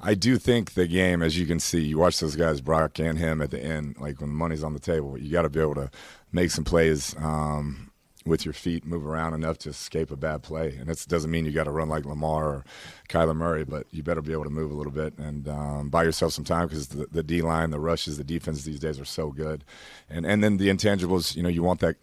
I 0.00 0.14
do 0.14 0.36
think 0.36 0.74
the 0.74 0.86
game, 0.86 1.22
as 1.22 1.38
you 1.38 1.46
can 1.46 1.58
see, 1.58 1.80
you 1.80 1.98
watch 1.98 2.20
those 2.20 2.36
guys, 2.36 2.60
Brock 2.60 2.98
and 2.98 3.18
him, 3.18 3.40
at 3.40 3.50
the 3.50 3.62
end, 3.62 3.96
like 3.98 4.20
when 4.20 4.30
the 4.30 4.36
money's 4.36 4.62
on 4.62 4.74
the 4.74 4.80
table, 4.80 5.16
you 5.18 5.30
got 5.30 5.42
to 5.42 5.48
be 5.48 5.60
able 5.60 5.74
to 5.76 5.90
make 6.32 6.50
some 6.50 6.64
plays 6.64 7.14
um, 7.18 7.90
with 8.26 8.44
your 8.44 8.52
feet, 8.52 8.84
move 8.84 9.06
around 9.06 9.32
enough 9.32 9.56
to 9.58 9.70
escape 9.70 10.10
a 10.10 10.16
bad 10.16 10.42
play. 10.42 10.76
And 10.78 10.90
it 10.90 11.04
doesn't 11.08 11.30
mean 11.30 11.46
you 11.46 11.52
got 11.52 11.64
to 11.64 11.70
run 11.70 11.88
like 11.88 12.04
Lamar 12.04 12.46
or 12.46 12.64
Kyler 13.08 13.34
Murray, 13.34 13.64
but 13.64 13.86
you 13.90 14.02
better 14.02 14.20
be 14.20 14.32
able 14.32 14.44
to 14.44 14.50
move 14.50 14.70
a 14.70 14.74
little 14.74 14.92
bit 14.92 15.16
and 15.16 15.48
um, 15.48 15.88
buy 15.88 16.02
yourself 16.02 16.32
some 16.32 16.44
time 16.44 16.68
because 16.68 16.88
the, 16.88 17.06
the 17.10 17.22
D 17.22 17.40
line, 17.40 17.70
the 17.70 17.80
rushes, 17.80 18.18
the 18.18 18.24
defense 18.24 18.64
these 18.64 18.80
days 18.80 19.00
are 19.00 19.04
so 19.04 19.30
good. 19.30 19.64
And 20.10 20.26
and 20.26 20.42
then 20.44 20.58
the 20.58 20.68
intangibles, 20.68 21.36
you 21.36 21.42
know, 21.42 21.48
you 21.48 21.62
want 21.62 21.80
that 21.80 21.96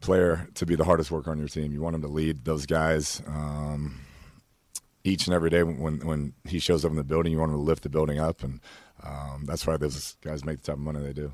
player 0.00 0.48
to 0.54 0.66
be 0.66 0.76
the 0.76 0.84
hardest 0.84 1.10
worker 1.10 1.30
on 1.30 1.38
your 1.38 1.48
team. 1.48 1.72
You 1.72 1.80
want 1.80 1.96
him 1.96 2.02
to 2.02 2.08
lead 2.08 2.44
those 2.44 2.66
guys. 2.66 3.22
Um, 3.26 4.03
each 5.04 5.26
and 5.26 5.34
every 5.34 5.50
day 5.50 5.62
when 5.62 5.98
when 6.00 6.32
he 6.44 6.58
shows 6.58 6.84
up 6.84 6.90
in 6.90 6.96
the 6.96 7.04
building, 7.04 7.30
you 7.30 7.38
want 7.38 7.52
him 7.52 7.58
to 7.58 7.62
lift 7.62 7.82
the 7.82 7.88
building 7.90 8.18
up, 8.18 8.42
and 8.42 8.60
um, 9.02 9.44
that's 9.46 9.66
why 9.66 9.76
those 9.76 10.16
guys 10.22 10.44
make 10.44 10.58
the 10.58 10.64
type 10.64 10.76
of 10.76 10.80
money 10.80 11.00
they 11.00 11.12
do. 11.12 11.32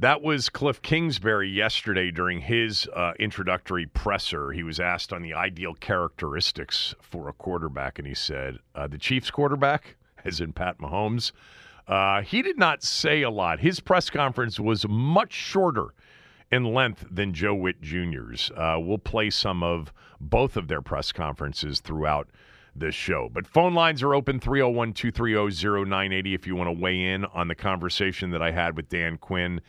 That 0.00 0.22
was 0.22 0.48
Kliff 0.48 0.80
Kingsbury 0.80 1.50
yesterday 1.50 2.12
during 2.12 2.40
his 2.40 2.88
uh, 2.94 3.14
introductory 3.18 3.86
presser. 3.86 4.52
He 4.52 4.62
was 4.62 4.78
asked 4.78 5.12
on 5.12 5.22
the 5.22 5.34
ideal 5.34 5.74
characteristics 5.74 6.94
for 7.00 7.28
a 7.28 7.32
quarterback, 7.32 7.98
and 7.98 8.06
he 8.06 8.14
said, 8.14 8.58
uh, 8.76 8.86
"The 8.86 8.98
Chiefs' 8.98 9.32
quarterback, 9.32 9.96
as 10.24 10.40
in 10.40 10.52
Pat 10.52 10.78
Mahomes." 10.78 11.32
Uh, 11.88 12.22
he 12.22 12.42
did 12.42 12.58
not 12.58 12.84
say 12.84 13.22
a 13.22 13.30
lot. 13.30 13.58
His 13.58 13.80
press 13.80 14.08
conference 14.08 14.60
was 14.60 14.86
much 14.86 15.32
shorter 15.32 15.94
in 16.52 16.64
length 16.64 17.06
than 17.10 17.32
Joe 17.32 17.54
Whitt 17.54 17.80
Jr.'s. 17.80 18.52
Uh, 18.54 18.76
we'll 18.78 18.98
play 18.98 19.30
some 19.30 19.62
of 19.62 19.92
both 20.20 20.56
of 20.56 20.68
their 20.68 20.82
press 20.82 21.12
conferences 21.12 21.80
throughout 21.80 22.28
this 22.80 22.94
show. 22.94 23.28
But 23.32 23.46
phone 23.46 23.74
lines 23.74 24.02
are 24.02 24.14
open 24.14 24.40
301 24.40 24.92
230 24.92 25.84
0980 25.84 26.34
if 26.34 26.46
you 26.46 26.56
want 26.56 26.68
to 26.68 26.80
weigh 26.80 27.02
in 27.02 27.24
on 27.26 27.48
the 27.48 27.54
conversation 27.54 28.30
that 28.30 28.42
I 28.42 28.50
had 28.50 28.76
with 28.76 28.88
Dan 28.88 29.18
Quinn. 29.18 29.60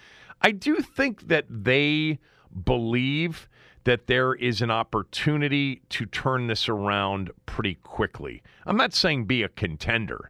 I 0.41 0.51
do 0.51 0.77
think 0.77 1.27
that 1.27 1.45
they 1.49 2.19
believe 2.63 3.49
that 3.83 4.07
there 4.07 4.33
is 4.33 4.61
an 4.61 4.71
opportunity 4.71 5.81
to 5.89 6.05
turn 6.05 6.47
this 6.47 6.69
around 6.69 7.31
pretty 7.45 7.75
quickly. 7.75 8.41
I'm 8.65 8.77
not 8.77 8.93
saying 8.93 9.25
be 9.25 9.43
a 9.43 9.49
contender, 9.49 10.29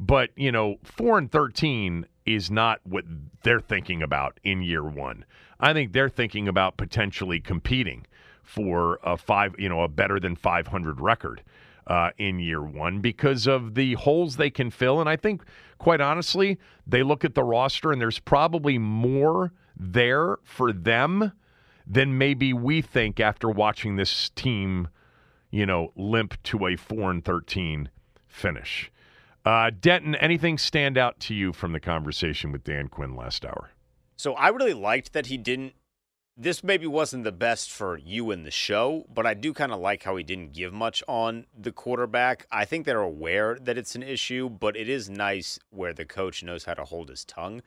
but, 0.00 0.30
you 0.36 0.50
know, 0.50 0.76
4 0.82 1.18
and 1.18 1.30
13 1.30 2.06
is 2.24 2.50
not 2.50 2.80
what 2.84 3.04
they're 3.42 3.60
thinking 3.60 4.02
about 4.02 4.40
in 4.42 4.62
year 4.62 4.82
1. 4.82 5.24
I 5.60 5.72
think 5.72 5.92
they're 5.92 6.08
thinking 6.08 6.48
about 6.48 6.76
potentially 6.76 7.40
competing 7.40 8.06
for 8.42 8.98
a 9.02 9.16
5, 9.16 9.56
you 9.58 9.68
know, 9.68 9.82
a 9.82 9.88
better 9.88 10.20
than 10.20 10.36
500 10.36 11.00
record 11.00 11.42
uh, 11.86 12.10
in 12.18 12.38
year 12.38 12.62
one 12.62 13.00
because 13.00 13.46
of 13.46 13.74
the 13.74 13.94
holes 13.94 14.36
they 14.36 14.50
can 14.50 14.70
fill. 14.70 15.00
And 15.00 15.08
I 15.08 15.16
think, 15.16 15.42
quite 15.78 16.00
honestly, 16.00 16.58
they 16.86 17.02
look 17.02 17.24
at 17.24 17.34
the 17.34 17.44
roster 17.44 17.92
and 17.92 18.00
there's 18.00 18.18
probably 18.18 18.78
more 18.78 19.52
there 19.76 20.38
for 20.42 20.72
them 20.72 21.32
than 21.86 22.18
maybe 22.18 22.52
we 22.52 22.82
think 22.82 23.20
after 23.20 23.48
watching 23.48 23.96
this 23.96 24.30
team, 24.30 24.88
you 25.50 25.64
know, 25.64 25.92
limp 25.94 26.42
to 26.44 26.66
a 26.66 26.76
4 26.76 27.10
and 27.10 27.24
13 27.24 27.90
finish. 28.26 28.90
Uh, 29.44 29.70
Denton, 29.80 30.16
anything 30.16 30.58
stand 30.58 30.98
out 30.98 31.20
to 31.20 31.34
you 31.34 31.52
from 31.52 31.72
the 31.72 31.78
conversation 31.78 32.50
with 32.50 32.64
Dan 32.64 32.88
Quinn 32.88 33.14
last 33.14 33.44
hour? 33.44 33.70
So 34.16 34.34
I 34.34 34.48
really 34.48 34.74
liked 34.74 35.12
that 35.12 35.26
he 35.26 35.36
didn't 35.36 35.74
this 36.36 36.62
maybe 36.62 36.86
wasn't 36.86 37.24
the 37.24 37.32
best 37.32 37.70
for 37.70 37.96
you 37.96 38.30
in 38.30 38.42
the 38.42 38.50
show, 38.50 39.06
but 39.12 39.26
I 39.26 39.32
do 39.32 39.54
kind 39.54 39.72
of 39.72 39.80
like 39.80 40.02
how 40.02 40.16
he 40.16 40.22
didn't 40.22 40.52
give 40.52 40.72
much 40.72 41.02
on 41.08 41.46
the 41.58 41.72
quarterback. 41.72 42.46
I 42.52 42.66
think 42.66 42.84
they're 42.84 43.00
aware 43.00 43.58
that 43.60 43.78
it's 43.78 43.94
an 43.94 44.02
issue, 44.02 44.50
but 44.50 44.76
it 44.76 44.88
is 44.88 45.08
nice 45.08 45.58
where 45.70 45.94
the 45.94 46.04
coach 46.04 46.42
knows 46.42 46.64
how 46.64 46.74
to 46.74 46.84
hold 46.84 47.08
his 47.08 47.24
tongue 47.24 47.62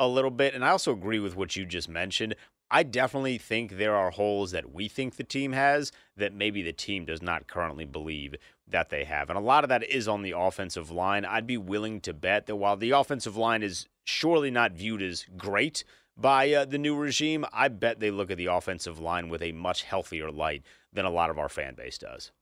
a 0.00 0.08
little 0.08 0.32
bit. 0.32 0.52
And 0.54 0.64
I 0.64 0.70
also 0.70 0.92
agree 0.92 1.20
with 1.20 1.36
what 1.36 1.54
you 1.54 1.64
just 1.64 1.88
mentioned. 1.88 2.34
I 2.70 2.82
definitely 2.82 3.38
think 3.38 3.76
there 3.76 3.94
are 3.94 4.10
holes 4.10 4.50
that 4.50 4.72
we 4.72 4.88
think 4.88 5.16
the 5.16 5.24
team 5.24 5.52
has 5.52 5.92
that 6.16 6.34
maybe 6.34 6.62
the 6.62 6.72
team 6.72 7.04
does 7.04 7.22
not 7.22 7.46
currently 7.46 7.84
believe 7.84 8.34
that 8.66 8.90
they 8.90 9.04
have. 9.04 9.30
And 9.30 9.38
a 9.38 9.42
lot 9.42 9.64
of 9.64 9.68
that 9.68 9.88
is 9.88 10.08
on 10.08 10.22
the 10.22 10.34
offensive 10.36 10.90
line. 10.90 11.24
I'd 11.24 11.46
be 11.46 11.56
willing 11.56 12.00
to 12.02 12.12
bet 12.12 12.46
that 12.46 12.56
while 12.56 12.76
the 12.76 12.90
offensive 12.90 13.36
line 13.36 13.62
is 13.62 13.86
surely 14.04 14.50
not 14.50 14.72
viewed 14.72 15.02
as 15.02 15.24
great 15.36 15.84
by 16.18 16.52
uh, 16.52 16.64
the 16.64 16.78
new 16.78 16.96
regime, 16.96 17.46
I 17.52 17.68
bet 17.68 18.00
they 18.00 18.10
look 18.10 18.30
at 18.30 18.36
the 18.36 18.46
offensive 18.46 18.98
line 18.98 19.28
with 19.28 19.40
a 19.40 19.52
much 19.52 19.84
healthier 19.84 20.30
light 20.30 20.62
than 20.92 21.04
a 21.04 21.10
lot 21.10 21.30
of 21.30 21.38
our 21.38 21.48
fan 21.48 21.74
base 21.74 21.98
does. 21.98 22.32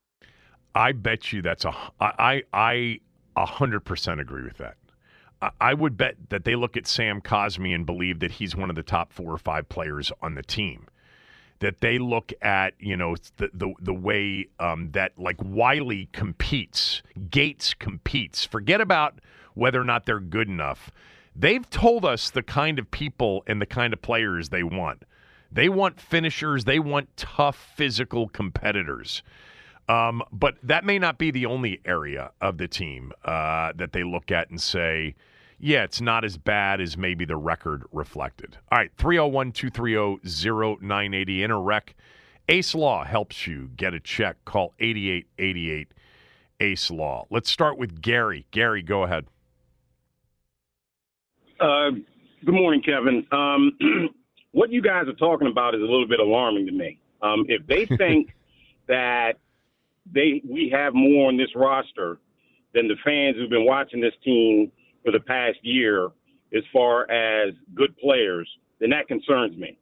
I 0.75 0.92
bet 0.92 1.32
you 1.32 1.42
that's 1.42 1.64
a 1.64 1.75
I 2.00 2.42
I 2.53 3.00
a 3.37 3.47
hundred 3.47 3.81
percent 3.81 4.20
agree 4.20 4.44
with 4.44 4.59
that. 4.59 4.76
I 5.60 5.75
would 5.75 5.97
bet 5.97 6.16
that 6.31 6.44
they 6.44 6.56
look 6.56 6.76
at 6.76 6.87
Sam 6.87 7.20
Cosmi 7.20 7.75
and 7.75 7.84
believe 7.84 8.20
that 8.20 8.32
he's 8.32 8.56
one 8.56 8.70
of 8.70 8.76
the 8.76 8.82
top 8.82 9.12
four 9.12 9.32
or 9.32 9.38
five 9.38 9.69
players 9.69 10.10
on 10.22 10.34
the 10.34 10.43
team. 10.43 10.87
That 11.58 11.81
they 11.81 11.98
look 11.98 12.32
at, 12.43 12.75
you 12.78 12.97
know, 12.97 13.16
the 13.37 13.50
the, 13.53 13.75
the 13.81 13.94
way 13.94 14.48
um, 14.58 14.91
that 14.93 15.12
like 15.19 15.37
Wylie 15.43 16.08
competes, 16.12 17.03
Gates 17.31 17.75
competes. 17.75 18.44
Forget 18.44 18.81
about 18.81 19.20
whether 19.54 19.81
or 19.81 19.84
not 19.84 20.04
they're 20.04 20.20
good 20.20 20.48
enough. 20.48 20.91
They've 21.38 21.69
told 21.69 22.04
us 22.04 22.30
the 22.30 22.42
kind 22.42 22.78
of 22.78 22.91
people 22.91 23.42
and 23.47 23.60
the 23.60 23.66
kind 23.66 23.92
of 23.92 24.00
players 24.00 24.48
they 24.48 24.62
want. 24.62 25.02
They 25.52 25.69
want 25.69 26.00
finishers, 26.00 26.64
they 26.64 26.78
want 26.78 27.14
tough 27.16 27.72
physical 27.76 28.28
competitors. 28.28 29.22
Um, 29.88 30.22
but 30.32 30.56
that 30.62 30.84
may 30.84 30.98
not 30.98 31.19
be 31.19 31.30
the 31.30 31.46
only 31.46 31.80
area 31.84 32.32
of 32.41 32.58
the 32.58 32.66
team 32.66 33.12
uh, 33.25 33.72
that 33.76 33.92
they 33.92 34.02
look 34.02 34.32
at 34.32 34.50
and 34.50 34.60
say, 34.60 35.14
yeah, 35.58 35.84
it's 35.84 36.00
not 36.00 36.25
as 36.25 36.36
bad 36.36 36.80
as 36.80 36.96
maybe 36.96 37.25
the 37.25 37.36
record 37.36 37.84
reflected. 37.92 38.58
All 38.72 38.78
right, 38.78 38.91
301 38.98 39.52
230 39.52 40.20
0980 40.80 41.38
Interac. 41.38 41.94
Ace 42.48 42.75
Law 42.75 43.04
helps 43.04 43.46
you 43.46 43.70
get 43.76 43.94
a 43.94 44.00
check. 44.00 44.36
Call 44.44 44.75
8888 44.78 45.88
Ace 46.60 46.91
Law. 46.91 47.26
Let's 47.30 47.50
start 47.50 47.78
with 47.78 48.00
Gary. 48.00 48.46
Gary, 48.50 48.82
go 48.82 49.04
ahead. 49.04 49.26
Uh, 51.59 51.91
good 52.44 52.55
morning, 52.55 52.83
Kevin. 52.83 53.27
Um, 53.33 53.72
what 54.53 54.71
you 54.71 54.83
guys 54.83 55.09
are 55.09 55.15
talking 55.15 55.49
about 55.49 55.75
is 55.75 55.81
a 55.81 55.84
little 55.84 56.06
bit 56.06 56.21
alarming 56.21 56.67
to 56.67 56.72
me. 56.72 56.99
Um, 57.22 57.47
if 57.49 57.67
they 57.67 57.87
think 57.97 58.34
that 58.89 59.34
they 60.12 60.43
we 60.49 60.70
have 60.73 60.94
more 60.94 61.29
on 61.29 61.37
this 61.37 61.49
roster 61.55 62.19
than 62.75 62.88
the 62.88 62.97
fans 63.05 63.37
who've 63.37 63.50
been 63.50 63.64
watching 63.64 64.00
this 64.00 64.12
team 64.23 64.70
for 65.05 65.12
the 65.12 65.20
past 65.20 65.58
year, 65.62 66.08
as 66.55 66.62
far 66.73 67.11
as 67.11 67.55
good 67.75 67.97
players, 67.97 68.49
then 68.79 68.91
that 68.91 69.09
concerns 69.09 69.56
me. 69.56 69.79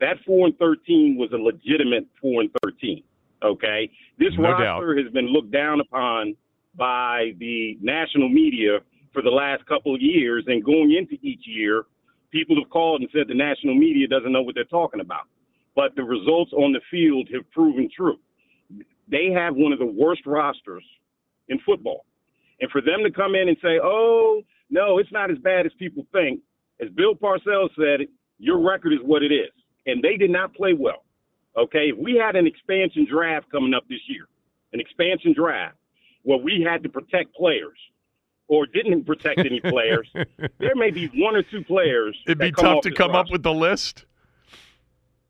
That 0.00 0.16
four 0.24 0.46
and 0.46 0.56
thirteen 0.58 1.16
was 1.18 1.30
a 1.32 1.36
legitimate 1.36 2.06
four 2.20 2.40
and 2.40 2.50
thirteen. 2.62 3.02
Okay, 3.42 3.90
this 4.18 4.32
no 4.38 4.44
roster 4.50 4.94
doubt. 4.94 5.04
has 5.04 5.12
been 5.12 5.26
looked 5.26 5.50
down 5.50 5.80
upon 5.80 6.36
by 6.76 7.32
the 7.38 7.76
national 7.82 8.28
media 8.28 8.78
for 9.12 9.22
the 9.22 9.30
last 9.30 9.66
couple 9.66 9.94
of 9.94 10.00
years, 10.00 10.44
and 10.46 10.64
going 10.64 10.94
into 10.94 11.14
each 11.22 11.42
year, 11.44 11.84
people 12.30 12.56
have 12.56 12.70
called 12.70 13.00
and 13.00 13.10
said 13.12 13.28
the 13.28 13.34
national 13.34 13.74
media 13.74 14.06
doesn't 14.06 14.32
know 14.32 14.42
what 14.42 14.54
they're 14.54 14.64
talking 14.64 15.00
about. 15.00 15.24
But 15.74 15.94
the 15.96 16.04
results 16.04 16.52
on 16.52 16.72
the 16.72 16.80
field 16.90 17.28
have 17.32 17.50
proven 17.50 17.88
true. 17.94 18.18
They 19.08 19.30
have 19.34 19.54
one 19.56 19.72
of 19.72 19.78
the 19.78 19.86
worst 19.86 20.22
rosters 20.26 20.84
in 21.48 21.58
football. 21.66 22.04
And 22.60 22.70
for 22.70 22.80
them 22.80 23.02
to 23.04 23.10
come 23.10 23.34
in 23.34 23.48
and 23.48 23.56
say, 23.62 23.78
oh, 23.82 24.42
no, 24.68 24.98
it's 24.98 25.12
not 25.12 25.30
as 25.30 25.38
bad 25.38 25.66
as 25.66 25.72
people 25.78 26.06
think, 26.12 26.40
as 26.80 26.88
Bill 26.90 27.14
Parcells 27.14 27.70
said, 27.76 28.06
your 28.38 28.60
record 28.60 28.92
is 28.92 29.00
what 29.02 29.22
it 29.22 29.32
is. 29.32 29.50
And 29.86 30.02
they 30.02 30.16
did 30.16 30.30
not 30.30 30.54
play 30.54 30.72
well. 30.72 31.04
Okay, 31.56 31.90
if 31.90 31.98
we 31.98 32.14
had 32.14 32.36
an 32.36 32.46
expansion 32.46 33.06
draft 33.10 33.50
coming 33.50 33.74
up 33.74 33.82
this 33.88 34.00
year, 34.06 34.28
an 34.72 34.78
expansion 34.78 35.34
draft 35.36 35.76
where 36.22 36.38
we 36.38 36.64
had 36.66 36.82
to 36.84 36.88
protect 36.88 37.34
players 37.34 37.76
or 38.50 38.66
didn't 38.66 39.04
protect 39.04 39.38
any 39.38 39.60
players, 39.60 40.10
there 40.58 40.74
may 40.74 40.90
be 40.90 41.06
one 41.14 41.36
or 41.36 41.42
two 41.44 41.62
players. 41.62 42.18
It'd 42.26 42.38
be 42.38 42.50
tough 42.50 42.82
to 42.82 42.90
come 42.90 43.12
up 43.12 43.30
with 43.30 43.44
the 43.44 43.54
list. 43.54 44.04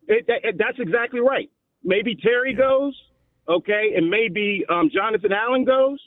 It, 0.09 0.27
that, 0.27 0.55
that's 0.57 0.79
exactly 0.79 1.21
right. 1.21 1.51
Maybe 1.85 2.17
Terry 2.17 2.55
goes, 2.55 2.99
okay, 3.47 3.93
and 3.95 4.09
maybe 4.09 4.65
um, 4.71 4.91
Jonathan 4.93 5.33
Allen 5.33 5.65
goes. 5.65 6.01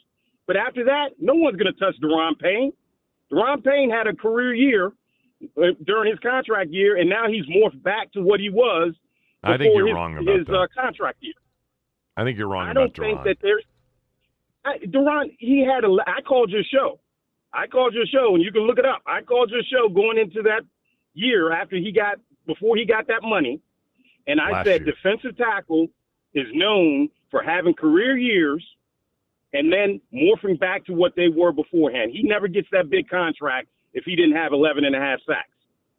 But 0.47 0.57
after 0.57 0.85
that, 0.85 1.11
no 1.19 1.35
one's 1.35 1.55
going 1.55 1.71
to 1.71 1.79
touch 1.79 1.95
Daron 2.01 2.37
Payne. 2.37 2.73
Daron 3.31 3.63
Payne 3.63 3.91
had 3.91 4.07
a 4.07 4.15
career 4.15 4.55
year 4.55 4.91
uh, 5.55 5.67
during 5.85 6.09
his 6.09 6.19
contract 6.19 6.71
year, 6.71 6.97
and 6.97 7.07
now 7.07 7.27
he's 7.27 7.45
morphed 7.45 7.81
back 7.83 8.11
to 8.13 8.21
what 8.21 8.39
he 8.39 8.49
was. 8.49 8.93
I 9.43 9.57
think 9.57 9.75
you're 9.75 9.87
his, 9.87 9.93
wrong 9.93 10.17
about 10.17 10.35
his 10.35 10.47
that. 10.47 10.53
Uh, 10.53 10.67
contract 10.75 11.19
year. 11.21 11.33
I 12.17 12.23
think 12.23 12.39
you're 12.39 12.47
wrong 12.47 12.67
I 12.67 12.73
don't 12.73 12.95
think 12.95 13.19
Duran. 13.19 13.23
that 13.25 13.37
there's. 13.41 13.63
I, 14.65 14.77
Duran, 14.89 15.29
he 15.37 15.63
had 15.63 15.83
a. 15.83 15.95
I 16.07 16.21
called 16.21 16.49
your 16.49 16.63
show. 16.63 16.99
I 17.53 17.67
called 17.67 17.93
your 17.93 18.05
show, 18.05 18.35
and 18.35 18.43
you 18.43 18.51
can 18.51 18.63
look 18.63 18.79
it 18.79 18.85
up. 18.85 19.01
I 19.05 19.21
called 19.21 19.51
your 19.51 19.61
show 19.63 19.87
going 19.87 20.17
into 20.17 20.41
that 20.43 20.61
year 21.13 21.51
after 21.51 21.75
he 21.75 21.91
got 21.91 22.19
before 22.47 22.75
he 22.75 22.85
got 22.85 23.07
that 23.07 23.21
money, 23.23 23.61
and 24.27 24.41
I 24.41 24.51
Last 24.51 24.65
said 24.65 24.85
year. 24.85 24.93
defensive 24.93 25.37
tackle 25.37 25.87
is 26.33 26.47
known 26.53 27.09
for 27.29 27.43
having 27.43 27.73
career 27.73 28.17
years, 28.17 28.65
and 29.53 29.71
then 29.71 30.01
morphing 30.13 30.59
back 30.59 30.85
to 30.85 30.93
what 30.93 31.15
they 31.15 31.29
were 31.29 31.51
beforehand. 31.51 32.11
He 32.11 32.23
never 32.23 32.47
gets 32.47 32.67
that 32.71 32.89
big 32.89 33.07
contract 33.07 33.67
if 33.93 34.03
he 34.03 34.15
didn't 34.15 34.35
have 34.35 34.51
11 34.51 34.83
and 34.83 34.95
a 34.95 34.99
half 34.99 35.19
sacks. 35.27 35.49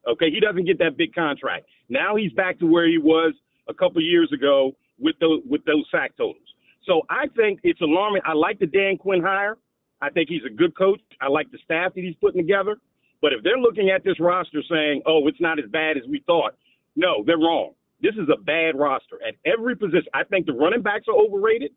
Okay, 0.07 0.31
he 0.31 0.41
doesn't 0.41 0.67
get 0.67 0.79
that 0.81 0.97
big 0.97 1.15
contract. 1.15 1.67
Now 1.89 2.17
he's 2.17 2.33
back 2.33 2.59
to 2.59 2.67
where 2.67 2.87
he 2.87 2.99
was 2.99 3.33
a 3.69 3.75
couple 3.75 4.03
years 4.03 4.31
ago 4.33 4.73
with 4.99 5.17
those 5.21 5.41
with 5.49 5.65
those 5.65 5.85
sack 5.91 6.17
totals. 6.17 6.37
So 6.85 7.03
I 7.09 7.29
think 7.37 7.61
it's 7.63 7.81
alarming. 7.81 8.23
I 8.27 8.35
like 8.35 8.59
the 8.59 8.67
Dan 8.67 8.99
Quinn 8.99 9.23
hire. 9.23 9.57
I 10.05 10.11
think 10.11 10.29
he's 10.29 10.45
a 10.47 10.53
good 10.53 10.77
coach. 10.77 11.01
I 11.21 11.29
like 11.29 11.51
the 11.51 11.59
staff 11.65 11.95
that 11.95 12.05
he's 12.05 12.17
putting 12.21 12.41
together. 12.41 12.77
But 13.23 13.33
if 13.33 13.43
they're 13.43 13.59
looking 13.59 13.89
at 13.89 14.05
this 14.05 14.21
roster 14.21 14.63
saying, 14.71 15.03
"Oh, 15.07 15.27
it's 15.29 15.41
not 15.41 15.59
as 15.59 15.65
bad 15.71 15.97
as 15.97 16.07
we 16.07 16.21
thought," 16.21 16.55
no, 16.95 17.25
they're 17.25 17.39
wrong. 17.39 17.73
This 18.03 18.15
is 18.17 18.29
a 18.29 18.37
bad 18.37 18.77
roster 18.77 19.19
at 19.27 19.35
every 19.47 19.75
position. 19.75 20.09
I 20.13 20.25
think 20.25 20.45
the 20.45 20.53
running 20.53 20.83
backs 20.83 21.09
are 21.09 21.15
overrated. 21.15 21.73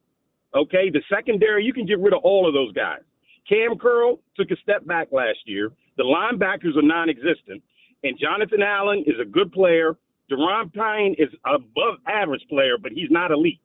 Okay, 0.53 0.89
the 0.89 1.01
secondary, 1.09 1.63
you 1.63 1.71
can 1.71 1.85
get 1.85 1.99
rid 1.99 2.13
of 2.13 2.19
all 2.23 2.47
of 2.47 2.53
those 2.53 2.73
guys. 2.73 3.01
Cam 3.47 3.77
Curl 3.77 4.19
took 4.35 4.51
a 4.51 4.57
step 4.57 4.85
back 4.85 5.07
last 5.13 5.39
year. 5.45 5.71
The 5.95 6.03
linebackers 6.03 6.75
are 6.75 6.81
non-existent, 6.81 7.63
and 8.03 8.19
Jonathan 8.19 8.61
Allen 8.61 9.05
is 9.07 9.17
a 9.21 9.25
good 9.25 9.53
player. 9.53 9.97
Daron 10.29 10.73
Payne 10.73 11.15
is 11.17 11.29
above 11.45 11.99
average 12.05 12.45
player, 12.49 12.77
but 12.77 12.91
he's 12.91 13.09
not 13.09 13.31
elite. 13.31 13.61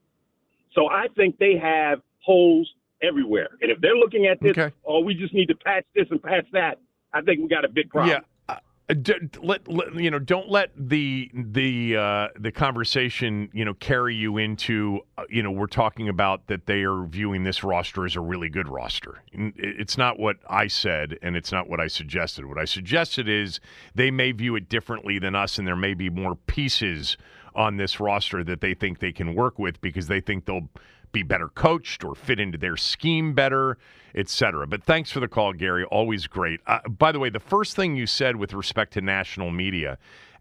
So 0.73 0.89
I 0.89 1.09
think 1.17 1.39
they 1.39 1.57
have 1.57 2.01
holes 2.21 2.73
everywhere. 3.03 3.49
And 3.61 3.71
if 3.71 3.81
they're 3.81 3.97
looking 3.97 4.27
at 4.27 4.41
this, 4.41 4.53
Okay. 4.57 4.75
oh, 4.87 5.01
we 5.01 5.15
just 5.15 5.35
need 5.35 5.47
to 5.47 5.55
patch 5.57 5.85
this 5.95 6.07
and 6.11 6.23
patch 6.23 6.47
that, 6.53 6.79
I 7.13 7.21
think 7.23 7.41
we 7.41 7.49
got 7.49 7.65
a 7.65 7.69
big 7.69 7.91
problem. 7.91 8.11
Yeah. 8.49 8.57
Uh, 8.89 8.95
d- 8.95 9.15
let, 9.41 9.69
let- 9.69 9.95
you 9.95 10.11
know 10.11 10.19
don't 10.19 10.49
let 10.51 10.71
the 10.77 11.31
the 11.33 11.97
uh, 11.97 12.29
the 12.39 12.51
conversation 12.51 13.49
you 13.53 13.65
know 13.65 13.75
carry 13.75 14.15
you 14.15 14.39
into 14.39 14.99
uh, 15.17 15.23
you 15.31 15.41
know 15.41 15.53
we're 15.53 15.67
talking 15.69 16.09
about 16.09 16.49
that 16.49 16.67
they 16.67 16.83
are 16.83 17.05
viewing 17.05 17.45
this 17.45 17.63
roster 17.63 18.05
as 18.05 18.17
a 18.17 18.21
really 18.21 18.49
good 18.49 18.69
roster. 18.69 19.23
It's 19.33 19.97
not 19.97 20.19
what 20.19 20.39
I 20.49 20.67
said 20.67 21.17
and 21.23 21.37
it's 21.37 21.53
not 21.53 21.69
what 21.69 21.79
I 21.81 21.87
suggested. 21.87 22.45
What 22.47 22.59
I 22.59 22.65
suggested 22.65 23.29
is 23.29 23.61
they 23.95 24.11
may 24.11 24.33
view 24.33 24.57
it 24.57 24.69
differently 24.69 25.19
than 25.21 25.37
us 25.37 25.59
and 25.59 25.67
there 25.67 25.77
may 25.77 25.95
be 25.95 26.11
more 26.11 26.35
pieces 26.35 27.17
on 27.55 27.77
this 27.77 28.01
roster 28.01 28.43
that 28.43 28.61
they 28.63 28.75
think 28.75 28.99
they 28.99 29.13
can 29.13 29.35
work 29.35 29.59
with 29.61 29.81
because 29.81 30.09
they 30.09 30.21
think 30.21 30.45
they'll 30.47 30.69
be 31.13 31.23
better 31.23 31.49
coached 31.49 32.05
or 32.05 32.15
fit 32.15 32.41
into 32.41 32.59
their 32.59 32.77
scheme 32.77 33.35
better, 33.35 33.79
etc. 34.15 34.67
But 34.67 34.83
thanks 34.83 35.11
for 35.11 35.21
the 35.21 35.29
call, 35.29 35.53
Gary. 35.53 35.85
Always 35.85 36.27
great. 36.27 36.61
Uh, 36.67 36.81
by 36.89 37.13
the 37.13 37.19
way, 37.19 37.31
the 37.31 37.41
first 37.41 37.77
thing 37.77 37.97
you 37.97 38.07
said 38.07 38.37
with 38.37 38.53
respect 38.53 38.95
to 38.95 39.01
national 39.01 39.51
media, 39.51 39.99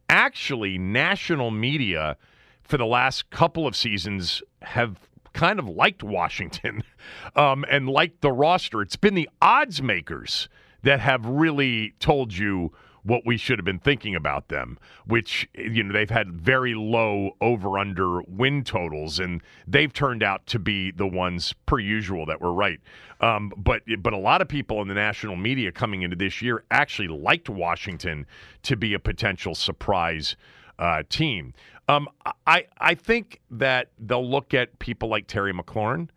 actually, 0.09 0.77
national 0.77 1.51
media 1.51 2.17
for 2.63 2.77
the 2.77 2.85
last 2.85 3.29
couple 3.29 3.67
of 3.67 3.75
seasons 3.75 4.41
have 4.61 4.97
kind 5.33 5.59
of 5.59 5.67
liked 5.67 6.03
Washington 6.03 6.83
um, 7.35 7.65
and 7.69 7.89
liked 7.89 8.21
the 8.21 8.31
roster. 8.31 8.81
It's 8.81 8.95
been 8.95 9.13
the 9.13 9.29
odds 9.41 9.81
makers 9.81 10.49
that 10.83 10.99
have 10.99 11.25
really 11.25 11.93
told 11.99 12.35
you 12.35 12.71
what 13.03 13.25
we 13.25 13.37
should 13.37 13.57
have 13.57 13.65
been 13.65 13.79
thinking 13.79 14.15
about 14.15 14.49
them, 14.49 14.77
which, 15.05 15.49
you 15.55 15.83
know, 15.83 15.93
they've 15.93 16.09
had 16.09 16.31
very 16.31 16.73
low 16.75 17.31
over 17.41 17.77
under 17.77 18.21
win 18.23 18.63
totals, 18.63 19.19
and 19.19 19.41
they've 19.67 19.91
turned 19.91 20.23
out 20.23 20.45
to 20.47 20.59
be 20.59 20.91
the 20.91 21.07
ones, 21.07 21.53
per 21.65 21.79
usual, 21.79 22.25
that 22.25 22.41
were 22.41 22.53
right. 22.53 22.79
Um, 23.19 23.51
but, 23.57 23.83
but 23.99 24.13
a 24.13 24.17
lot 24.17 24.41
of 24.41 24.47
people 24.47 24.81
in 24.81 24.87
the 24.87 24.93
national 24.93 25.35
media 25.35 25.71
coming 25.71 26.01
into 26.01 26.15
this 26.15 26.41
year 26.41 26.63
actually 26.71 27.07
liked 27.07 27.49
Washington 27.49 28.25
to 28.63 28.75
be 28.75 28.93
a 28.93 28.99
potential 28.99 29.55
surprise 29.55 30.35
uh, 30.79 31.03
team. 31.09 31.53
Um, 31.87 32.07
I, 32.47 32.65
I 32.77 32.95
think 32.95 33.41
that 33.51 33.89
they'll 33.99 34.27
look 34.27 34.53
at 34.53 34.79
people 34.79 35.09
like 35.09 35.27
Terry 35.27 35.53
McLaurin 35.53 36.09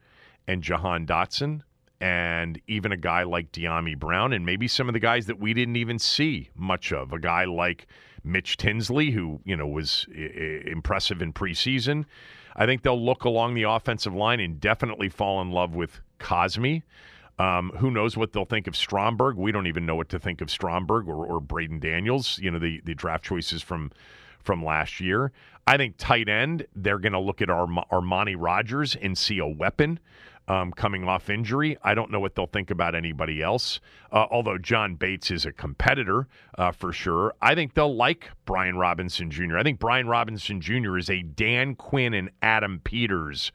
and 0.47 0.63
Jahan 0.63 1.07
Dotson 1.07 1.63
and 2.05 2.61
even 2.67 2.93
a 2.93 2.99
guy 2.99 3.23
like 3.23 3.51
Dyami 3.51 3.99
Brown 3.99 4.35
and 4.35 4.45
maybe 4.45 4.69
some 4.69 4.91
of 4.91 4.93
the 4.93 5.01
guys 5.01 5.25
that 5.25 5.41
we 5.41 5.55
didn't 5.55 5.77
even 5.77 5.99
see 5.99 6.51
much 6.55 6.93
of. 6.93 7.15
A 7.15 7.19
guy 7.19 7.47
like 7.47 7.87
Mitch 8.23 8.59
Tinsley, 8.59 9.11
who 9.11 9.41
you 9.47 9.57
know 9.57 9.67
was 9.67 10.05
I- 10.15 10.61
impressive 10.67 11.23
in 11.23 11.33
preseason. 11.33 12.05
I 12.57 12.67
think 12.67 12.83
they'll 12.83 13.03
look 13.03 13.25
along 13.25 13.55
the 13.55 13.63
offensive 13.63 14.15
line 14.15 14.39
and 14.39 14.61
definitely 14.61 15.09
fall 15.09 15.41
in 15.41 15.51
love 15.51 15.75
with 15.75 16.03
Cosmi. 16.21 16.83
Um, 17.39 17.71
who 17.79 17.91
knows 17.91 18.19
what 18.19 18.35
they'll 18.35 18.45
think 18.45 18.67
of 18.67 18.77
Stromberg? 18.77 19.37
We 19.37 19.51
don't 19.51 19.67
even 19.67 19.87
know 19.87 19.97
what 19.97 20.11
to 20.11 20.19
think 20.19 20.43
of 20.43 20.51
Stromberg 20.51 21.09
or, 21.09 21.25
or 21.25 21.41
Braden 21.41 21.81
Daniels. 21.81 22.39
You 22.39 22.51
know 22.51 22.59
the 22.59 22.83
the 22.85 22.95
draft 22.95 23.25
choices 23.25 23.63
from 23.63 23.91
from 24.41 24.63
last 24.63 25.01
year. 25.01 25.33
I 25.67 25.79
think 25.79 25.95
tight 25.97 26.29
end, 26.29 26.67
they're 26.77 26.99
going 26.99 27.15
to 27.15 27.19
look 27.19 27.41
at 27.41 27.49
Arm- 27.49 27.81
Armani 27.91 28.37
Rogers 28.39 28.95
and 28.95 29.17
see 29.17 29.39
a 29.39 29.47
weapon 29.47 29.99
um, 30.49 30.73
coming 30.73 31.05
off 31.09 31.31
injury. 31.31 31.77
I 31.83 31.95
don't 31.95 32.11
know 32.11 32.21
what 32.21 32.35
they'll 32.35 32.47
think 32.47 32.71
about 32.71 32.95
anybody 32.95 33.43
else, 33.43 33.81
uh, 34.13 34.27
although 34.31 34.59
John 34.59 34.95
Bates 34.97 35.31
is 35.31 35.47
a 35.47 35.53
competitor 35.53 36.29
uh, 36.59 36.71
for 36.73 36.93
sure. 36.93 37.35
I 37.41 37.55
think 37.55 37.75
they'll 37.75 37.95
like 37.95 38.31
Brian 38.45 38.77
Robinson 38.77 39.31
Jr. 39.31 39.59
I 39.59 39.63
think 39.63 39.79
Brian 39.79 40.07
Robinson 40.07 40.61
Jr. 40.61 40.99
is 40.99 41.09
a 41.09 41.23
Dan 41.23 41.75
Quinn 41.75 42.15
and 42.15 42.31
Adam 42.43 42.81
Peters 42.85 43.53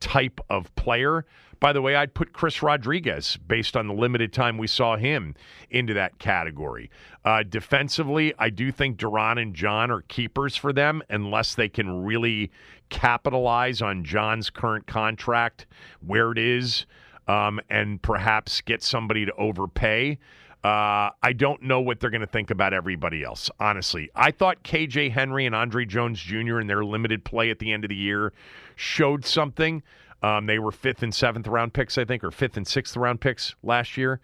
type 0.00 0.40
of 0.50 0.74
player. 0.74 1.24
By 1.62 1.72
the 1.72 1.80
way, 1.80 1.94
I'd 1.94 2.12
put 2.12 2.32
Chris 2.32 2.60
Rodriguez, 2.60 3.36
based 3.46 3.76
on 3.76 3.86
the 3.86 3.94
limited 3.94 4.32
time 4.32 4.58
we 4.58 4.66
saw 4.66 4.96
him, 4.96 5.36
into 5.70 5.94
that 5.94 6.18
category. 6.18 6.90
Uh, 7.24 7.44
defensively, 7.44 8.34
I 8.36 8.50
do 8.50 8.72
think 8.72 8.96
Duran 8.96 9.38
and 9.38 9.54
John 9.54 9.88
are 9.92 10.00
keepers 10.00 10.56
for 10.56 10.72
them 10.72 11.04
unless 11.08 11.54
they 11.54 11.68
can 11.68 12.02
really 12.02 12.50
capitalize 12.88 13.80
on 13.80 14.02
John's 14.02 14.50
current 14.50 14.88
contract, 14.88 15.66
where 16.04 16.32
it 16.32 16.38
is, 16.38 16.84
um, 17.28 17.60
and 17.70 18.02
perhaps 18.02 18.60
get 18.60 18.82
somebody 18.82 19.24
to 19.24 19.32
overpay. 19.36 20.18
Uh, 20.64 21.10
I 21.22 21.32
don't 21.32 21.62
know 21.62 21.80
what 21.80 22.00
they're 22.00 22.10
going 22.10 22.22
to 22.22 22.26
think 22.26 22.50
about 22.50 22.74
everybody 22.74 23.22
else, 23.22 23.52
honestly. 23.60 24.10
I 24.16 24.32
thought 24.32 24.64
KJ 24.64 25.12
Henry 25.12 25.46
and 25.46 25.54
Andre 25.54 25.84
Jones 25.84 26.20
Jr. 26.20 26.58
in 26.58 26.66
their 26.66 26.84
limited 26.84 27.22
play 27.24 27.50
at 27.50 27.60
the 27.60 27.72
end 27.72 27.84
of 27.84 27.88
the 27.90 27.94
year 27.94 28.32
showed 28.74 29.24
something. 29.24 29.84
Um, 30.22 30.46
they 30.46 30.58
were 30.58 30.72
fifth 30.72 31.02
and 31.02 31.14
seventh 31.14 31.46
round 31.46 31.74
picks, 31.74 31.98
I 31.98 32.04
think, 32.04 32.22
or 32.22 32.30
fifth 32.30 32.56
and 32.56 32.66
sixth 32.66 32.96
round 32.96 33.20
picks 33.20 33.54
last 33.62 33.96
year. 33.96 34.20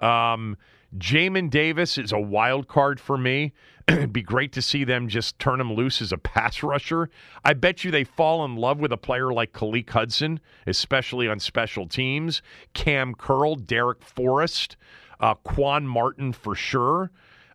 Um, 0.00 0.56
Jamin 0.96 1.48
Davis 1.48 1.96
is 1.96 2.12
a 2.12 2.20
wild 2.20 2.68
card 2.68 3.00
for 3.00 3.16
me. 3.16 3.52
It'd 3.88 4.12
be 4.12 4.22
great 4.22 4.52
to 4.52 4.62
see 4.62 4.84
them 4.84 5.08
just 5.08 5.38
turn 5.38 5.60
him 5.60 5.72
loose 5.72 6.02
as 6.02 6.12
a 6.12 6.18
pass 6.18 6.62
rusher. 6.62 7.08
I 7.44 7.54
bet 7.54 7.82
you 7.82 7.90
they 7.90 8.04
fall 8.04 8.44
in 8.44 8.56
love 8.56 8.78
with 8.78 8.92
a 8.92 8.96
player 8.96 9.32
like 9.32 9.52
Khaleke 9.52 9.90
Hudson, 9.90 10.40
especially 10.66 11.28
on 11.28 11.40
special 11.40 11.88
teams. 11.88 12.42
Cam 12.74 13.14
Curl, 13.14 13.56
Darrick 13.56 14.02
Forrest, 14.02 14.76
uh, 15.20 15.34
Quan 15.34 15.86
Martin 15.86 16.32
for 16.32 16.54
sure. 16.54 17.10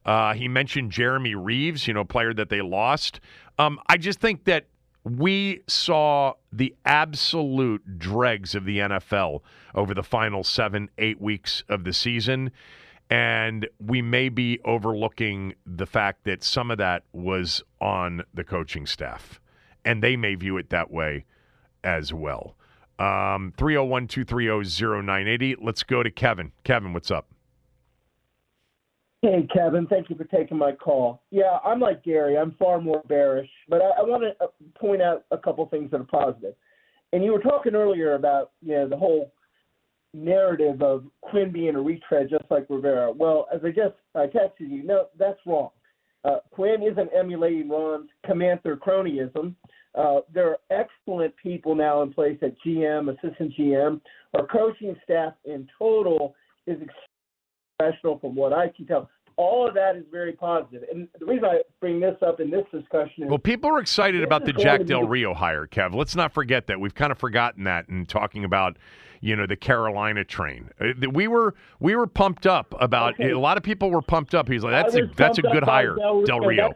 Uh, 0.06 0.34
he 0.34 0.48
mentioned 0.48 0.91
Jeremy 0.91 1.36
Reaves, 1.36 1.88
you 1.88 1.94
know, 1.94 2.06
player 2.06 2.34
that 2.34 2.50
they 2.50 2.62
lost. 2.62 3.20
Um, 3.60 3.79
I 3.88 3.98
just 3.98 4.20
think 4.20 4.46
that 4.46 4.67
we 5.08 5.62
saw 5.68 6.34
the 6.52 6.76
absolute 6.86 7.98
dregs 7.98 8.56
of 8.56 8.66
the 8.66 8.80
NFL 8.80 9.42
over 9.74 9.94
the 9.94 10.04
final 10.04 10.44
seven, 10.44 10.90
eight 10.98 11.22
weeks 11.22 11.64
of 11.70 11.84
the 11.84 11.94
season. 11.94 12.52
And 13.10 13.68
we 13.80 14.02
may 14.02 14.28
be 14.28 14.60
overlooking 14.66 15.56
the 15.66 15.86
fact 15.86 16.26
that 16.26 16.44
some 16.44 16.72
of 16.72 16.78
that 16.80 17.04
was 17.14 17.64
on 17.80 18.24
the 18.34 18.44
coaching 18.44 18.86
staff. 18.86 19.40
And 19.86 20.04
they 20.04 20.18
may 20.18 20.36
view 20.36 20.58
it 20.58 20.70
that 20.72 20.92
way 20.92 21.24
as 21.84 22.14
well. 22.14 22.58
Um, 23.00 23.54
301 23.58 24.08
230 24.08 25.04
0980. 25.04 25.56
Let's 25.62 25.84
go 25.84 26.04
to 26.04 26.12
Kevin. 26.12 26.52
Kevin, 26.66 26.92
what's 26.92 27.12
up? 27.12 27.28
Hey, 29.24 29.48
Kevin. 29.52 29.88
Thank 29.88 30.10
you 30.10 30.16
for 30.16 30.26
taking 30.26 30.58
my 30.58 30.72
call. 30.74 31.24
Yeah, 31.32 31.58
I'm 31.66 31.80
like 31.80 32.04
Gary. 32.04 32.38
I'm 32.38 32.56
far 32.60 32.80
more 32.80 33.02
bearish, 33.08 33.50
but 33.68 33.82
I, 33.82 34.02
I 34.02 34.02
want 34.04 34.24
to 34.24 34.44
uh, 34.44 34.48
point 34.80 35.02
out 35.02 35.26
a 35.32 35.38
couple 35.38 35.66
things 35.68 35.90
that 35.92 36.02
are 36.02 36.04
positive. 36.04 36.54
And 37.14 37.24
you 37.24 37.32
were 37.32 37.40
talking 37.40 37.74
earlier 37.74 38.14
about 38.14 38.52
you 38.62 38.74
know 38.76 38.88
the 38.88 38.98
whole 38.98 39.34
narrative 40.14 40.82
of 40.82 41.06
Quinn 41.22 41.52
being 41.52 41.76
a 41.76 41.82
retread 41.82 42.30
just 42.30 42.46
like 42.50 42.68
Rivera. 42.70 43.12
Well, 43.12 43.48
as 43.54 43.62
I 43.64 43.70
just 43.70 43.96
I 44.14 44.28
texted 44.28 44.70
you, 44.70 44.84
no, 44.84 45.08
that's 45.18 45.40
wrong. 45.46 45.70
Uh, 46.24 46.38
Quinn 46.52 46.84
isn't 46.84 47.10
emulating 47.18 47.70
Ron's 47.70 48.10
Comanther 48.28 48.78
cronyism. 48.78 49.56
Uh, 49.96 50.20
there 50.32 50.50
are 50.50 50.58
excellent 50.70 51.34
people 51.42 51.74
now 51.74 52.04
in 52.04 52.14
place 52.14 52.38
at 52.44 52.54
GM, 52.66 53.10
assistant 53.10 53.54
GM. 53.58 54.00
Our 54.36 54.46
coaching 54.46 54.96
staff 55.04 55.34
in 55.46 55.68
total 55.80 56.36
is 56.68 56.78
professional 57.78 58.20
from 58.20 58.36
what 58.36 58.54
I 58.54 58.70
can 58.70 58.86
tell. 58.86 59.10
All 59.36 59.68
of 59.68 59.76
that 59.76 59.96
is 59.96 60.04
very 60.12 60.34
positive. 60.34 60.84
And 60.92 61.08
the 61.20 61.26
reason 61.26 61.46
I 61.46 61.60
bring 61.80 62.00
this 62.00 62.16
up 62.26 62.40
in 62.40 62.50
this 62.50 62.66
discussion 62.72 63.26
is 63.26 63.30
Well, 63.30 63.38
people 63.38 63.70
are 63.70 63.80
excited 63.80 64.24
about 64.24 64.46
the 64.46 64.54
Jack 64.54 64.86
Del 64.86 65.04
Rio 65.04 65.34
hire, 65.36 65.68
Kev. 65.68 65.94
Let's 65.94 66.16
not 66.16 66.34
forget 66.34 66.66
that. 66.68 66.80
We've 66.80 66.96
kind 66.96 67.12
of 67.12 67.20
forgotten 67.20 67.66
that 67.66 67.88
in 67.88 68.08
talking 68.08 68.44
about, 68.46 68.78
you 69.22 69.36
know, 69.36 69.46
the 69.46 69.56
Carolina 69.56 70.24
train. 70.24 70.72
Uh, 70.82 71.10
We 71.12 71.28
were 71.28 71.54
we 71.80 71.96
were 71.96 72.08
pumped 72.08 72.48
up 72.48 72.74
about 72.80 73.14
Okay. 73.14 73.30
a 73.30 73.38
lot 73.40 73.58
of 73.58 73.64
people 73.64 73.92
were 73.92 74.02
pumped 74.02 74.34
up. 74.34 74.48
He's 74.48 74.64
like, 74.64 74.72
that's 74.72 74.96
a 74.96 75.06
that's 75.16 75.38
a 75.38 75.44
good 75.44 75.64
hire, 75.64 75.96
Del, 75.96 76.24
Del 76.24 76.40
Rio. 76.40 76.74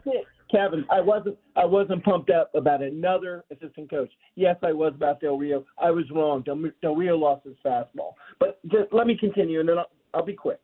Kevin. 0.48 0.84
I 0.90 1.00
wasn't. 1.00 1.36
I 1.56 1.64
wasn't 1.64 2.04
pumped 2.04 2.30
up 2.30 2.54
about 2.54 2.80
another 2.82 3.42
assistant 3.50 3.90
coach. 3.90 4.10
Yes, 4.36 4.54
I 4.62 4.72
was 4.72 4.92
about 4.94 5.20
Del 5.20 5.36
Rio. 5.38 5.64
I 5.78 5.90
was 5.90 6.04
wrong. 6.12 6.42
Del, 6.42 6.62
Del 6.82 6.94
Rio 6.94 7.16
lost 7.16 7.44
his 7.44 7.56
fastball. 7.64 8.12
But 8.38 8.60
just 8.68 8.92
let 8.92 9.06
me 9.08 9.16
continue, 9.18 9.58
and 9.60 9.68
then 9.68 9.78
I'll, 9.78 9.90
I'll 10.14 10.24
be 10.24 10.34
quick. 10.34 10.60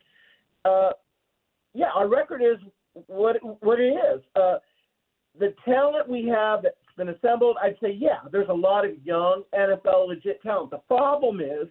Uh, 0.64 0.90
yeah, 1.74 1.90
our 1.94 2.08
record 2.08 2.42
is 2.42 2.58
what 3.06 3.36
what 3.62 3.80
it 3.80 3.92
is. 3.92 4.22
Uh, 4.34 4.56
the 5.38 5.54
talent 5.64 6.08
we 6.08 6.26
have 6.26 6.62
that's 6.62 6.76
been 6.96 7.10
assembled, 7.10 7.56
I'd 7.62 7.76
say, 7.80 7.92
yeah, 7.92 8.18
there's 8.30 8.48
a 8.48 8.54
lot 8.54 8.84
of 8.84 8.92
young 9.04 9.44
NFL 9.54 10.08
legit 10.08 10.42
talent. 10.42 10.70
The 10.70 10.78
problem 10.88 11.40
is 11.40 11.68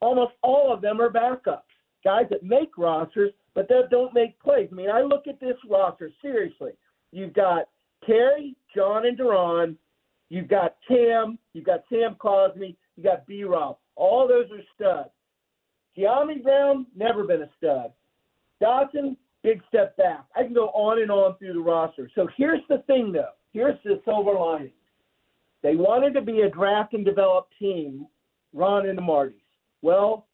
almost 0.00 0.32
all 0.42 0.72
of 0.72 0.80
them 0.80 1.00
are 1.00 1.10
backups, 1.10 1.60
guys 2.04 2.26
that 2.30 2.42
make 2.42 2.78
rosters, 2.78 3.32
but 3.54 3.68
that 3.68 3.90
don't 3.90 4.14
make 4.14 4.38
plays. 4.40 4.68
I 4.72 4.74
mean, 4.74 4.90
I 4.90 5.02
look 5.02 5.26
at 5.28 5.40
this 5.40 5.56
roster 5.68 6.10
seriously. 6.22 6.72
You've 7.12 7.34
got 7.34 7.68
Terry, 8.06 8.56
John, 8.74 9.06
and 9.06 9.16
Duran. 9.16 9.76
You've 10.28 10.48
got 10.48 10.76
Cam. 10.88 11.38
You've 11.52 11.66
got 11.66 11.84
Sam 11.90 12.16
Cosmi. 12.18 12.76
You 12.96 13.02
got 13.02 13.26
B. 13.26 13.44
Rob. 13.44 13.78
All 13.94 14.26
those 14.26 14.46
are 14.50 14.62
studs. 14.74 15.10
Dyami 15.96 16.42
Brown 16.42 16.86
never 16.94 17.24
been 17.24 17.42
a 17.42 17.50
stud. 17.56 17.92
Dotson, 18.62 19.16
big 19.42 19.62
step 19.68 19.96
back. 19.96 20.24
I 20.34 20.42
can 20.42 20.54
go 20.54 20.68
on 20.68 21.00
and 21.00 21.10
on 21.10 21.36
through 21.38 21.54
the 21.54 21.60
roster. 21.60 22.10
So 22.14 22.28
here's 22.36 22.60
the 22.68 22.78
thing, 22.86 23.12
though. 23.12 23.30
Here's 23.52 23.78
the 23.84 24.00
silver 24.04 24.32
lining. 24.32 24.72
They 25.62 25.76
wanted 25.76 26.14
to 26.14 26.20
be 26.20 26.42
a 26.42 26.50
draft 26.50 26.92
and 26.94 27.04
develop 27.04 27.48
team, 27.58 28.06
Ron 28.52 28.88
and 28.88 28.96
the 28.96 29.02
Martys. 29.02 29.34
Well, 29.82 30.26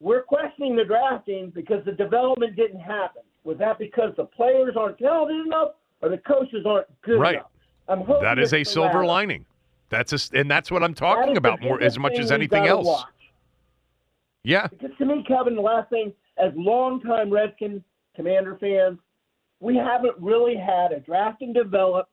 we're 0.00 0.22
questioning 0.22 0.76
the 0.76 0.84
drafting 0.84 1.50
because 1.54 1.84
the 1.84 1.92
development 1.92 2.56
didn't 2.56 2.80
happen. 2.80 3.22
Was 3.44 3.58
that 3.58 3.78
because 3.78 4.12
the 4.16 4.24
players 4.24 4.74
aren't 4.78 4.98
talented 4.98 5.46
enough 5.46 5.70
or 6.02 6.08
the 6.10 6.18
coaches 6.18 6.64
aren't 6.66 6.86
good 7.02 7.18
Right. 7.20 7.34
enough? 7.36 7.50
I'm 7.88 8.00
hoping 8.00 8.22
That 8.22 8.38
is 8.38 8.52
a 8.54 8.62
silver 8.64 9.04
lining. 9.04 9.44
That's 9.88 10.12
a, 10.32 10.38
and 10.38 10.48
that's 10.50 10.70
what 10.70 10.82
I'm 10.84 10.94
talking 10.94 11.36
about 11.36 11.60
more 11.60 11.82
as 11.82 11.98
much 11.98 12.18
as 12.18 12.30
anything 12.30 12.66
else. 12.66 12.86
watch. 12.86 13.06
Yeah. 14.44 14.68
Because 14.68 14.96
to 14.98 15.04
me, 15.04 15.24
Kevin, 15.26 15.56
the 15.56 15.60
last 15.60 15.90
thing, 15.90 16.12
as 16.42 16.52
longtime 16.56 17.30
Redskins 17.30 17.82
Commander 18.16 18.56
fans, 18.60 18.98
we 19.60 19.76
haven't 19.76 20.14
really 20.18 20.56
had 20.56 20.92
a 20.92 21.00
draft 21.00 21.42
and 21.42 21.54
develop 21.54 22.08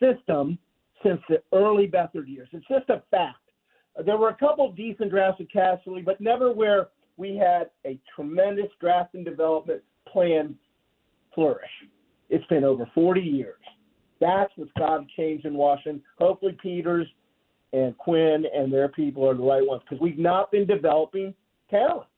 system 0.00 0.58
since 1.02 1.20
the 1.28 1.42
early 1.52 1.86
Beathard 1.86 2.28
years. 2.28 2.48
It's 2.52 2.66
just 2.68 2.88
a 2.90 3.02
fact. 3.10 3.38
There 4.04 4.16
were 4.16 4.28
a 4.28 4.36
couple 4.36 4.70
decent 4.72 5.10
drafts 5.10 5.40
with 5.40 5.48
Casserly, 5.50 6.04
but 6.04 6.20
never 6.20 6.52
where 6.52 6.88
we 7.16 7.36
had 7.36 7.70
a 7.84 7.98
tremendous 8.14 8.70
draft 8.80 9.14
and 9.14 9.24
development 9.24 9.82
plan 10.06 10.54
flourish. 11.34 11.70
It's 12.30 12.46
been 12.46 12.64
over 12.64 12.88
40 12.94 13.20
years. 13.20 13.60
That's 14.20 14.52
what's 14.56 14.70
got 14.78 14.98
to 14.98 15.06
change 15.16 15.44
in 15.44 15.54
Washington. 15.54 16.02
Hopefully, 16.18 16.56
Peters 16.60 17.06
and 17.72 17.96
Quinn 17.98 18.44
and 18.54 18.72
their 18.72 18.88
people 18.88 19.28
are 19.28 19.34
the 19.34 19.42
right 19.42 19.66
ones 19.66 19.82
because 19.84 20.00
we've 20.00 20.18
not 20.18 20.50
been 20.50 20.66
developing 20.66 21.34
talent. 21.70 22.08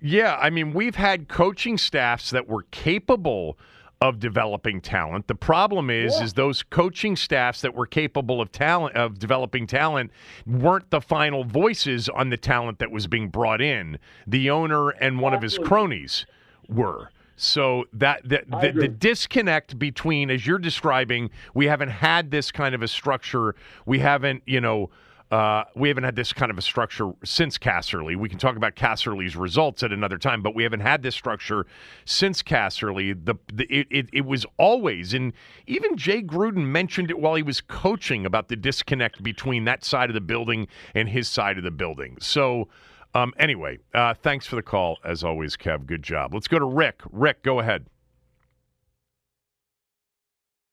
Yeah, 0.00 0.36
I 0.40 0.50
mean, 0.50 0.72
we've 0.72 0.94
had 0.96 1.28
coaching 1.28 1.78
staffs 1.78 2.30
that 2.30 2.48
were 2.48 2.64
capable 2.70 3.58
of 4.00 4.20
developing 4.20 4.80
talent. 4.80 5.26
The 5.26 5.34
problem 5.34 5.90
is 5.90 6.16
Yeah. 6.18 6.24
is 6.24 6.34
those 6.34 6.62
coaching 6.62 7.16
staffs 7.16 7.62
that 7.62 7.74
were 7.74 7.86
capable 7.86 8.40
of 8.40 8.52
talent 8.52 8.94
of 8.94 9.18
developing 9.18 9.66
talent 9.66 10.12
weren't 10.46 10.88
the 10.90 11.00
final 11.00 11.42
voices 11.42 12.08
on 12.08 12.30
the 12.30 12.36
talent 12.36 12.78
that 12.78 12.92
was 12.92 13.08
being 13.08 13.28
brought 13.28 13.60
in. 13.60 13.98
The 14.24 14.50
owner 14.50 14.90
and 14.90 15.20
one 15.20 15.34
of 15.34 15.42
his 15.42 15.58
cronies 15.58 16.26
were. 16.68 17.10
So 17.34 17.86
that 17.92 18.28
the, 18.28 18.42
the, 18.60 18.72
the 18.72 18.88
disconnect 18.88 19.78
between, 19.78 20.30
as 20.30 20.46
you're 20.46 20.58
describing, 20.58 21.30
we 21.54 21.66
haven't 21.66 21.90
had 21.90 22.30
this 22.30 22.52
kind 22.52 22.74
of 22.76 22.82
a 22.82 22.88
structure. 22.88 23.54
We 23.84 23.98
haven't, 24.00 24.42
you 24.46 24.60
know, 24.60 24.90
uh, 25.30 25.64
we 25.74 25.88
haven't 25.88 26.04
had 26.04 26.16
this 26.16 26.32
kind 26.32 26.50
of 26.50 26.56
a 26.56 26.62
structure 26.62 27.12
since 27.22 27.58
Casserly. 27.58 28.16
We 28.16 28.28
can 28.28 28.38
talk 28.38 28.56
about 28.56 28.76
Casserly's 28.76 29.36
results 29.36 29.82
at 29.82 29.92
another 29.92 30.16
time, 30.16 30.42
but 30.42 30.54
we 30.54 30.62
haven't 30.62 30.80
had 30.80 31.02
this 31.02 31.14
structure 31.14 31.66
since 32.06 32.42
Casserly. 32.42 33.12
The, 33.24 33.34
the 33.52 33.64
it, 33.64 33.86
it, 33.90 34.08
it 34.12 34.24
was 34.24 34.46
always, 34.56 35.12
and 35.12 35.34
even 35.66 35.96
Jay 35.96 36.22
Gruden 36.22 36.66
mentioned 36.66 37.10
it 37.10 37.18
while 37.18 37.34
he 37.34 37.42
was 37.42 37.60
coaching 37.60 38.24
about 38.24 38.48
the 38.48 38.56
disconnect 38.56 39.22
between 39.22 39.64
that 39.64 39.84
side 39.84 40.08
of 40.08 40.14
the 40.14 40.20
building 40.20 40.66
and 40.94 41.08
his 41.08 41.28
side 41.28 41.58
of 41.58 41.64
the 41.64 41.70
building. 41.70 42.16
So, 42.20 42.68
um, 43.14 43.34
anyway, 43.38 43.78
uh, 43.92 44.14
thanks 44.14 44.46
for 44.46 44.56
the 44.56 44.62
call 44.62 44.98
as 45.04 45.24
always, 45.24 45.56
Kev. 45.56 45.84
Good 45.84 46.02
job. 46.02 46.32
Let's 46.32 46.48
go 46.48 46.58
to 46.58 46.64
Rick. 46.64 47.02
Rick, 47.10 47.42
go 47.42 47.60
ahead. 47.60 47.86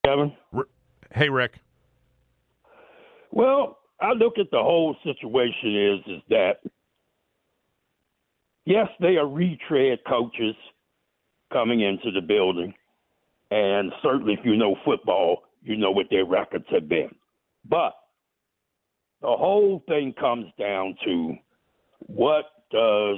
Kevin? 0.05 0.33
Hey, 1.13 1.29
Rick. 1.29 1.59
Well, 3.31 3.79
I 4.00 4.12
look 4.12 4.38
at 4.38 4.52
the 4.52 4.62
whole 4.62 4.96
situation 5.04 5.75
is 5.75 6.18
is 6.18 6.22
that 6.30 6.60
yes, 8.66 8.88
they 9.00 9.18
are 9.18 9.28
retread 9.28 10.00
coaches 10.08 10.56
coming 11.52 11.82
into 11.82 12.12
the 12.12 12.22
building, 12.22 12.74
and 13.52 13.92
certainly 14.04 14.34
if 14.34 14.40
you 14.44 14.58
know 14.58 14.75
football, 14.84 15.44
you 15.64 15.78
know 15.78 15.92
what 15.92 16.08
their 16.10 16.25
records 16.25 16.66
have 16.70 16.90
been. 16.90 17.14
But 17.68 17.94
the 19.22 19.36
whole 19.36 19.84
thing 19.88 20.14
comes 20.14 20.48
down 20.60 20.96
to 21.06 21.36
what 22.00 22.46
does 22.72 23.18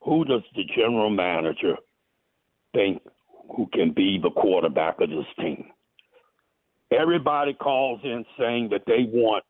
who 0.00 0.24
does 0.24 0.42
the 0.54 0.64
general 0.76 1.10
manager 1.10 1.76
think 2.74 3.02
who 3.56 3.68
can 3.72 3.92
be 3.92 4.18
the 4.22 4.30
quarterback 4.30 5.00
of 5.00 5.10
this 5.10 5.26
team? 5.38 5.66
Everybody 6.92 7.54
calls 7.54 8.00
in 8.04 8.24
saying 8.38 8.68
that 8.70 8.82
they 8.86 9.04
want 9.12 9.44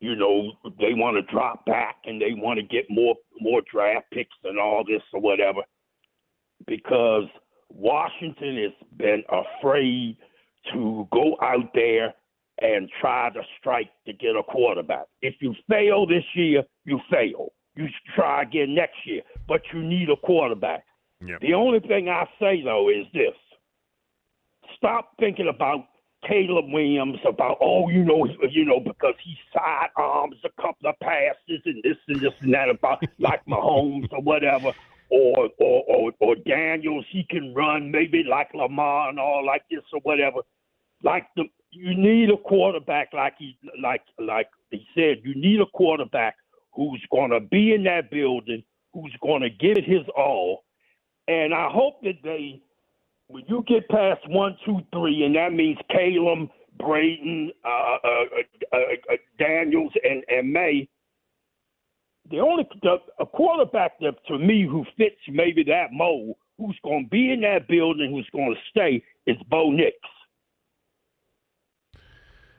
you 0.00 0.14
know, 0.14 0.52
they 0.78 0.92
want 0.94 1.16
to 1.16 1.32
drop 1.32 1.64
back 1.64 1.96
and 2.04 2.20
they 2.20 2.34
want 2.34 2.58
to 2.58 2.62
get 2.62 2.84
more 2.90 3.14
more 3.40 3.62
draft 3.70 4.06
picks 4.12 4.36
and 4.44 4.58
all 4.58 4.84
this 4.86 5.02
or 5.12 5.20
whatever, 5.20 5.60
because 6.66 7.24
Washington 7.70 8.56
has 8.56 8.88
been 8.98 9.22
afraid 9.28 10.16
to 10.72 11.08
go 11.12 11.36
out 11.42 11.72
there 11.74 12.14
and 12.60 12.90
try 13.00 13.30
to 13.30 13.42
strike 13.58 13.90
to 14.06 14.12
get 14.12 14.36
a 14.36 14.42
quarterback. 14.42 15.06
If 15.22 15.34
you 15.40 15.54
fail 15.68 16.06
this 16.06 16.24
year, 16.34 16.62
you 16.84 17.00
fail. 17.10 17.52
You 17.74 17.86
should 17.86 18.14
try 18.14 18.42
again 18.42 18.74
next 18.74 18.96
year, 19.04 19.22
but 19.46 19.60
you 19.72 19.82
need 19.82 20.08
a 20.08 20.16
quarterback. 20.16 20.84
Yep. 21.26 21.40
The 21.40 21.54
only 21.54 21.80
thing 21.80 22.08
I 22.08 22.24
say 22.40 22.62
though 22.62 22.88
is 22.88 23.06
this: 23.12 23.34
stop 24.76 25.12
thinking 25.18 25.48
about 25.48 25.84
Caleb 26.26 26.66
Williams 26.68 27.18
about 27.26 27.58
oh 27.60 27.88
you 27.88 28.04
know 28.04 28.26
you 28.50 28.64
know 28.64 28.80
because 28.80 29.14
he 29.22 29.36
sidearms 29.52 30.36
a 30.44 30.62
couple 30.62 30.88
of 30.88 30.98
passes 31.00 31.62
and 31.64 31.82
this 31.82 31.96
and 32.08 32.20
this 32.20 32.32
and 32.40 32.52
that 32.54 32.68
about 32.68 33.02
like 33.18 33.44
Mahomes 33.46 34.12
or 34.12 34.22
whatever. 34.22 34.72
Or 35.08 35.48
or 35.58 35.84
or, 35.86 36.12
or 36.18 36.34
Daniels 36.34 37.04
he 37.12 37.24
can 37.30 37.54
run 37.54 37.92
maybe 37.92 38.24
like 38.28 38.52
Lamar 38.54 39.08
and 39.08 39.20
all 39.20 39.46
like 39.46 39.62
this 39.70 39.82
or 39.92 40.00
whatever. 40.00 40.40
Like 41.02 41.26
the 41.36 41.44
you 41.70 41.96
need 41.96 42.30
a 42.30 42.36
quarterback 42.36 43.12
like 43.12 43.34
he 43.38 43.56
like 43.80 44.02
like 44.18 44.48
he 44.70 44.84
said 44.94 45.18
you 45.22 45.34
need 45.36 45.60
a 45.60 45.66
quarterback 45.66 46.34
who's 46.74 47.04
going 47.10 47.30
to 47.30 47.40
be 47.40 47.72
in 47.72 47.84
that 47.84 48.10
building 48.10 48.64
who's 48.92 49.14
going 49.22 49.42
to 49.42 49.50
give 49.50 49.76
it 49.76 49.84
his 49.84 50.06
all. 50.16 50.64
And 51.28 51.52
I 51.54 51.68
hope 51.70 52.02
that 52.02 52.22
they 52.22 52.62
when 53.28 53.44
you 53.48 53.64
get 53.66 53.88
past 53.88 54.20
one, 54.28 54.56
two, 54.64 54.80
three, 54.92 55.24
and 55.24 55.34
that 55.34 55.52
means 55.52 55.78
Caleb, 55.90 56.48
Braden, 56.78 57.52
uh, 57.64 57.68
uh, 57.68 58.24
uh, 58.72 58.76
uh, 58.76 59.16
Daniels, 59.38 59.92
and, 60.04 60.22
and 60.28 60.52
May, 60.52 60.88
the 62.30 62.38
only 62.38 62.68
the, 62.82 62.96
a 63.18 63.26
quarterback 63.26 63.98
that 64.00 64.14
to 64.28 64.38
me 64.38 64.66
who 64.66 64.84
fits 64.96 65.16
maybe 65.28 65.62
that 65.64 65.92
mold, 65.92 66.36
who's 66.58 66.78
going 66.82 67.04
to 67.04 67.10
be 67.10 67.32
in 67.32 67.40
that 67.42 67.68
building, 67.68 68.10
who's 68.10 68.28
going 68.32 68.54
to 68.54 68.60
stay, 68.70 69.02
is 69.26 69.36
Bo 69.48 69.70
Nix. 69.70 69.96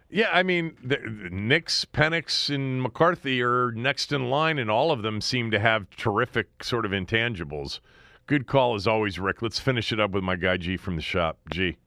Yeah, 0.10 0.30
I 0.32 0.42
mean, 0.42 0.78
the, 0.82 0.98
the 0.98 1.30
Nix, 1.30 1.84
Penix, 1.84 2.54
and 2.54 2.82
McCarthy 2.82 3.42
are 3.42 3.72
next 3.72 4.14
in 4.14 4.30
line, 4.30 4.58
and 4.58 4.72
all 4.72 4.92
of 4.92 5.02
them 5.02 5.20
seem 5.20 5.52
to 5.52 5.60
have 5.60 5.90
terrific 5.98 6.64
sort 6.64 6.86
of 6.86 6.92
intangibles. 6.92 7.82
Good 8.28 8.46
call 8.46 8.76
as 8.76 8.88
always, 8.88 9.18
Rick. 9.18 9.42
Let's 9.42 9.58
finish 9.58 9.94
it 9.94 10.00
up 10.02 10.12
with 10.12 10.24
my 10.24 10.36
guy 10.36 10.58
G 10.58 10.76
from 10.76 10.98
the 10.98 11.02
shop. 11.02 11.40
G. 11.50 11.78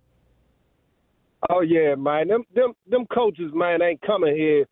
Oh 1.50 1.61
yeah, 1.61 1.94
man. 1.94 2.28
Them 2.28 2.44
them 2.54 2.73
them 2.88 3.06
coaches, 3.14 3.50
man, 3.54 3.82
ain't 3.82 4.00
coming 4.00 4.35
here, 4.35 4.66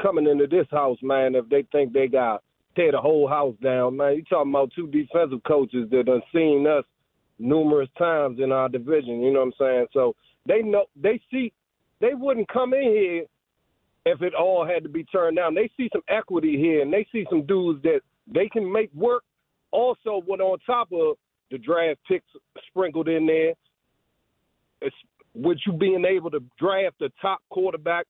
coming 0.00 0.26
into 0.26 0.46
this 0.46 0.66
house, 0.70 0.98
man. 1.02 1.34
If 1.34 1.48
they 1.50 1.66
think 1.70 1.92
they 1.92 2.08
got 2.08 2.42
tear 2.76 2.92
the 2.92 3.00
whole 3.00 3.28
house 3.28 3.54
down, 3.62 3.96
man. 3.96 4.14
You 4.16 4.24
talking 4.24 4.52
about 4.52 4.72
two 4.74 4.86
defensive 4.86 5.42
coaches 5.46 5.88
that 5.90 6.06
done 6.06 6.22
seen 6.32 6.66
us 6.66 6.84
numerous 7.38 7.88
times 7.98 8.38
in 8.40 8.52
our 8.52 8.68
division. 8.68 9.20
You 9.20 9.32
know 9.32 9.40
what 9.40 9.46
I'm 9.46 9.52
saying? 9.58 9.86
So 9.92 10.14
they 10.46 10.62
know 10.62 10.86
they 10.96 11.20
see 11.30 11.52
they 12.00 12.14
wouldn't 12.14 12.48
come 12.48 12.72
in 12.72 12.82
here 12.82 13.24
if 14.06 14.22
it 14.22 14.34
all 14.34 14.66
had 14.66 14.82
to 14.84 14.88
be 14.88 15.04
turned 15.04 15.36
down. 15.36 15.54
They 15.54 15.70
see 15.76 15.90
some 15.92 16.02
equity 16.08 16.56
here, 16.56 16.80
and 16.80 16.92
they 16.92 17.06
see 17.12 17.26
some 17.28 17.44
dudes 17.44 17.82
that 17.82 18.00
they 18.26 18.48
can 18.48 18.70
make 18.70 18.90
work. 18.94 19.24
Also, 19.72 20.22
what 20.26 20.40
on 20.40 20.58
top 20.66 20.88
of 20.92 21.16
the 21.50 21.58
draft 21.58 22.00
picks 22.08 22.26
sprinkled 22.68 23.08
in 23.08 23.26
there, 23.26 23.54
it's 24.82 24.96
with 25.34 25.58
you 25.66 25.72
being 25.72 26.04
able 26.04 26.30
to 26.30 26.42
draft 26.58 26.96
the 26.98 27.10
top 27.20 27.40
quarterback 27.50 28.06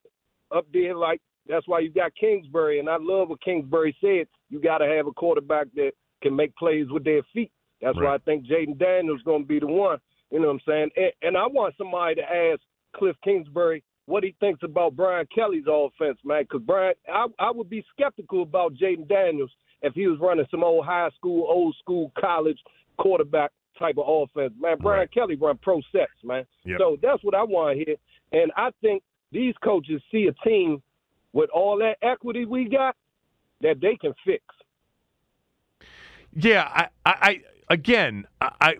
up 0.51 0.65
there, 0.73 0.95
like 0.95 1.21
that's 1.47 1.67
why 1.67 1.79
you 1.79 1.91
got 1.91 2.15
Kingsbury. 2.15 2.79
And 2.79 2.89
I 2.89 2.97
love 2.99 3.29
what 3.29 3.43
Kingsbury 3.43 3.95
said. 4.01 4.27
You 4.49 4.61
got 4.61 4.79
to 4.79 4.85
have 4.85 5.07
a 5.07 5.11
quarterback 5.11 5.67
that 5.75 5.91
can 6.21 6.35
make 6.35 6.55
plays 6.55 6.87
with 6.89 7.03
their 7.03 7.21
feet. 7.33 7.51
That's 7.81 7.97
right. 7.97 8.05
why 8.05 8.15
I 8.15 8.17
think 8.19 8.45
Jayden 8.45 8.77
Daniels 8.77 9.21
going 9.23 9.43
to 9.43 9.47
be 9.47 9.59
the 9.59 9.67
one. 9.67 9.97
You 10.31 10.39
know 10.39 10.47
what 10.47 10.53
I'm 10.53 10.59
saying? 10.67 10.89
And, 10.95 11.11
and 11.21 11.37
I 11.37 11.47
want 11.47 11.75
somebody 11.77 12.15
to 12.15 12.21
ask 12.21 12.61
Kliff 12.95 13.15
Kingsbury 13.23 13.83
what 14.05 14.23
he 14.23 14.35
thinks 14.39 14.61
about 14.63 14.95
Brian 14.95 15.27
Kelly's 15.33 15.65
offense, 15.69 16.17
man. 16.23 16.43
Because 16.43 16.61
Brian, 16.65 16.93
I, 17.11 17.27
I 17.39 17.51
would 17.51 17.69
be 17.69 17.83
skeptical 17.91 18.43
about 18.43 18.73
Jayden 18.75 19.07
Daniels 19.07 19.51
if 19.81 19.93
he 19.93 20.07
was 20.07 20.19
running 20.19 20.45
some 20.51 20.63
old 20.63 20.85
high 20.85 21.09
school, 21.15 21.45
old 21.49 21.75
school, 21.79 22.11
college 22.19 22.59
quarterback 22.97 23.51
type 23.79 23.95
of 23.97 24.05
offense. 24.07 24.53
Man, 24.59 24.77
Brian 24.79 24.99
right. 24.99 25.11
Kelly 25.11 25.35
run 25.35 25.57
pro 25.61 25.81
sets, 25.91 26.11
man. 26.23 26.45
Yep. 26.65 26.77
So 26.79 26.97
that's 27.01 27.23
what 27.23 27.35
I 27.35 27.43
want 27.43 27.77
to 27.77 27.85
hear. 27.85 27.95
And 28.31 28.51
I 28.55 28.69
think 28.81 29.03
these 29.31 29.55
coaches 29.63 30.01
see 30.11 30.27
a 30.27 30.47
team 30.47 30.81
with 31.33 31.49
all 31.49 31.77
that 31.79 31.95
equity 32.01 32.45
we 32.45 32.69
got 32.69 32.95
that 33.61 33.79
they 33.81 33.95
can 33.95 34.13
fix. 34.25 34.43
Yeah, 36.33 36.63
I, 36.73 36.87
I, 37.05 37.41
again, 37.69 38.25
I, 38.39 38.75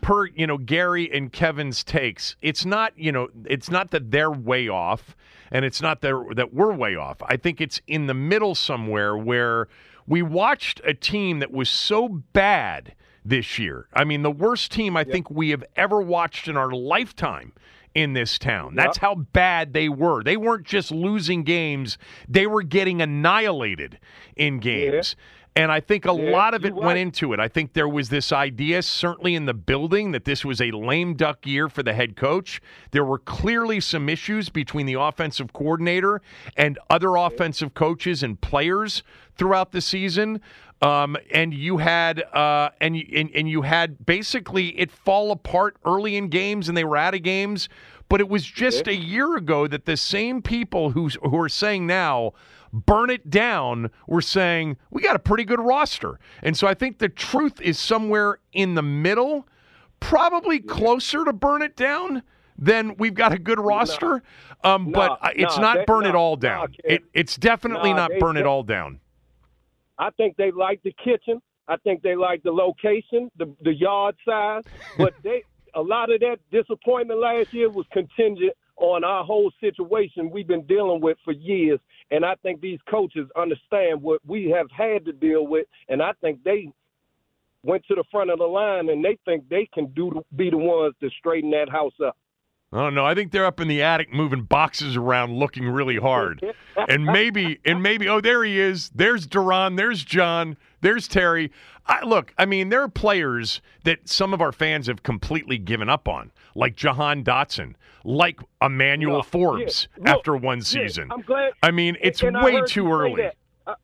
per 0.00 0.26
you 0.26 0.46
know 0.46 0.58
Gary 0.58 1.10
and 1.12 1.32
Kevin's 1.32 1.84
takes, 1.84 2.36
it's 2.42 2.64
not 2.64 2.92
you 2.96 3.12
know 3.12 3.28
it's 3.44 3.70
not 3.70 3.92
that 3.92 4.10
they're 4.10 4.30
way 4.30 4.68
off, 4.68 5.14
and 5.52 5.64
it's 5.64 5.80
not 5.80 6.00
that 6.00 6.32
that 6.34 6.52
we're 6.52 6.74
way 6.74 6.96
off. 6.96 7.18
I 7.22 7.36
think 7.36 7.60
it's 7.60 7.80
in 7.86 8.06
the 8.06 8.14
middle 8.14 8.56
somewhere 8.56 9.16
where 9.16 9.68
we 10.10 10.22
watched 10.22 10.80
a 10.84 10.92
team 10.92 11.38
that 11.38 11.52
was 11.52 11.70
so 11.70 12.08
bad 12.08 12.94
this 13.24 13.60
year. 13.60 13.86
I 13.94 14.02
mean, 14.02 14.22
the 14.22 14.30
worst 14.30 14.72
team 14.72 14.96
I 14.96 15.00
yep. 15.00 15.10
think 15.10 15.30
we 15.30 15.50
have 15.50 15.62
ever 15.76 16.02
watched 16.02 16.48
in 16.48 16.56
our 16.56 16.72
lifetime 16.72 17.52
in 17.94 18.12
this 18.12 18.36
town. 18.36 18.74
That's 18.74 18.96
yep. 18.96 19.02
how 19.02 19.14
bad 19.14 19.72
they 19.72 19.88
were. 19.88 20.24
They 20.24 20.36
weren't 20.36 20.66
just 20.66 20.90
losing 20.90 21.44
games, 21.44 21.96
they 22.28 22.48
were 22.48 22.62
getting 22.62 23.00
annihilated 23.00 24.00
in 24.34 24.58
games. 24.58 25.14
Yeah. 25.16 25.24
And 25.56 25.72
I 25.72 25.80
think 25.80 26.06
a 26.06 26.14
yeah, 26.14 26.30
lot 26.30 26.54
of 26.54 26.64
it 26.64 26.74
went 26.74 26.98
into 26.98 27.32
it. 27.32 27.40
I 27.40 27.48
think 27.48 27.72
there 27.72 27.88
was 27.88 28.08
this 28.08 28.30
idea, 28.30 28.82
certainly 28.82 29.34
in 29.34 29.46
the 29.46 29.54
building, 29.54 30.12
that 30.12 30.24
this 30.24 30.44
was 30.44 30.60
a 30.60 30.70
lame 30.70 31.14
duck 31.14 31.44
year 31.44 31.68
for 31.68 31.82
the 31.82 31.92
head 31.92 32.16
coach. 32.16 32.60
There 32.92 33.04
were 33.04 33.18
clearly 33.18 33.80
some 33.80 34.08
issues 34.08 34.48
between 34.48 34.86
the 34.86 34.94
offensive 34.94 35.52
coordinator 35.52 36.22
and 36.56 36.78
other 36.88 37.16
offensive 37.16 37.74
coaches 37.74 38.22
and 38.22 38.40
players 38.40 39.02
throughout 39.36 39.72
the 39.72 39.80
season. 39.80 40.40
Um, 40.82 41.16
and 41.32 41.52
you 41.52 41.78
had 41.78 42.22
uh, 42.32 42.70
and, 42.80 42.96
and 42.96 43.30
and 43.34 43.48
you 43.48 43.62
had 43.62 44.06
basically 44.06 44.68
it 44.78 44.90
fall 44.90 45.30
apart 45.30 45.76
early 45.84 46.16
in 46.16 46.28
games, 46.28 46.68
and 46.68 46.76
they 46.76 46.84
were 46.84 46.96
out 46.96 47.14
of 47.14 47.22
games. 47.22 47.68
But 48.08 48.20
it 48.20 48.28
was 48.28 48.44
just 48.44 48.88
a 48.88 48.94
year 48.94 49.36
ago 49.36 49.66
that 49.66 49.84
the 49.84 49.96
same 49.96 50.40
people 50.40 50.90
who 50.90 51.08
who 51.08 51.38
are 51.38 51.50
saying 51.50 51.86
now 51.86 52.32
burn 52.72 53.10
it 53.10 53.28
down 53.28 53.90
we're 54.06 54.20
saying 54.20 54.76
we 54.90 55.02
got 55.02 55.16
a 55.16 55.20
pretty 55.20 55.44
good 55.44 55.60
roster. 55.60 56.18
And 56.42 56.56
so 56.56 56.66
I 56.66 56.74
think 56.74 56.98
the 56.98 57.08
truth 57.08 57.60
is 57.60 57.78
somewhere 57.78 58.38
in 58.52 58.74
the 58.74 58.82
middle, 58.82 59.46
probably 59.98 60.60
closer 60.60 61.24
to 61.24 61.32
burn 61.32 61.62
it 61.62 61.76
down 61.76 62.22
than 62.56 62.96
we've 62.96 63.14
got 63.14 63.32
a 63.32 63.38
good 63.38 63.58
roster. 63.58 64.22
No. 64.62 64.70
Um, 64.70 64.90
no, 64.90 64.92
but 64.92 65.32
it's 65.36 65.56
no, 65.56 65.62
not 65.62 65.76
they, 65.78 65.84
burn 65.86 66.06
it 66.06 66.14
all 66.14 66.36
down. 66.36 66.74
it, 66.84 67.02
it's 67.14 67.36
definitely 67.36 67.94
not 67.94 68.10
burn 68.18 68.36
it 68.36 68.46
all 68.46 68.62
down. 68.62 69.00
I 69.98 70.10
think 70.10 70.36
they 70.36 70.50
like 70.50 70.82
the 70.82 70.94
kitchen. 71.02 71.40
I 71.68 71.76
think 71.76 72.02
they 72.02 72.16
like 72.16 72.42
the 72.42 72.50
location, 72.50 73.30
the 73.38 73.54
the 73.62 73.72
yard 73.72 74.16
size. 74.26 74.64
But 74.98 75.14
they 75.22 75.44
a 75.74 75.80
lot 75.80 76.12
of 76.12 76.20
that 76.20 76.38
disappointment 76.50 77.20
last 77.20 77.52
year 77.54 77.70
was 77.70 77.86
contingent 77.92 78.52
on 78.76 79.04
our 79.04 79.24
whole 79.24 79.52
situation 79.60 80.30
we've 80.30 80.48
been 80.48 80.66
dealing 80.66 81.00
with 81.00 81.18
for 81.24 81.32
years. 81.32 81.80
And 82.10 82.24
I 82.24 82.34
think 82.42 82.60
these 82.60 82.80
coaches 82.90 83.28
understand 83.36 84.02
what 84.02 84.20
we 84.26 84.50
have 84.50 84.66
had 84.70 85.04
to 85.04 85.12
deal 85.12 85.46
with, 85.46 85.66
and 85.88 86.02
I 86.02 86.12
think 86.20 86.42
they 86.42 86.72
went 87.62 87.84
to 87.86 87.94
the 87.94 88.04
front 88.10 88.30
of 88.30 88.38
the 88.38 88.44
line 88.44 88.88
and 88.88 89.04
they 89.04 89.18
think 89.24 89.48
they 89.48 89.68
can 89.72 89.86
do 89.88 90.22
be 90.36 90.50
the 90.50 90.56
ones 90.56 90.94
to 91.00 91.10
straighten 91.18 91.50
that 91.50 91.68
house 91.68 91.92
up. 92.04 92.16
I 92.72 92.78
don't 92.78 92.94
know. 92.94 93.04
I 93.04 93.16
think 93.16 93.32
they're 93.32 93.46
up 93.46 93.58
in 93.58 93.66
the 93.66 93.82
attic 93.82 94.12
moving 94.12 94.42
boxes 94.42 94.96
around, 94.96 95.36
looking 95.36 95.68
really 95.68 95.96
hard. 95.96 96.40
and 96.88 97.04
maybe, 97.04 97.58
and 97.64 97.82
maybe, 97.82 98.08
oh, 98.08 98.20
there 98.20 98.44
he 98.44 98.60
is. 98.60 98.90
There's 98.94 99.26
Duran. 99.26 99.74
There's 99.74 100.04
John. 100.04 100.56
There's 100.80 101.08
Terry. 101.08 101.50
I, 101.86 102.04
look, 102.04 102.32
I 102.38 102.46
mean, 102.46 102.68
there 102.68 102.82
are 102.82 102.88
players 102.88 103.60
that 103.82 104.08
some 104.08 104.32
of 104.32 104.40
our 104.40 104.52
fans 104.52 104.86
have 104.86 105.02
completely 105.02 105.58
given 105.58 105.88
up 105.88 106.06
on, 106.06 106.30
like 106.54 106.76
Jahan 106.76 107.24
Dotson, 107.24 107.74
like 108.04 108.38
Emmanuel 108.62 109.16
no, 109.16 109.22
Forbes 109.22 109.88
yeah, 109.98 110.14
after 110.14 110.36
one 110.36 110.62
season. 110.62 111.08
Yeah, 111.08 111.14
I'm 111.14 111.22
glad. 111.22 111.52
I 111.64 111.72
mean, 111.72 111.96
it's 112.00 112.22
way 112.22 112.62
too 112.68 112.92
early. 112.92 113.24
I, 113.66 113.74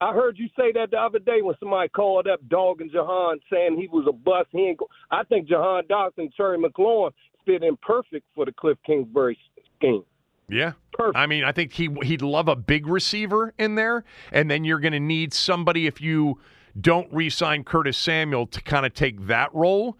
I, 0.00 0.14
heard 0.14 0.38
you 0.38 0.48
say 0.56 0.72
that 0.72 0.90
the 0.92 0.96
other 0.96 1.18
day 1.18 1.42
when 1.42 1.56
somebody 1.60 1.90
called 1.90 2.26
up 2.26 2.40
Dog 2.48 2.80
and 2.80 2.90
Jahan 2.90 3.38
saying 3.52 3.76
he 3.76 3.88
was 3.88 4.06
a 4.08 4.12
bust. 4.12 4.48
He 4.50 4.60
ain't. 4.60 4.78
Go- 4.78 4.88
I 5.10 5.24
think 5.24 5.46
Jahan 5.46 5.84
Dotson, 5.84 6.34
Terry 6.34 6.56
McLaurin 6.56 7.10
fit 7.44 7.62
in 7.62 7.76
perfect 7.78 8.26
for 8.34 8.44
the 8.44 8.52
Kliff 8.52 8.76
Kingsbury 8.86 9.38
scheme. 9.76 10.04
Yeah. 10.48 10.72
Perfect. 10.92 11.16
I 11.16 11.26
mean, 11.26 11.44
I 11.44 11.52
think 11.52 11.72
he 11.72 11.88
he'd 12.02 12.22
love 12.22 12.48
a 12.48 12.56
big 12.56 12.86
receiver 12.86 13.54
in 13.58 13.74
there, 13.74 14.04
and 14.32 14.50
then 14.50 14.64
you're 14.64 14.80
going 14.80 14.92
to 14.92 15.00
need 15.00 15.32
somebody 15.32 15.86
if 15.86 16.00
you 16.00 16.38
don't 16.80 17.12
re-sign 17.12 17.64
Curtis 17.64 17.96
Samuel 17.96 18.46
to 18.48 18.60
kind 18.60 18.84
of 18.84 18.94
take 18.94 19.26
that 19.26 19.54
role. 19.54 19.96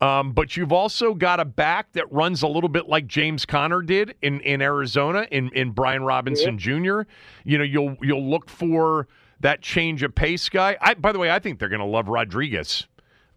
Um, 0.00 0.32
but 0.32 0.56
you've 0.56 0.72
also 0.72 1.14
got 1.14 1.40
a 1.40 1.44
back 1.46 1.92
that 1.92 2.10
runs 2.12 2.42
a 2.42 2.48
little 2.48 2.68
bit 2.68 2.86
like 2.86 3.06
James 3.06 3.46
Conner 3.46 3.80
did 3.80 4.14
in, 4.20 4.40
in 4.40 4.60
Arizona 4.60 5.26
in, 5.30 5.48
in 5.54 5.70
Brian 5.70 6.02
Robinson 6.02 6.58
yeah. 6.58 7.04
Jr. 7.04 7.10
You 7.44 7.58
know, 7.58 7.64
you'll 7.64 7.96
you'll 8.02 8.28
look 8.28 8.50
for 8.50 9.08
that 9.40 9.62
change 9.62 10.02
of 10.02 10.14
pace 10.14 10.48
guy. 10.48 10.76
I, 10.80 10.94
by 10.94 11.12
the 11.12 11.18
way, 11.18 11.30
I 11.30 11.38
think 11.38 11.58
they're 11.58 11.70
going 11.70 11.80
to 11.80 11.86
love 11.86 12.08
Rodriguez. 12.08 12.86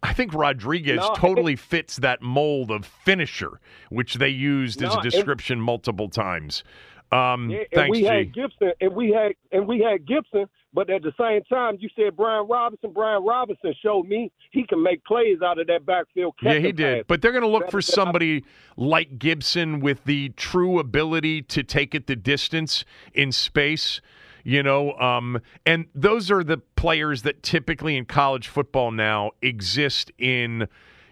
I 0.02 0.14
think 0.14 0.34
Rodriguez 0.34 0.98
no, 0.98 1.14
totally 1.16 1.56
think, 1.56 1.70
fits 1.70 1.96
that 1.98 2.22
mold 2.22 2.72
of 2.72 2.86
finisher, 2.86 3.60
which 3.90 4.16
they 4.16 4.30
used 4.30 4.82
no, 4.82 4.88
as 4.88 4.96
a 4.96 5.02
description 5.02 5.58
and, 5.58 5.64
multiple 5.64 6.10
times. 6.10 6.64
Um, 7.12 7.50
yeah, 7.50 7.64
thanks, 7.74 7.90
we 7.90 8.02
G. 8.02 8.06
had 8.06 8.34
Gibson, 8.34 8.72
and 8.80 8.96
we 8.96 9.12
had 9.12 9.34
and 9.52 9.68
we 9.68 9.80
had 9.80 10.06
Gibson, 10.06 10.46
but 10.74 10.90
at 10.92 11.02
the 11.02 11.12
same 11.20 11.42
time, 11.46 11.78
you 11.80 11.90
said 11.96 12.16
Brian 12.16 12.48
Robinson. 12.48 12.92
Brian 12.94 13.24
Robinson 13.26 13.74
showed 13.82 14.08
me 14.08 14.32
he 14.52 14.64
can 14.68 14.84
make 14.84 15.04
plays 15.06 15.40
out 15.44 15.60
of 15.60 15.68
that 15.68 15.86
backfield. 15.86 16.36
Yeah, 16.42 16.60
he 16.60 16.72
did. 16.72 17.00
Pass. 17.00 17.06
But 17.08 17.22
they're 17.22 17.32
going 17.32 17.44
to 17.44 17.50
look 17.50 17.72
for 17.72 17.82
somebody 17.82 18.46
like 18.78 19.18
Gibson 19.18 19.80
with 19.80 20.04
the 20.04 20.30
true 20.30 20.78
ability 20.78 21.42
to 21.44 21.64
take 21.64 21.96
it 21.96 22.06
the 22.06 22.16
distance 22.16 22.86
in 23.14 23.32
space 23.32 24.02
you 24.44 24.64
know 24.64 24.94
um, 24.94 25.42
and 25.66 25.88
those 25.94 26.32
are 26.32 26.44
the 26.44 26.58
players 26.80 27.24
that 27.24 27.44
typically 27.44 27.98
in 27.98 28.06
college 28.06 28.48
football 28.48 28.90
now 28.90 29.32
exist 29.42 30.14
in 30.18 30.66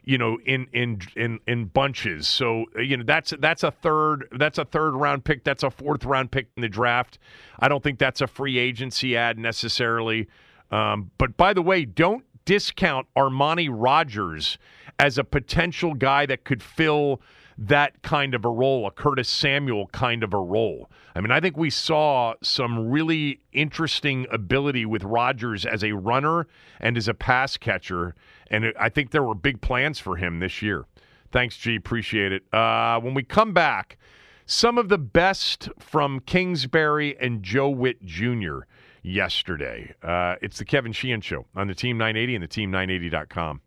you 0.06 0.18
know 0.18 0.40
in 0.46 0.66
in 0.72 1.02
in 1.18 1.40
in 1.46 1.66
bunches. 1.66 2.26
So 2.26 2.66
you 2.80 2.96
know 2.96 3.04
that's 3.06 3.34
that's 3.40 3.64
a 3.64 3.72
third 3.72 4.30
that's 4.32 4.58
a 4.58 4.64
third 4.64 4.92
round 4.92 5.26
pick. 5.26 5.44
That's 5.44 5.64
a 5.64 5.70
fourth 5.70 6.06
round 6.06 6.32
pick 6.32 6.48
in 6.56 6.62
the 6.62 6.70
draft. 6.70 7.20
I 7.60 7.68
don't 7.68 7.84
think 7.84 8.00
that's 8.00 8.22
a 8.22 8.28
free 8.28 8.58
agency 8.58 9.18
ad 9.18 9.38
necessarily. 9.38 10.30
Um, 10.72 11.12
but 11.18 11.36
by 11.36 11.54
the 11.54 11.62
way 11.62 11.84
don't 11.84 12.24
discount 12.46 13.08
armani 13.18 13.68
rogers 13.70 14.58
as 15.00 15.18
a 15.18 15.24
potential 15.26 15.94
guy 15.94 16.26
that 16.28 16.46
could 16.46 16.64
fill 16.64 17.22
that 17.58 18.02
kind 18.04 18.36
of 18.36 18.46
a 18.46 18.50
role, 18.50 18.86
a 18.86 18.92
Curtis 18.92 19.28
Samuel 19.28 19.88
kind 19.88 20.24
of 20.24 20.34
a 20.34 20.40
role. 20.40 20.90
I 21.16 21.22
mean, 21.22 21.32
I 21.32 21.40
think 21.40 21.58
we 21.58 21.70
saw 21.70 22.36
some 22.44 22.90
really 22.90 23.42
interesting 23.52 24.28
ability 24.32 24.86
with 24.86 25.04
Rodgers 25.04 25.66
as 25.66 25.84
a 25.84 25.94
runner 25.94 26.48
and 26.80 26.98
as 26.98 27.08
a 27.08 27.14
pass 27.14 27.58
catcher, 27.58 28.14
and 28.52 28.74
I 28.80 28.90
think 28.90 29.12
there 29.12 29.24
were 29.24 29.36
big 29.36 29.62
plans 29.62 30.00
for 30.00 30.18
him 30.18 30.40
this 30.40 30.62
year. 30.62 30.86
Thanks, 31.32 31.58
G. 31.58 31.76
Appreciate 31.76 32.32
it. 32.32 32.54
Uh, 32.54 33.00
when 33.00 33.14
we 33.14 33.24
come 33.24 33.54
back, 33.54 33.98
some 34.46 34.78
of 34.78 34.88
the 34.90 34.98
best 34.98 35.70
from 35.80 36.20
Kingsbury 36.22 37.18
and 37.20 37.44
Joe 37.44 37.70
Whitt 37.70 38.06
Jr. 38.06 38.60
yesterday. 39.02 39.94
Uh, 40.02 40.36
it's 40.42 40.60
the 40.60 40.66
Kevin 40.66 40.94
Sheehan 40.94 41.22
Show 41.22 41.46
on 41.56 41.68
the 41.68 41.76
Team 41.76 41.98
980 41.98 42.36
and 42.36 42.44
the 42.44 42.48
Team980.com. 42.48 43.62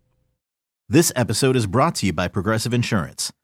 This 0.88 1.12
episode 1.14 1.54
is 1.54 1.66
brought 1.66 1.96
to 1.96 2.06
you 2.06 2.12
by 2.12 2.28
Progressive 2.28 2.72
Insurance. 2.72 3.30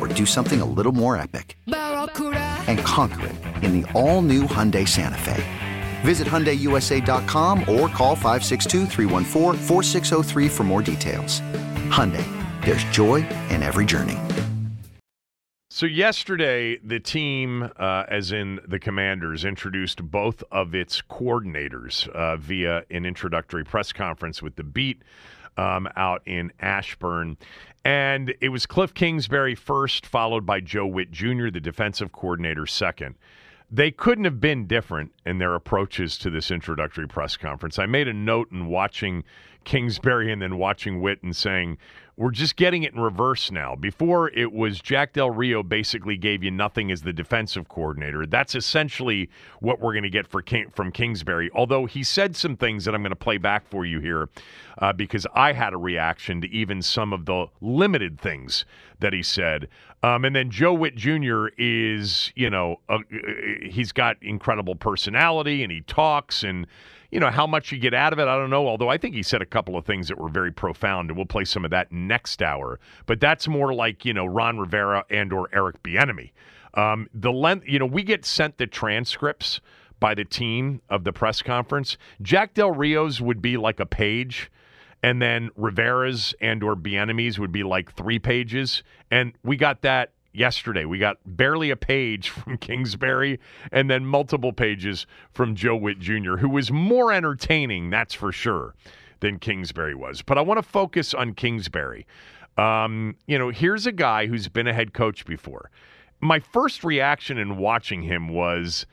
or 0.00 0.08
do 0.08 0.26
something 0.26 0.60
a 0.60 0.64
little 0.64 0.92
more 0.92 1.16
epic? 1.16 1.56
And 1.66 2.78
conquer 2.80 3.26
it 3.26 3.36
in 3.62 3.80
the 3.80 3.92
all 3.92 4.20
new 4.20 4.42
Hyundai 4.42 4.86
Santa 4.86 5.18
Fe. 5.18 5.42
Visit 6.02 6.28
HyundaiUSA.com 6.28 7.60
or 7.60 7.88
call 7.88 8.14
562 8.14 8.86
for 10.50 10.64
more 10.64 10.82
details. 10.82 11.40
Hyundai, 11.88 12.26
there's 12.64 12.84
joy 12.84 13.26
in 13.50 13.62
every 13.62 13.86
journey. 13.86 14.18
So 15.74 15.86
yesterday, 15.86 16.78
the 16.84 17.00
team, 17.00 17.68
uh, 17.76 18.04
as 18.08 18.30
in 18.30 18.60
the 18.64 18.78
Commanders, 18.78 19.44
introduced 19.44 20.00
both 20.04 20.44
of 20.52 20.72
its 20.72 21.02
coordinators 21.02 22.06
uh, 22.10 22.36
via 22.36 22.84
an 22.90 23.04
introductory 23.04 23.64
press 23.64 23.92
conference 23.92 24.40
with 24.40 24.54
the 24.54 24.62
beat 24.62 25.02
um, 25.56 25.88
out 25.96 26.22
in 26.26 26.52
Ashburn. 26.60 27.36
And 27.84 28.34
it 28.40 28.48
was 28.48 28.66
Kliff 28.66 28.94
Kingsbury 28.94 29.54
first, 29.54 30.06
followed 30.06 30.46
by 30.46 30.60
Joe 30.60 30.86
Whitt 30.86 31.10
Jr., 31.10 31.50
the 31.50 31.60
defensive 31.60 32.12
coordinator, 32.12 32.66
second. 32.66 33.14
They 33.70 33.90
couldn't 33.90 34.24
have 34.24 34.40
been 34.40 34.66
different 34.66 35.12
in 35.26 35.38
their 35.38 35.54
approaches 35.54 36.16
to 36.18 36.30
this 36.30 36.50
introductory 36.50 37.08
press 37.08 37.36
conference. 37.36 37.78
I 37.78 37.86
made 37.86 38.08
a 38.08 38.12
note 38.12 38.50
in 38.52 38.66
watching 38.66 39.24
Kingsbury 39.64 40.32
and 40.32 40.40
then 40.40 40.58
watching 40.58 41.00
Whitt 41.00 41.22
and 41.22 41.34
saying, 41.34 41.78
we're 42.16 42.30
just 42.30 42.56
getting 42.56 42.84
it 42.84 42.92
in 42.92 43.00
reverse 43.00 43.50
now. 43.50 43.74
Before 43.74 44.30
it 44.30 44.52
was 44.52 44.80
Jack 44.80 45.14
Del 45.14 45.30
Rio 45.30 45.62
basically 45.62 46.16
gave 46.16 46.44
you 46.44 46.50
nothing 46.50 46.92
as 46.92 47.02
the 47.02 47.12
defensive 47.12 47.68
coordinator. 47.68 48.24
That's 48.24 48.54
essentially 48.54 49.28
what 49.60 49.80
we're 49.80 49.92
going 49.92 50.04
to 50.04 50.10
get 50.10 50.26
for 50.26 50.40
King, 50.40 50.70
from 50.70 50.92
Kingsbury. 50.92 51.50
Although 51.54 51.86
he 51.86 52.04
said 52.04 52.36
some 52.36 52.56
things 52.56 52.84
that 52.84 52.94
I'm 52.94 53.02
going 53.02 53.10
to 53.10 53.16
play 53.16 53.38
back 53.38 53.66
for 53.68 53.84
you 53.84 53.98
here 53.98 54.28
uh, 54.78 54.92
because 54.92 55.26
I 55.34 55.52
had 55.52 55.72
a 55.72 55.78
reaction 55.78 56.40
to 56.42 56.48
even 56.50 56.82
some 56.82 57.12
of 57.12 57.26
the 57.26 57.46
limited 57.60 58.20
things 58.20 58.64
that 59.00 59.12
he 59.12 59.22
said. 59.22 59.68
Um, 60.04 60.26
and 60.26 60.36
then 60.36 60.50
Joe 60.50 60.74
Whitt 60.74 60.96
Jr. 60.96 61.46
is, 61.56 62.30
you 62.36 62.50
know, 62.50 62.76
uh, 62.90 62.98
he's 63.62 63.90
got 63.90 64.18
incredible 64.20 64.74
personality 64.74 65.62
and 65.62 65.72
he 65.72 65.80
talks 65.80 66.42
and 66.42 66.66
you 67.10 67.20
know, 67.20 67.30
how 67.30 67.46
much 67.46 67.70
you 67.70 67.78
get 67.78 67.94
out 67.94 68.12
of 68.12 68.18
it, 68.18 68.26
I 68.26 68.36
don't 68.36 68.50
know. 68.50 68.66
Although 68.66 68.88
I 68.88 68.98
think 68.98 69.14
he 69.14 69.22
said 69.22 69.40
a 69.40 69.46
couple 69.46 69.76
of 69.76 69.86
things 69.86 70.08
that 70.08 70.18
were 70.18 70.28
very 70.28 70.50
profound, 70.50 71.10
and 71.10 71.16
we'll 71.16 71.26
play 71.26 71.44
some 71.44 71.64
of 71.64 71.70
that 71.70 71.92
next 71.92 72.42
hour. 72.42 72.80
But 73.06 73.20
that's 73.20 73.46
more 73.46 73.72
like, 73.72 74.04
you 74.04 74.12
know, 74.12 74.26
Ron 74.26 74.58
Rivera 74.58 75.04
and 75.08 75.32
or 75.32 75.48
Eric 75.52 75.80
Bieniemy. 75.84 76.32
Um, 76.74 77.08
the 77.14 77.30
length, 77.30 77.68
you 77.68 77.78
know, 77.78 77.86
we 77.86 78.02
get 78.02 78.24
sent 78.24 78.58
the 78.58 78.66
transcripts 78.66 79.60
by 80.00 80.14
the 80.14 80.24
team 80.24 80.82
of 80.90 81.04
the 81.04 81.12
press 81.12 81.40
conference. 81.40 81.96
Jack 82.20 82.54
Del 82.54 82.72
Rio's 82.72 83.20
would 83.20 83.40
be 83.40 83.56
like 83.56 83.78
a 83.78 83.86
page 83.86 84.50
and 85.04 85.20
then 85.20 85.50
Rivera's 85.54 86.34
and 86.40 86.62
or 86.62 86.74
Bieniemy's 86.74 87.38
would 87.38 87.52
be 87.52 87.62
like 87.62 87.92
three 87.92 88.18
pages, 88.18 88.82
and 89.10 89.34
we 89.44 89.58
got 89.58 89.82
that 89.82 90.12
yesterday. 90.32 90.86
We 90.86 90.98
got 90.98 91.18
barely 91.26 91.68
a 91.68 91.76
page 91.76 92.30
from 92.30 92.56
Kingsbury 92.56 93.38
and 93.70 93.90
then 93.90 94.06
multiple 94.06 94.54
pages 94.54 95.06
from 95.30 95.56
Joe 95.56 95.76
Whitt 95.76 95.98
Jr., 95.98 96.36
who 96.36 96.48
was 96.48 96.72
more 96.72 97.12
entertaining, 97.12 97.90
that's 97.90 98.14
for 98.14 98.32
sure, 98.32 98.74
than 99.20 99.38
Kingsbury 99.38 99.94
was. 99.94 100.22
But 100.22 100.38
I 100.38 100.40
want 100.40 100.56
to 100.56 100.62
focus 100.62 101.12
on 101.12 101.34
Kingsbury. 101.34 102.06
Um, 102.56 103.16
you 103.26 103.38
know, 103.38 103.50
here's 103.50 103.86
a 103.86 103.92
guy 103.92 104.26
who's 104.26 104.48
been 104.48 104.66
a 104.66 104.72
head 104.72 104.94
coach 104.94 105.26
before. 105.26 105.70
My 106.22 106.38
first 106.38 106.82
reaction 106.82 107.36
in 107.36 107.58
watching 107.58 108.00
him 108.00 108.28
was 108.28 108.86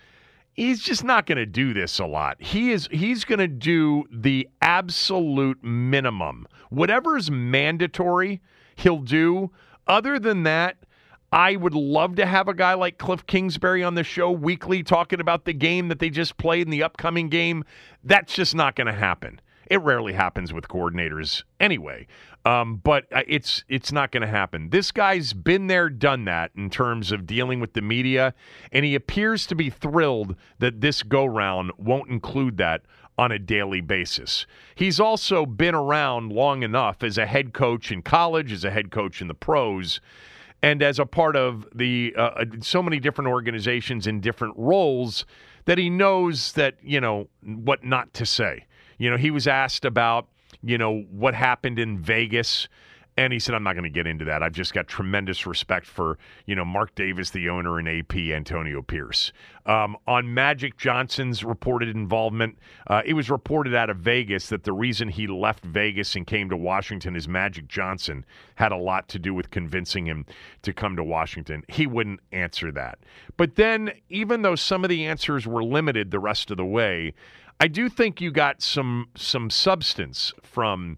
he's 0.53 0.81
just 0.81 1.03
not 1.03 1.25
going 1.25 1.37
to 1.37 1.45
do 1.45 1.73
this 1.73 1.99
a 1.99 2.05
lot. 2.05 2.41
He 2.41 2.71
is 2.71 2.87
he's 2.91 3.25
going 3.25 3.39
to 3.39 3.47
do 3.47 4.05
the 4.11 4.47
absolute 4.61 5.63
minimum. 5.63 6.47
Whatever 6.69 7.17
is 7.17 7.31
mandatory, 7.31 8.41
he'll 8.75 8.99
do. 8.99 9.51
Other 9.87 10.19
than 10.19 10.43
that, 10.43 10.77
I 11.31 11.55
would 11.55 11.73
love 11.73 12.15
to 12.17 12.25
have 12.25 12.47
a 12.47 12.53
guy 12.53 12.73
like 12.73 12.97
Kliff 12.97 13.25
Kingsbury 13.25 13.83
on 13.83 13.95
the 13.95 14.03
show 14.03 14.31
weekly 14.31 14.83
talking 14.83 15.21
about 15.21 15.45
the 15.45 15.53
game 15.53 15.87
that 15.87 15.99
they 15.99 16.09
just 16.09 16.37
played 16.37 16.67
in 16.67 16.71
the 16.71 16.83
upcoming 16.83 17.29
game. 17.29 17.63
That's 18.03 18.33
just 18.33 18.53
not 18.53 18.75
going 18.75 18.87
to 18.87 18.93
happen. 18.93 19.39
It 19.67 19.81
rarely 19.81 20.11
happens 20.11 20.51
with 20.51 20.67
coordinators 20.67 21.43
anyway. 21.61 22.07
Um, 22.43 22.77
but 22.83 23.05
uh, 23.13 23.21
it's 23.27 23.63
it's 23.69 23.91
not 23.91 24.11
going 24.11 24.21
to 24.21 24.27
happen. 24.27 24.69
This 24.71 24.91
guy's 24.91 25.31
been 25.31 25.67
there, 25.67 25.89
done 25.89 26.25
that 26.25 26.51
in 26.55 26.71
terms 26.71 27.11
of 27.11 27.27
dealing 27.27 27.59
with 27.59 27.73
the 27.73 27.81
media, 27.81 28.33
and 28.71 28.83
he 28.83 28.95
appears 28.95 29.45
to 29.47 29.55
be 29.55 29.69
thrilled 29.69 30.35
that 30.57 30.81
this 30.81 31.03
go 31.03 31.23
round 31.23 31.71
won't 31.77 32.09
include 32.09 32.57
that 32.57 32.81
on 33.17 33.31
a 33.31 33.37
daily 33.37 33.81
basis. 33.81 34.47
He's 34.73 34.99
also 34.99 35.45
been 35.45 35.75
around 35.75 36.31
long 36.31 36.63
enough 36.63 37.03
as 37.03 37.19
a 37.19 37.27
head 37.27 37.53
coach 37.53 37.91
in 37.91 38.01
college, 38.01 38.51
as 38.51 38.63
a 38.63 38.71
head 38.71 38.89
coach 38.89 39.21
in 39.21 39.27
the 39.27 39.35
pros, 39.35 40.01
and 40.63 40.81
as 40.81 40.97
a 40.97 41.05
part 41.05 41.35
of 41.35 41.67
the 41.75 42.15
uh, 42.17 42.21
uh, 42.21 42.45
so 42.61 42.81
many 42.81 42.99
different 42.99 43.29
organizations 43.29 44.07
in 44.07 44.19
different 44.19 44.55
roles 44.57 45.25
that 45.65 45.77
he 45.77 45.91
knows 45.91 46.53
that 46.53 46.75
you 46.81 46.99
know 46.99 47.27
what 47.43 47.83
not 47.83 48.13
to 48.15 48.25
say. 48.25 48.65
You 48.97 49.11
know, 49.11 49.17
he 49.17 49.29
was 49.29 49.47
asked 49.47 49.85
about 49.85 50.27
you 50.63 50.77
know 50.77 51.01
what 51.09 51.33
happened 51.33 51.79
in 51.79 51.97
Vegas 51.99 52.67
And 53.17 53.33
he 53.33 53.39
said, 53.39 53.55
I'm 53.55 53.63
not 53.63 53.73
going 53.73 53.83
to 53.83 53.89
get 53.89 54.07
into 54.07 54.23
that. 54.25 54.41
I've 54.41 54.53
just 54.53 54.73
got 54.73 54.87
tremendous 54.87 55.45
respect 55.45 55.85
for, 55.85 56.17
you 56.45 56.55
know, 56.55 56.63
Mark 56.63 56.95
Davis, 56.95 57.29
the 57.31 57.49
owner, 57.49 57.77
and 57.77 57.87
AP 57.87 58.15
Antonio 58.15 58.81
Pierce. 58.81 59.33
Um, 59.65 59.97
on 60.07 60.33
Magic 60.33 60.77
Johnson's 60.77 61.43
reported 61.43 61.89
involvement, 61.89 62.57
uh, 62.87 63.01
it 63.05 63.13
was 63.13 63.29
reported 63.29 63.75
out 63.75 63.89
of 63.89 63.97
Vegas 63.97 64.47
that 64.47 64.63
the 64.63 64.71
reason 64.71 65.09
he 65.09 65.27
left 65.27 65.65
Vegas 65.65 66.15
and 66.15 66.25
came 66.25 66.49
to 66.49 66.57
Washington 66.57 67.17
is 67.17 67.27
Magic 67.27 67.67
Johnson 67.67 68.25
had 68.55 68.71
a 68.71 68.77
lot 68.77 69.09
to 69.09 69.19
do 69.19 69.33
with 69.33 69.51
convincing 69.51 70.05
him 70.05 70.25
to 70.61 70.71
come 70.71 70.95
to 70.95 71.03
Washington. 71.03 71.63
He 71.67 71.85
wouldn't 71.87 72.21
answer 72.31 72.71
that. 72.71 72.99
But 73.35 73.55
then, 73.55 73.91
even 74.09 74.41
though 74.41 74.55
some 74.55 74.85
of 74.85 74.89
the 74.89 75.05
answers 75.05 75.45
were 75.45 75.63
limited 75.63 76.11
the 76.11 76.19
rest 76.19 76.49
of 76.49 76.55
the 76.57 76.65
way, 76.65 77.13
I 77.61 77.67
do 77.67 77.89
think 77.89 78.19
you 78.19 78.31
got 78.31 78.63
some 78.63 79.09
some 79.15 79.51
substance 79.51 80.33
from 80.41 80.97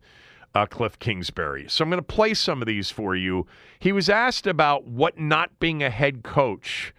uh, 0.55 0.65
Kliff 0.65 0.97
Kingsbury. 0.97 1.65
So 1.67 1.83
I'm 1.83 1.89
going 1.89 1.97
to 1.97 2.01
play 2.01 2.33
some 2.33 2.61
of 2.61 2.67
these 2.67 2.89
for 2.89 3.17
you. 3.17 3.45
He 3.79 3.91
was 3.91 4.09
asked 4.09 4.47
about 4.47 4.87
what 4.87 5.19
not 5.19 5.59
being 5.59 5.83
a 5.83 5.89
head 5.89 6.23
coach 6.23 6.93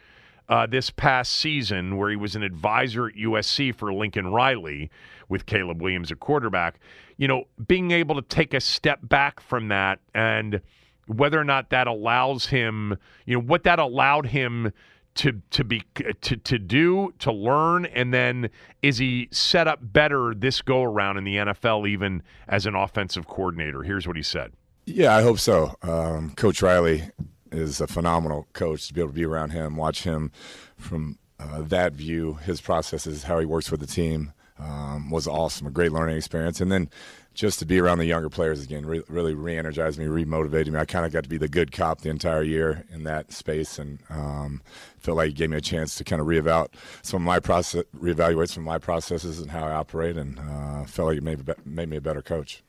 uh, 0.50 0.66
this 0.66 0.90
past 0.90 1.32
season, 1.32 1.96
where 1.96 2.10
he 2.10 2.16
was 2.16 2.36
an 2.36 2.42
advisor 2.42 3.06
at 3.06 3.14
USC 3.14 3.74
for 3.74 3.90
Lincoln 3.90 4.26
Riley 4.26 4.90
with 5.30 5.46
Caleb 5.46 5.80
Williams 5.80 6.12
at 6.12 6.20
quarterback. 6.20 6.78
You 7.16 7.26
know, 7.26 7.44
being 7.66 7.90
able 7.90 8.16
to 8.16 8.22
take 8.22 8.52
a 8.52 8.60
step 8.60 8.98
back 9.02 9.40
from 9.40 9.68
that 9.68 9.98
and 10.14 10.60
whether 11.06 11.40
or 11.40 11.44
not 11.44 11.70
that 11.70 11.86
allows 11.86 12.46
him, 12.46 12.98
you 13.24 13.38
know, 13.38 13.42
what 13.42 13.62
that 13.64 13.78
allowed 13.78 14.26
him 14.26 14.74
to 15.14 15.40
to 15.50 15.64
be 15.64 15.82
to 16.20 16.36
to 16.36 16.58
do 16.58 17.12
to 17.18 17.32
learn 17.32 17.86
and 17.86 18.12
then 18.12 18.50
is 18.82 18.98
he 18.98 19.28
set 19.30 19.68
up 19.68 19.78
better 19.80 20.34
this 20.34 20.60
go 20.60 20.82
around 20.82 21.16
in 21.16 21.24
the 21.24 21.36
NFL 21.36 21.88
even 21.88 22.22
as 22.48 22.66
an 22.66 22.74
offensive 22.74 23.26
coordinator? 23.26 23.82
Here's 23.82 24.06
what 24.06 24.16
he 24.16 24.22
said. 24.22 24.52
Yeah 24.86 25.14
i 25.16 25.22
hope 25.22 25.38
so. 25.38 25.74
Um, 25.82 26.30
coach 26.34 26.62
riley 26.62 27.10
is 27.52 27.80
a 27.80 27.86
phenomenal 27.86 28.48
coach 28.52 28.88
to 28.88 28.94
be 28.94 29.00
able 29.00 29.10
to 29.10 29.14
be 29.14 29.24
around 29.24 29.50
him 29.50 29.76
watch 29.76 30.02
him 30.02 30.32
from 30.76 31.18
uh, 31.38 31.62
that 31.62 31.92
view. 31.92 32.34
His 32.44 32.60
processes 32.60 33.24
how 33.24 33.38
he 33.38 33.46
works 33.46 33.70
with 33.70 33.80
the 33.80 33.86
team 33.86 34.32
um, 34.58 35.10
was 35.10 35.26
awesome 35.26 35.66
a 35.66 35.70
great 35.70 35.92
learning 35.92 36.16
experience. 36.16 36.60
And 36.60 36.70
then 36.70 36.88
just 37.34 37.58
to 37.58 37.66
be 37.66 37.80
around 37.80 37.98
the 37.98 38.06
younger 38.06 38.30
players 38.30 38.62
again 38.62 38.86
re- 38.86 39.02
really 39.08 39.34
re-energized 39.34 39.98
me 39.98 40.06
re-motivated 40.06 40.72
me. 40.72 40.78
I 40.78 40.84
kind 40.84 41.04
of 41.04 41.12
got 41.12 41.24
to 41.24 41.28
be 41.28 41.36
the 41.36 41.48
good 41.48 41.72
cop 41.72 42.00
the 42.00 42.10
entire 42.10 42.42
year 42.42 42.84
in 42.92 43.04
that 43.04 43.32
space 43.32 43.78
and 43.78 43.98
um, 44.08 44.62
felt 44.98 45.16
like 45.16 45.30
it 45.30 45.36
gave 45.36 45.50
me 45.50 45.56
a 45.56 45.60
chance 45.60 45.96
to 45.96 46.04
kind 46.04 46.22
of 46.22 46.28
reevaluate 46.28 46.68
some 47.02 47.22
of 47.22 47.26
my 47.26 47.40
process 47.40 47.84
reevaluate 47.96 48.48
some 48.48 48.62
of 48.62 48.66
my 48.66 48.78
processes 48.78 49.40
and 49.40 49.50
how 49.50 49.66
i 49.66 49.72
operate 49.72 50.16
and 50.16 50.38
uh, 50.38 50.84
felt 50.84 51.08
like 51.08 51.18
it 51.18 51.22
made, 51.22 51.48
made 51.66 51.88
me 51.88 51.96
a 51.96 52.00
better 52.00 52.22
coach. 52.22 52.62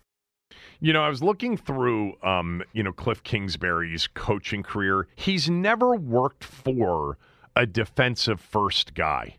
You 0.80 0.93
know, 0.93 1.04
I 1.04 1.10
was 1.10 1.23
looking 1.23 1.58
through, 1.58 2.15
um, 2.21 2.62
you 2.73 2.84
know, 2.84 2.91
Kliff 2.91 3.23
Kingsbury's 3.23 4.08
coaching 4.08 4.62
career. 4.62 5.08
He's 5.15 5.49
never 5.49 5.95
worked 5.95 6.43
for 6.43 7.17
a 7.56 7.65
defensive 7.65 8.41
first 8.41 8.93
guy 8.93 9.38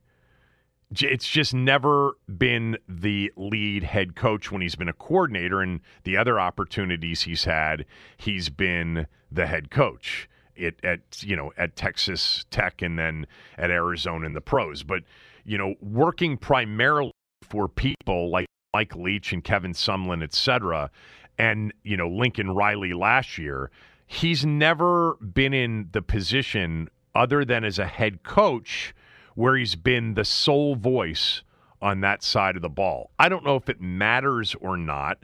it's 0.90 1.28
just 1.28 1.52
never 1.52 2.16
been 2.38 2.78
the 2.88 3.32
lead 3.36 3.82
head 3.82 4.14
coach 4.14 4.52
when 4.52 4.62
he's 4.62 4.76
been 4.76 4.88
a 4.88 4.92
coordinator 4.92 5.60
and 5.60 5.80
the 6.04 6.16
other 6.16 6.38
opportunities 6.38 7.22
he's 7.22 7.44
had 7.44 7.84
he's 8.16 8.48
been 8.48 9.06
the 9.30 9.46
head 9.46 9.70
coach 9.70 10.28
it, 10.54 10.78
at 10.84 11.00
you 11.22 11.36
know 11.36 11.52
at 11.58 11.76
Texas 11.76 12.44
Tech 12.50 12.82
and 12.82 12.98
then 12.98 13.26
at 13.58 13.70
Arizona 13.70 14.26
in 14.26 14.32
the 14.32 14.40
pros. 14.40 14.82
But 14.82 15.02
you 15.44 15.58
know 15.58 15.74
working 15.80 16.36
primarily 16.36 17.12
for 17.42 17.68
people 17.68 18.30
like 18.30 18.46
Mike 18.72 18.94
Leach 18.94 19.32
and 19.32 19.42
Kevin 19.42 19.72
Sumlin 19.72 20.22
etc 20.22 20.90
and 21.38 21.72
you 21.82 21.96
know 21.96 22.08
Lincoln 22.08 22.50
Riley 22.50 22.92
last 22.92 23.38
year 23.38 23.70
he's 24.06 24.46
never 24.46 25.14
been 25.14 25.52
in 25.52 25.88
the 25.92 26.02
position 26.02 26.88
other 27.14 27.44
than 27.44 27.64
as 27.64 27.78
a 27.78 27.86
head 27.86 28.22
coach 28.22 28.94
where 29.36 29.56
he's 29.56 29.76
been 29.76 30.14
the 30.14 30.24
sole 30.24 30.74
voice 30.74 31.42
on 31.80 32.00
that 32.00 32.24
side 32.24 32.56
of 32.56 32.62
the 32.62 32.68
ball. 32.68 33.10
I 33.18 33.28
don't 33.28 33.44
know 33.44 33.54
if 33.54 33.68
it 33.68 33.80
matters 33.80 34.56
or 34.60 34.76
not. 34.76 35.18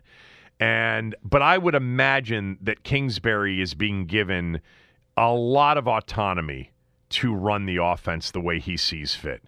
And 0.60 1.16
but 1.24 1.42
I 1.42 1.58
would 1.58 1.74
imagine 1.74 2.58
that 2.60 2.84
Kingsbury 2.84 3.60
is 3.60 3.74
being 3.74 4.06
given 4.06 4.60
a 5.16 5.32
lot 5.32 5.76
of 5.76 5.88
autonomy 5.88 6.70
to 7.10 7.34
run 7.34 7.66
the 7.66 7.78
offense 7.78 8.30
the 8.30 8.40
way 8.40 8.60
he 8.60 8.76
sees 8.76 9.14
fit. 9.14 9.42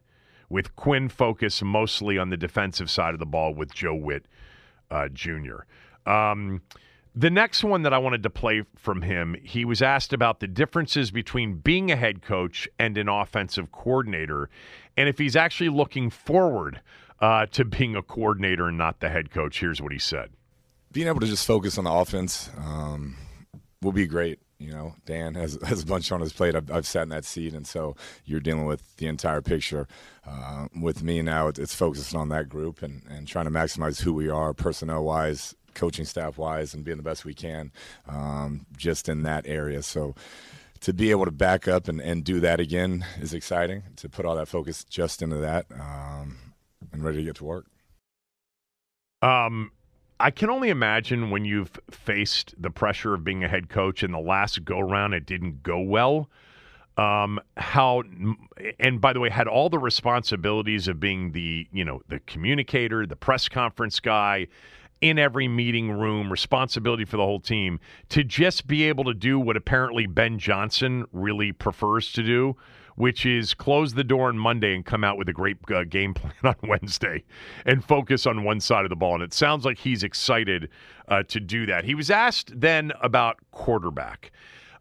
With 0.48 0.74
Quinn 0.77 1.09
focused 1.09 1.62
mostly 1.62 2.18
on 2.18 2.31
the 2.31 2.37
defensive 2.37 2.90
side 2.90 3.14
of 3.14 3.20
the 3.20 3.27
ball 3.27 3.55
with 3.55 3.72
Joe 3.72 3.94
Whitt 3.94 4.27
uh, 4.90 5.09
Jr. 5.09 5.62
Um, 6.07 6.62
the 7.14 7.31
next 7.31 7.62
one 7.62 7.83
that 7.83 7.92
I 7.92 7.98
wanted 7.98 8.22
to 8.24 8.31
play 8.31 8.64
from 8.77 9.03
him, 9.03 9.37
he 9.42 9.64
was 9.64 9.81
asked 9.81 10.12
about 10.12 10.40
the 10.40 10.48
differences 10.48 11.11
between 11.11 11.57
being 11.57 11.90
a 11.90 11.96
head 11.96 12.22
coach 12.22 12.68
and 12.79 12.98
an 12.98 13.09
offensive 13.09 13.70
coordinator, 13.70 14.50
and 14.96 15.09
if 15.09 15.18
he's 15.18 15.37
actually 15.37 15.68
looking 15.68 16.11
forward 16.11 16.81
uh, 17.20 17.46
to 17.46 17.64
being 17.64 17.96
a 17.96 18.03
coordinator 18.03 18.68
and 18.68 18.77
not 18.77 19.00
the 19.00 19.09
head 19.09 19.31
coach. 19.31 19.61
Here's 19.61 19.81
what 19.81 19.92
he 19.92 19.98
said: 19.98 20.31
Being 20.92 21.07
able 21.07 21.20
to 21.20 21.27
just 21.27 21.46
focus 21.46 21.79
on 21.79 21.85
the 21.85 21.92
offense 21.92 22.50
um, 22.59 23.16
will 23.81 23.92
be 23.92 24.07
great. 24.07 24.40
You 24.59 24.72
know, 24.72 24.94
Dan 25.07 25.35
has 25.35 25.59
has 25.66 25.83
a 25.83 25.87
bunch 25.87 26.11
on 26.12 26.20
his 26.20 26.33
plate. 26.33 26.55
I've, 26.55 26.70
I've, 26.70 26.87
sat 26.87 27.05
in 27.05 27.09
that 27.11 27.24
seat, 27.24 27.55
and 27.55 27.66
so 27.66 27.96
you're 28.24 28.40
dealing 28.40 28.66
with 28.66 28.96
the 28.96 29.07
entire 29.07 29.40
picture. 29.40 29.87
Uh, 30.27 30.68
with 30.81 31.03
me 31.03 31.22
now, 31.22 31.48
it's, 31.48 31.59
it's 31.59 31.74
focusing 31.74 32.18
on 32.18 32.29
that 32.31 32.48
group 32.48 32.83
and, 32.83 33.03
and 33.09 33.29
trying 33.29 33.44
to 33.44 33.50
maximize 33.50 34.00
who 34.00 34.12
we 34.12 34.29
are 34.29 34.55
personnel 34.55 35.05
wise, 35.05 35.55
coaching 35.75 36.05
staff 36.05 36.39
wise 36.39 36.75
and 36.75 36.85
being 36.85 36.97
the 36.97 37.03
best 37.03 37.25
we 37.25 37.35
can 37.35 37.73
um, 38.09 38.67
just 38.77 39.09
in 39.09 39.23
that 39.23 39.47
area. 39.47 39.83
So 39.83 40.15
to 40.81 40.93
be 40.93 41.11
able 41.11 41.25
to 41.25 41.31
back 41.31 41.67
up 41.67 41.89
and, 41.89 42.01
and 42.01 42.25
do 42.25 42.41
that 42.41 42.61
again 42.61 43.07
is 43.21 43.33
exciting. 43.33 43.85
To 43.97 44.09
put 44.09 44.25
all 44.27 44.37
that 44.37 44.49
focus 44.49 44.85
just 44.85 45.23
into 45.23 45.37
that 45.37 45.67
um, 45.73 46.37
and 46.93 47.03
ready 47.03 47.19
to 47.19 47.25
get 47.25 47.37
to 47.37 47.45
work. 47.45 47.67
Um, 49.23 49.71
I 50.21 50.31
can 50.31 50.51
only 50.51 50.69
imagine 50.69 51.31
when 51.31 51.45
you've 51.45 51.73
faced 51.91 52.55
the 52.61 52.71
pressure 52.71 53.15
of 53.15 53.25
being 53.25 53.43
a 53.43 53.49
head 53.49 53.69
coach 53.69 54.03
and 54.03 54.13
the 54.13 54.19
last 54.19 54.65
go 54.65 54.79
round 54.79 55.15
it 55.15 55.27
didn't 55.27 55.63
go 55.63 55.81
well. 55.81 56.29
Um, 56.97 57.41
how 57.57 58.05
and 58.79 59.01
by 59.01 59.13
the 59.13 59.19
way, 59.19 59.29
had 59.29 59.49
all 59.49 59.69
the 59.69 59.81
responsibilities 59.81 60.87
of 60.87 61.01
being 61.01 61.33
the 61.33 61.67
you 61.73 61.85
know 61.85 62.03
the 62.09 62.21
communicator, 62.21 63.05
the 63.05 63.17
press 63.17 63.49
conference 63.49 63.99
guy, 63.99 64.47
in 65.05 65.19
every 65.19 65.47
meeting 65.47 65.93
room, 65.93 66.33
responsibility 66.33 67.05
for 67.05 67.19
the 67.19 67.23
whole 67.23 67.38
team, 67.38 67.79
to 68.09 68.25
just 68.25 68.67
be 68.67 68.85
able 68.85 69.05
to 69.05 69.12
do 69.12 69.38
what 69.38 69.55
apparently 69.55 70.07
Ben 70.07 70.38
Johnson 70.38 71.05
really 71.12 71.53
prefers 71.53 72.11
to 72.12 72.23
do, 72.23 72.57
which 72.97 73.27
is 73.27 73.53
close 73.53 73.93
the 73.93 74.03
door 74.03 74.29
on 74.29 74.38
Monday 74.38 74.75
and 74.75 74.83
come 74.83 75.05
out 75.05 75.19
with 75.19 75.29
a 75.29 75.33
great 75.35 75.59
uh, 75.71 75.85
game 75.85 76.14
plan 76.14 76.33
on 76.43 76.55
Wednesday 76.67 77.23
and 77.67 77.85
focus 77.85 78.25
on 78.25 78.45
one 78.45 78.61
side 78.61 78.87
of 78.87 78.88
the 78.88 78.97
ball. 78.97 79.17
And 79.17 79.23
it 79.23 79.35
sounds 79.35 79.67
like 79.67 79.77
he's 79.77 80.03
excited 80.03 80.71
uh, 81.09 81.23
to 81.25 81.38
do 81.38 81.67
that. 81.67 81.85
He 81.85 81.95
was 81.95 82.11
asked 82.11 82.59
then 82.59 82.90
about 83.03 83.37
quarterback. 83.51 84.33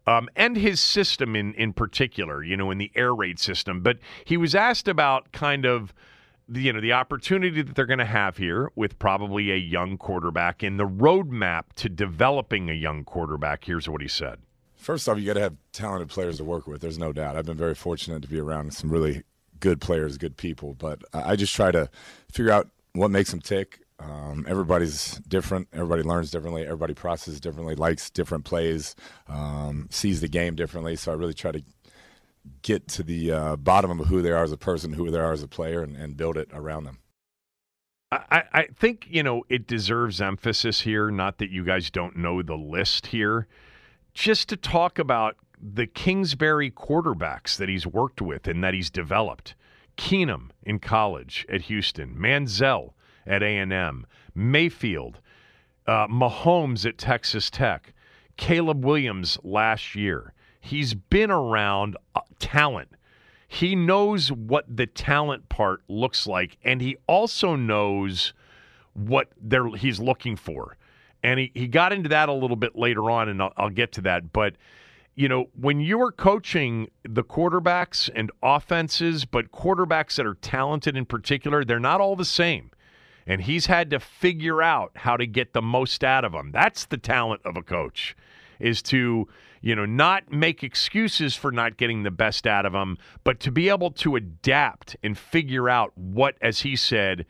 Um, 0.06 0.30
and 0.36 0.56
his 0.56 0.80
system 0.80 1.36
in, 1.36 1.52
in 1.52 1.74
particular, 1.74 2.42
you 2.42 2.56
know, 2.56 2.70
in 2.70 2.78
the 2.78 2.90
air 2.94 3.14
raid 3.14 3.38
system. 3.38 3.82
But 3.82 3.98
he 4.24 4.38
was 4.38 4.54
asked 4.54 4.88
about 4.88 5.32
kind 5.32 5.66
of 5.66 5.92
you 6.52 6.72
know 6.72 6.80
the 6.80 6.92
opportunity 6.92 7.62
that 7.62 7.74
they're 7.74 7.86
going 7.86 7.98
to 7.98 8.04
have 8.04 8.36
here 8.36 8.70
with 8.74 8.98
probably 8.98 9.50
a 9.50 9.56
young 9.56 9.96
quarterback 9.96 10.62
and 10.62 10.78
the 10.78 10.86
roadmap 10.86 11.64
to 11.76 11.88
developing 11.88 12.68
a 12.68 12.74
young 12.74 13.04
quarterback. 13.04 13.64
Here's 13.64 13.88
what 13.88 14.00
he 14.00 14.08
said. 14.08 14.38
First 14.76 15.08
off, 15.08 15.18
you 15.18 15.26
got 15.26 15.34
to 15.34 15.40
have 15.40 15.56
talented 15.72 16.10
players 16.10 16.36
to 16.38 16.44
work 16.44 16.66
with. 16.66 16.82
There's 16.82 16.98
no 16.98 17.12
doubt. 17.12 17.36
I've 17.36 17.46
been 17.46 17.56
very 17.56 17.74
fortunate 17.74 18.20
to 18.22 18.28
be 18.28 18.38
around 18.38 18.74
some 18.74 18.90
really 18.90 19.22
good 19.60 19.80
players, 19.80 20.18
good 20.18 20.36
people. 20.36 20.74
But 20.74 21.02
I 21.14 21.36
just 21.36 21.54
try 21.54 21.70
to 21.70 21.88
figure 22.30 22.52
out 22.52 22.68
what 22.92 23.10
makes 23.10 23.30
them 23.30 23.40
tick. 23.40 23.80
Um, 23.98 24.44
everybody's 24.46 25.12
different. 25.28 25.68
Everybody 25.72 26.02
learns 26.02 26.30
differently. 26.30 26.64
Everybody 26.64 26.92
processes 26.92 27.40
differently. 27.40 27.74
Likes 27.76 28.10
different 28.10 28.44
plays. 28.44 28.94
Um, 29.28 29.88
sees 29.90 30.20
the 30.20 30.28
game 30.28 30.54
differently. 30.54 30.96
So 30.96 31.12
I 31.12 31.14
really 31.14 31.32
try 31.32 31.52
to 31.52 31.62
get 32.62 32.88
to 32.88 33.02
the 33.02 33.30
uh, 33.30 33.56
bottom 33.56 34.00
of 34.00 34.06
who 34.06 34.22
they 34.22 34.30
are 34.30 34.42
as 34.42 34.52
a 34.52 34.56
person, 34.56 34.92
who 34.92 35.10
they 35.10 35.18
are 35.18 35.32
as 35.32 35.42
a 35.42 35.48
player, 35.48 35.82
and, 35.82 35.96
and 35.96 36.16
build 36.16 36.36
it 36.36 36.48
around 36.52 36.84
them. 36.84 36.98
I, 38.12 38.44
I 38.52 38.66
think, 38.74 39.06
you 39.10 39.22
know, 39.22 39.44
it 39.48 39.66
deserves 39.66 40.20
emphasis 40.20 40.82
here. 40.82 41.10
Not 41.10 41.38
that 41.38 41.50
you 41.50 41.64
guys 41.64 41.90
don't 41.90 42.16
know 42.16 42.42
the 42.42 42.56
list 42.56 43.06
here. 43.08 43.48
Just 44.12 44.48
to 44.50 44.56
talk 44.56 44.98
about 44.98 45.36
the 45.60 45.86
Kingsbury 45.86 46.70
quarterbacks 46.70 47.56
that 47.56 47.68
he's 47.68 47.86
worked 47.86 48.20
with 48.20 48.46
and 48.46 48.62
that 48.62 48.74
he's 48.74 48.90
developed. 48.90 49.54
Keenum 49.96 50.50
in 50.62 50.78
college 50.78 51.46
at 51.48 51.62
Houston, 51.62 52.14
Manziel 52.14 52.92
at 53.26 53.42
A&M, 53.42 54.06
Mayfield, 54.34 55.20
uh, 55.86 56.06
Mahomes 56.08 56.86
at 56.86 56.98
Texas 56.98 57.50
Tech, 57.50 57.94
Caleb 58.36 58.84
Williams 58.84 59.38
last 59.42 59.94
year. 59.94 60.34
He's 60.64 60.94
been 60.94 61.30
around 61.30 61.98
uh, 62.14 62.22
talent. 62.38 62.88
He 63.46 63.76
knows 63.76 64.32
what 64.32 64.64
the 64.74 64.86
talent 64.86 65.50
part 65.50 65.82
looks 65.88 66.26
like, 66.26 66.56
and 66.64 66.80
he 66.80 66.96
also 67.06 67.54
knows 67.54 68.32
what 68.94 69.28
they're, 69.38 69.68
he's 69.76 70.00
looking 70.00 70.36
for. 70.36 70.78
And 71.22 71.38
he, 71.38 71.52
he 71.54 71.68
got 71.68 71.92
into 71.92 72.08
that 72.08 72.30
a 72.30 72.32
little 72.32 72.56
bit 72.56 72.76
later 72.76 73.10
on, 73.10 73.28
and 73.28 73.42
I'll, 73.42 73.52
I'll 73.58 73.70
get 73.70 73.92
to 73.92 74.00
that. 74.02 74.32
But, 74.32 74.54
you 75.14 75.28
know, 75.28 75.50
when 75.60 75.80
you 75.80 76.00
are 76.00 76.10
coaching 76.10 76.88
the 77.02 77.22
quarterbacks 77.22 78.08
and 78.14 78.32
offenses, 78.42 79.26
but 79.26 79.52
quarterbacks 79.52 80.16
that 80.16 80.24
are 80.26 80.34
talented 80.34 80.96
in 80.96 81.04
particular, 81.04 81.62
they're 81.62 81.78
not 81.78 82.00
all 82.00 82.16
the 82.16 82.24
same. 82.24 82.70
And 83.26 83.42
he's 83.42 83.66
had 83.66 83.90
to 83.90 84.00
figure 84.00 84.62
out 84.62 84.92
how 84.96 85.18
to 85.18 85.26
get 85.26 85.52
the 85.52 85.62
most 85.62 86.02
out 86.02 86.24
of 86.24 86.32
them. 86.32 86.52
That's 86.52 86.86
the 86.86 86.98
talent 86.98 87.42
of 87.44 87.56
a 87.56 87.62
coach, 87.62 88.16
is 88.58 88.82
to, 88.82 89.28
you 89.64 89.74
know, 89.74 89.86
not 89.86 90.30
make 90.30 90.62
excuses 90.62 91.34
for 91.34 91.50
not 91.50 91.78
getting 91.78 92.02
the 92.02 92.10
best 92.10 92.46
out 92.46 92.66
of 92.66 92.74
them, 92.74 92.98
but 93.24 93.40
to 93.40 93.50
be 93.50 93.70
able 93.70 93.90
to 93.90 94.14
adapt 94.14 94.94
and 95.02 95.16
figure 95.16 95.70
out 95.70 95.96
what, 95.96 96.36
as 96.42 96.60
he 96.60 96.76
said, 96.76 97.24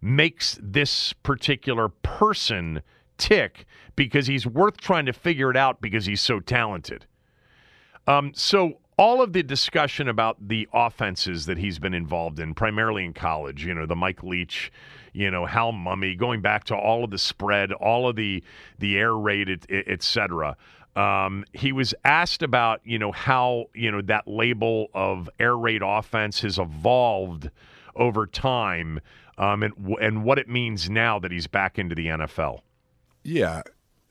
makes 0.00 0.56
this 0.62 1.12
particular 1.12 1.88
person 1.88 2.82
tick 3.18 3.66
because 3.96 4.28
he's 4.28 4.46
worth 4.46 4.76
trying 4.76 5.06
to 5.06 5.12
figure 5.12 5.50
it 5.50 5.56
out 5.56 5.80
because 5.80 6.06
he's 6.06 6.20
so 6.20 6.38
talented. 6.38 7.04
Um, 8.06 8.30
so 8.32 8.78
all 8.96 9.20
of 9.20 9.32
the 9.32 9.42
discussion 9.42 10.08
about 10.08 10.36
the 10.46 10.68
offenses 10.72 11.46
that 11.46 11.58
he's 11.58 11.80
been 11.80 11.94
involved 11.94 12.38
in, 12.38 12.54
primarily 12.54 13.04
in 13.04 13.12
college, 13.12 13.66
you 13.66 13.74
know, 13.74 13.86
the 13.86 13.96
Mike 13.96 14.22
Leach, 14.22 14.70
you 15.12 15.32
know, 15.32 15.46
Hal 15.46 15.72
Mumme, 15.72 16.16
going 16.16 16.42
back 16.42 16.62
to 16.64 16.76
all 16.76 17.02
of 17.02 17.10
the 17.10 17.18
spread, 17.18 17.72
all 17.72 18.08
of 18.08 18.14
the 18.14 18.44
the 18.78 18.96
air 18.96 19.16
raid, 19.16 19.50
et, 19.50 19.66
et 19.68 20.02
cetera. 20.04 20.56
Um, 20.94 21.44
he 21.52 21.72
was 21.72 21.94
asked 22.04 22.42
about, 22.42 22.80
you 22.84 22.98
know, 22.98 23.12
how 23.12 23.66
you 23.74 23.90
know 23.90 24.02
that 24.02 24.28
label 24.28 24.88
of 24.94 25.30
air 25.38 25.56
raid 25.56 25.82
offense 25.82 26.40
has 26.40 26.58
evolved 26.58 27.50
over 27.96 28.26
time, 28.26 29.00
um, 29.38 29.62
and 29.62 29.74
and 30.00 30.24
what 30.24 30.38
it 30.38 30.48
means 30.48 30.90
now 30.90 31.18
that 31.18 31.32
he's 31.32 31.46
back 31.46 31.78
into 31.78 31.94
the 31.94 32.06
NFL. 32.06 32.60
Yeah, 33.24 33.62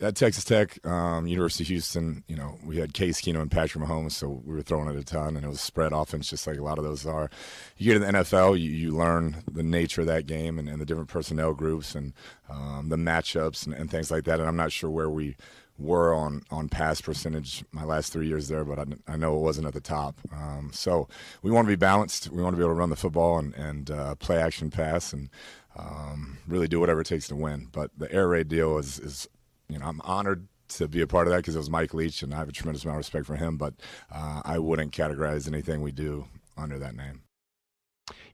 at 0.02 0.15
Texas 0.15 0.44
Tech, 0.44 0.84
um, 0.86 1.28
University 1.28 1.63
of 1.63 1.67
Houston, 1.67 2.24
you 2.28 2.36
know, 2.36 2.58
we 2.65 2.78
had 2.78 2.94
Case 2.94 3.22
Keenum 3.22 3.44
and 3.44 3.52
Patrick 3.52 3.84
Mahomes, 3.84 4.13
so 4.13 4.41
we 4.44 4.56
were 4.56 4.63
throwing 4.63 4.89
it 4.89 5.00
a 5.00 5.04
ton, 5.04 5.36
and 5.36 5.46
it 5.46 5.48
was 5.48 5.62
spread 5.62 5.94
offense, 5.94 6.30
just 6.30 6.48
like 6.48 6.58
a 6.58 6.63
lot 6.63 6.80
of 6.80 6.84
those 6.84 7.06
are. 7.06 7.30
You 7.78 7.94
get 7.94 8.00
to 8.00 8.06
the 8.06 8.20
NFL, 8.20 8.60
you, 8.60 8.72
you 8.72 8.91
learn 8.91 9.44
the 9.50 9.63
nature 9.63 10.02
of 10.02 10.08
that 10.08 10.26
game 10.26 10.58
and, 10.58 10.67
and 10.67 10.82
the 10.82 10.86
different 10.86 11.10
personnel 11.10 11.54
groups 11.54 11.94
and 11.94 12.13
um, 12.50 12.89
the 12.89 12.96
matchups 12.96 13.65
and, 13.65 13.76
and, 13.76 13.91
things 13.91 14.10
like 14.10 14.24
that. 14.24 14.39
And 14.39 14.48
I'm 14.48 14.56
not 14.56 14.72
sure 14.72 14.89
where 14.89 15.10
we 15.10 15.36
were 15.82 16.13
on 16.13 16.44
on 16.52 16.70
pass 16.70 17.02
percentage 17.02 17.63
my 17.72 17.84
last 17.84 18.13
three 18.13 18.28
years 18.28 18.48
there, 18.48 18.63
but 18.63 18.80
I, 18.80 18.86
I 19.08 19.17
know 19.17 19.36
it 19.36 19.41
wasn't 19.41 19.67
at 19.67 19.74
the 19.74 19.82
top. 19.82 20.20
Um, 20.32 20.72
so 20.74 21.08
we 21.41 21.52
want 21.52 21.65
to 21.65 21.72
be 21.72 21.76
balanced. 21.76 22.30
We 22.30 22.41
want 22.41 22.54
to 22.54 22.58
be 22.58 22.63
able 22.63 22.76
to 22.76 22.80
run 22.80 22.89
the 22.89 22.96
football 22.96 23.39
and, 23.39 23.54
and 23.56 23.91
uh, 23.91 24.15
play 24.15 24.38
action 24.38 24.70
pass 24.70 25.13
and 25.13 25.30
um, 25.76 26.38
really 26.48 26.67
do 26.67 26.80
whatever 26.80 27.02
it 27.02 27.08
takes 27.08 27.28
to 27.30 27.36
win. 27.36 27.67
But 27.72 27.91
the 27.98 28.12
air 28.12 28.28
raid 28.28 28.48
deal 28.48 28.78
is, 28.78 29.00
is 29.00 29.28
you 29.70 29.80
know, 29.80 29.86
I'm 29.86 30.02
honored 30.04 30.48
to 30.70 30.88
be 30.88 31.02
a 31.02 31.08
part 31.08 31.28
of 31.28 31.32
that 31.32 31.38
because 31.38 31.56
it 31.56 31.60
was 31.60 31.70
Mike 31.70 31.94
Leach, 31.94 32.24
and 32.24 32.34
I 32.34 32.38
have 32.38 32.50
a 32.50 32.54
tremendous 32.54 32.84
amount 32.84 32.96
of 32.96 33.00
respect 33.00 33.26
for 33.26 33.36
him. 33.36 33.58
But 33.58 33.74
uh, 34.12 34.41
I 34.46 34.60
wouldn't 34.60 34.94
categorize 34.94 35.48
anything 35.48 35.82
we 35.82 35.91
do 35.91 36.28
under 36.58 36.80
that 36.80 36.96
name. 36.96 37.24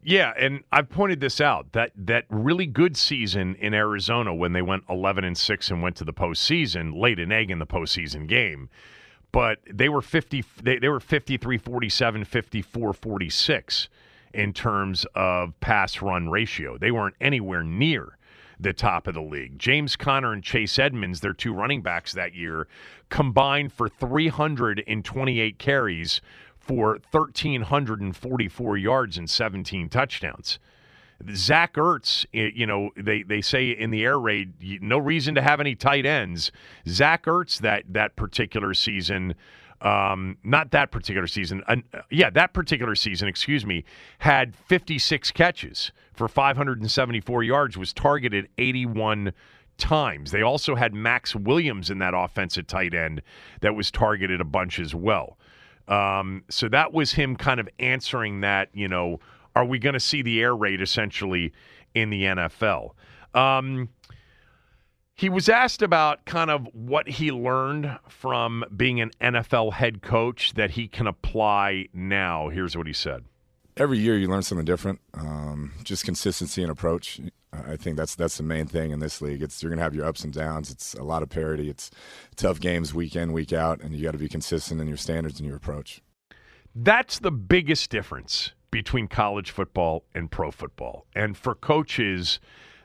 Yeah, 0.03 0.33
and 0.38 0.63
I've 0.71 0.89
pointed 0.89 1.19
this 1.19 1.41
out 1.41 1.73
that 1.73 1.91
that 1.95 2.25
really 2.29 2.65
good 2.65 2.95
season 2.95 3.55
in 3.55 3.73
Arizona 3.73 4.33
when 4.33 4.53
they 4.53 4.62
went 4.62 4.83
11 4.89 5.23
and 5.23 5.38
six 5.38 5.69
and 5.69 5.81
went 5.81 5.95
to 5.97 6.05
the 6.05 6.13
postseason, 6.13 6.97
laid 6.97 7.19
an 7.19 7.31
egg 7.31 7.51
in 7.51 7.60
the 7.60 7.65
postseason 7.65 8.27
game, 8.27 8.69
but 9.31 9.60
they 9.71 9.89
were 9.89 10.01
50. 10.01 10.43
They, 10.62 10.79
they 10.79 10.89
were 10.89 10.99
53 10.99 11.57
47, 11.57 12.25
54 12.25 12.93
46 12.93 13.89
in 14.33 14.53
terms 14.53 15.05
of 15.15 15.60
pass 15.60 16.01
run 16.01 16.29
ratio. 16.29 16.77
They 16.77 16.91
weren't 16.91 17.15
anywhere 17.19 17.63
near 17.63 18.17
the 18.60 18.73
top 18.73 19.07
of 19.07 19.13
the 19.13 19.21
league. 19.21 19.60
James 19.60 19.95
Conner 19.95 20.33
and 20.33 20.43
Chase 20.43 20.79
Edmonds, 20.79 21.21
their 21.21 21.33
two 21.33 21.53
running 21.53 21.81
backs 21.81 22.13
that 22.13 22.33
year, 22.33 22.67
combined 23.10 23.71
for 23.71 23.88
328 23.88 25.60
carries 25.60 26.21
for 26.67 26.99
1,344 27.12 28.77
yards 28.77 29.17
and 29.17 29.30
17 29.30 29.89
touchdowns. 29.89 30.60
Zach 31.34 31.73
Ertz, 31.73 32.25
you 32.32 32.67
know, 32.67 32.91
they, 32.95 33.23
they 33.23 33.41
say 33.41 33.69
in 33.69 33.89
the 33.89 34.03
air 34.03 34.19
raid, 34.19 34.53
no 34.82 34.97
reason 34.97 35.34
to 35.36 35.41
have 35.41 35.60
any 35.60 35.73
tight 35.73 36.06
ends. 36.06 36.51
Zach 36.88 37.25
Ertz 37.25 37.60
that 37.60 37.86
that 37.89 38.15
particular 38.15 38.73
season, 38.75 39.34
um, 39.82 40.38
not 40.43 40.71
that 40.71 40.91
particular 40.91 41.25
season, 41.25 41.63
uh, 41.67 41.77
yeah, 42.12 42.30
that 42.30 42.53
particular 42.53 42.93
season, 42.93 43.27
excuse 43.27 43.65
me, 43.65 43.84
had 44.19 44.56
56 44.56 45.32
catches 45.32 45.91
for 46.13 46.27
574 46.27 47.43
yards, 47.43 47.77
was 47.77 47.93
targeted 47.93 48.47
81 48.60 49.34
times. 49.77 50.32
They 50.32 50.41
also 50.41 50.75
had 50.75 50.93
Maxx 50.93 51.36
Williams 51.36 51.89
in 51.89 51.99
that 51.99 52.13
offensive 52.15 52.67
tight 52.67 52.93
end 52.93 53.21
that 53.62 53.75
was 53.75 53.89
targeted 53.89 54.41
a 54.41 54.45
bunch 54.45 54.80
as 54.80 54.93
well. 54.93 55.38
Um, 55.88 56.43
so 56.50 56.67
that 56.69 56.93
was 56.93 57.13
him 57.13 57.36
kind 57.36 57.60
of 57.60 57.69
answering 57.80 58.41
that, 58.41 58.69
you 58.73 58.88
know, 58.88 59.19
are 59.56 59.65
we 59.65 59.80
going 59.80 59.93
to 59.93 60.00
see 60.00 60.21
the 60.21 60.41
air 60.41 60.56
raid 60.56 60.82
essentially 60.82 61.54
in 61.93 62.10
the 62.10 62.23
NFL? 62.23 62.91
Um, 63.34 63.89
he 65.15 65.30
was 65.30 65.50
asked 65.50 65.82
about 65.82 66.26
kind 66.26 66.52
of 66.52 66.67
what 66.73 67.08
he 67.10 67.32
learned 67.32 67.97
from 68.08 68.63
being 68.76 69.02
an 69.02 69.12
NFL 69.19 69.73
head 69.73 70.04
coach 70.04 70.54
that 70.54 70.71
he 70.71 70.88
can 70.88 71.08
apply 71.08 71.88
now. 71.91 72.50
Here's 72.50 72.78
what 72.78 72.86
he 72.86 72.93
said. 72.93 73.23
Every 73.76 73.97
year 73.97 74.17
you 74.17 74.28
learn 74.28 74.43
something 74.43 74.65
different. 74.65 75.00
Um, 75.15 75.73
just 75.84 76.06
consistency 76.06 76.62
and 76.62 76.71
approach. 76.71 77.19
I 77.67 77.77
think 77.77 77.97
that's 77.97 78.15
that's 78.15 78.37
the 78.37 78.43
main 78.43 78.65
thing 78.65 78.91
in 78.91 78.99
this 78.99 79.21
league. 79.21 79.41
It's 79.41 79.61
you're 79.61 79.69
gonna 79.69 79.81
have 79.81 79.95
your 79.95 80.05
ups 80.05 80.23
and 80.23 80.33
downs. 80.33 80.71
It's 80.71 80.93
a 80.93 81.03
lot 81.03 81.23
of 81.23 81.29
parity. 81.29 81.69
It's 81.69 81.91
tough 82.35 82.59
games 82.59 82.93
week 82.93 83.15
in 83.15 83.33
week 83.33 83.53
out, 83.53 83.81
and 83.81 83.93
you 83.93 84.03
got 84.03 84.11
to 84.11 84.17
be 84.17 84.29
consistent 84.29 84.81
in 84.81 84.87
your 84.87 84.97
standards 84.97 85.39
and 85.39 85.47
your 85.47 85.57
approach. 85.57 86.01
That's 86.75 87.19
the 87.19 87.31
biggest 87.31 87.89
difference 87.89 88.51
between 88.69 89.07
college 89.07 89.51
football 89.51 90.03
and 90.13 90.29
pro 90.29 90.51
football. 90.51 91.05
And 91.15 91.35
for 91.35 91.55
coaches 91.55 92.39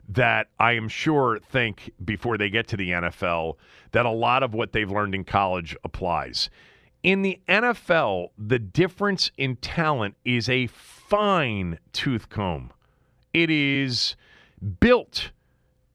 that 0.08 0.48
I 0.58 0.72
am 0.72 0.88
sure 0.88 1.38
think 1.38 1.90
before 2.04 2.38
they 2.38 2.50
get 2.50 2.68
to 2.68 2.76
the 2.76 2.90
NFL 2.90 3.56
that 3.92 4.06
a 4.06 4.10
lot 4.10 4.42
of 4.42 4.54
what 4.54 4.72
they've 4.72 4.90
learned 4.90 5.14
in 5.14 5.24
college 5.24 5.76
applies. 5.84 6.50
In 7.02 7.22
the 7.22 7.40
NFL, 7.48 8.28
the 8.38 8.58
difference 8.58 9.30
in 9.36 9.56
talent 9.56 10.16
is 10.24 10.48
a 10.48 10.68
fine 10.68 11.78
tooth 11.92 12.28
comb. 12.28 12.72
It 13.32 13.50
is 13.50 14.16
built, 14.62 15.30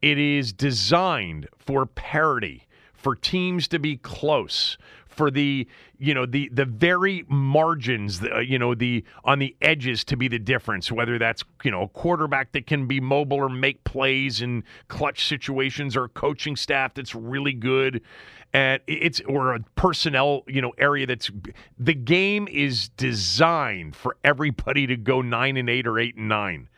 it 0.02 0.18
is 0.18 0.54
designed 0.54 1.48
for 1.58 1.86
parity, 1.86 2.68
for 2.94 3.16
teams 3.16 3.68
to 3.70 3.80
be 3.80 3.98
close, 3.98 4.78
for 5.18 5.32
the 5.32 5.68
you 5.98 6.14
know 6.14 6.26
the 6.28 6.48
the 6.54 6.64
very 6.64 7.26
margins 7.28 8.20
the, 8.20 8.36
uh, 8.36 8.40
you 8.40 8.60
know 8.60 8.76
the 8.76 9.04
on 9.26 9.40
the 9.40 9.56
edges 9.62 10.04
to 10.04 10.16
be 10.16 10.28
the 10.28 10.38
difference 10.38 10.92
whether 10.92 11.18
that's 11.18 11.44
you 11.64 11.72
know 11.72 11.82
a 11.82 11.88
quarterback 11.88 12.52
that 12.52 12.68
can 12.68 12.86
be 12.86 13.00
mobile 13.02 13.38
or 13.38 13.50
make 13.50 13.84
plays 13.84 14.42
in 14.42 14.64
clutch 14.88 15.26
situations 15.28 15.98
or 15.98 16.04
a 16.04 16.10
coaching 16.10 16.56
staff 16.56 16.94
that's 16.94 17.16
really 17.16 17.54
good. 17.54 18.02
And 18.54 18.82
it's 18.88 19.20
or 19.22 19.56
a 19.56 19.60
personnel 19.76 20.44
you 20.48 20.62
know 20.62 20.74
area 20.78 21.06
that's 21.06 21.30
the 21.78 21.94
game 21.94 22.48
is 22.48 22.90
designed 22.90 23.96
for 23.96 24.16
everybody 24.24 24.88
to 24.88 24.96
go 24.96 25.22
9 25.22 25.58
and 25.58 25.70
8 25.70 25.88
or 25.88 26.00
8 26.00 26.16
and 26.16 26.30
9 26.30 26.70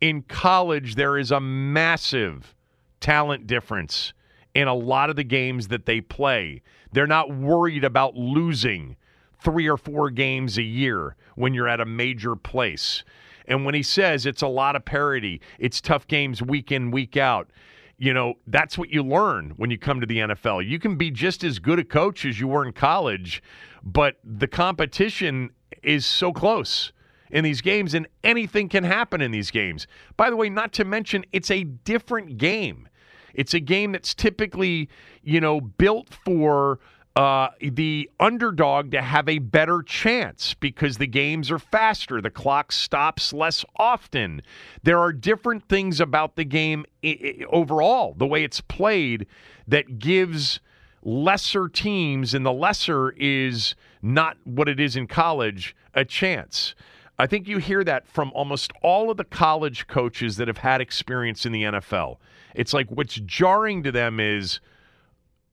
in 0.00 0.22
college, 0.22 0.94
there 0.94 1.18
is 1.18 1.30
a 1.30 1.40
massive 1.40 2.54
talent 3.00 3.46
difference 3.46 4.12
in 4.54 4.68
a 4.68 4.74
lot 4.74 5.10
of 5.10 5.16
the 5.16 5.24
games 5.24 5.68
that 5.68 5.86
they 5.86 6.00
play. 6.00 6.62
They're 6.92 7.06
not 7.06 7.34
worried 7.34 7.84
about 7.84 8.16
losing 8.16 8.96
three 9.40 9.68
or 9.68 9.76
four 9.76 10.10
games 10.10 10.58
a 10.58 10.62
year 10.62 11.16
when 11.36 11.54
you're 11.54 11.68
at 11.68 11.80
a 11.80 11.86
major 11.86 12.34
place. 12.34 13.04
And 13.46 13.64
when 13.64 13.74
he 13.74 13.82
says 13.82 14.26
it's 14.26 14.42
a 14.42 14.48
lot 14.48 14.76
of 14.76 14.84
parity, 14.84 15.40
it's 15.58 15.80
tough 15.80 16.06
games 16.06 16.42
week 16.42 16.72
in, 16.72 16.90
week 16.90 17.16
out, 17.16 17.50
you 17.98 18.14
know, 18.14 18.34
that's 18.46 18.78
what 18.78 18.90
you 18.90 19.02
learn 19.02 19.50
when 19.56 19.70
you 19.70 19.78
come 19.78 20.00
to 20.00 20.06
the 20.06 20.18
NFL. 20.18 20.68
You 20.68 20.78
can 20.78 20.96
be 20.96 21.10
just 21.10 21.42
as 21.42 21.58
good 21.58 21.78
a 21.78 21.84
coach 21.84 22.24
as 22.24 22.38
you 22.38 22.46
were 22.46 22.64
in 22.64 22.72
college, 22.72 23.42
but 23.82 24.16
the 24.22 24.46
competition 24.46 25.50
is 25.82 26.06
so 26.06 26.32
close 26.32 26.92
in 27.30 27.44
these 27.44 27.60
games, 27.60 27.94
and 27.94 28.06
anything 28.24 28.68
can 28.68 28.84
happen 28.84 29.20
in 29.20 29.30
these 29.30 29.50
games. 29.50 29.86
By 30.16 30.30
the 30.30 30.36
way, 30.36 30.48
not 30.48 30.72
to 30.74 30.84
mention, 30.84 31.24
it's 31.32 31.50
a 31.50 31.64
different 31.64 32.38
game. 32.38 32.88
It's 33.34 33.54
a 33.54 33.60
game 33.60 33.92
that's 33.92 34.14
typically, 34.14 34.88
you 35.22 35.40
know, 35.40 35.60
built 35.60 36.08
for 36.24 36.80
uh, 37.16 37.48
the 37.60 38.08
underdog 38.20 38.92
to 38.92 39.02
have 39.02 39.28
a 39.28 39.38
better 39.38 39.82
chance 39.82 40.54
because 40.54 40.98
the 40.98 41.06
games 41.06 41.50
are 41.50 41.58
faster. 41.58 42.20
The 42.20 42.30
clock 42.30 42.70
stops 42.70 43.32
less 43.32 43.64
often. 43.76 44.40
There 44.84 44.98
are 45.00 45.12
different 45.12 45.68
things 45.68 46.00
about 46.00 46.36
the 46.36 46.44
game 46.44 46.86
I- 47.04 47.18
I- 47.40 47.44
overall, 47.50 48.14
the 48.16 48.26
way 48.26 48.44
it's 48.44 48.60
played, 48.60 49.26
that 49.66 49.98
gives 49.98 50.60
lesser 51.02 51.68
teams, 51.68 52.34
and 52.34 52.44
the 52.46 52.52
lesser 52.52 53.10
is 53.10 53.74
not 54.00 54.36
what 54.44 54.68
it 54.68 54.78
is 54.78 54.94
in 54.96 55.06
college, 55.06 55.74
a 55.94 56.04
chance. 56.04 56.74
I 57.18 57.26
think 57.26 57.48
you 57.48 57.58
hear 57.58 57.82
that 57.82 58.06
from 58.06 58.30
almost 58.32 58.72
all 58.82 59.10
of 59.10 59.16
the 59.16 59.24
college 59.24 59.88
coaches 59.88 60.36
that 60.36 60.46
have 60.46 60.58
had 60.58 60.80
experience 60.80 61.44
in 61.44 61.52
the 61.52 61.64
NFL. 61.64 62.18
It's 62.54 62.72
like 62.72 62.88
what's 62.90 63.16
jarring 63.16 63.82
to 63.82 63.92
them 63.92 64.20
is, 64.20 64.60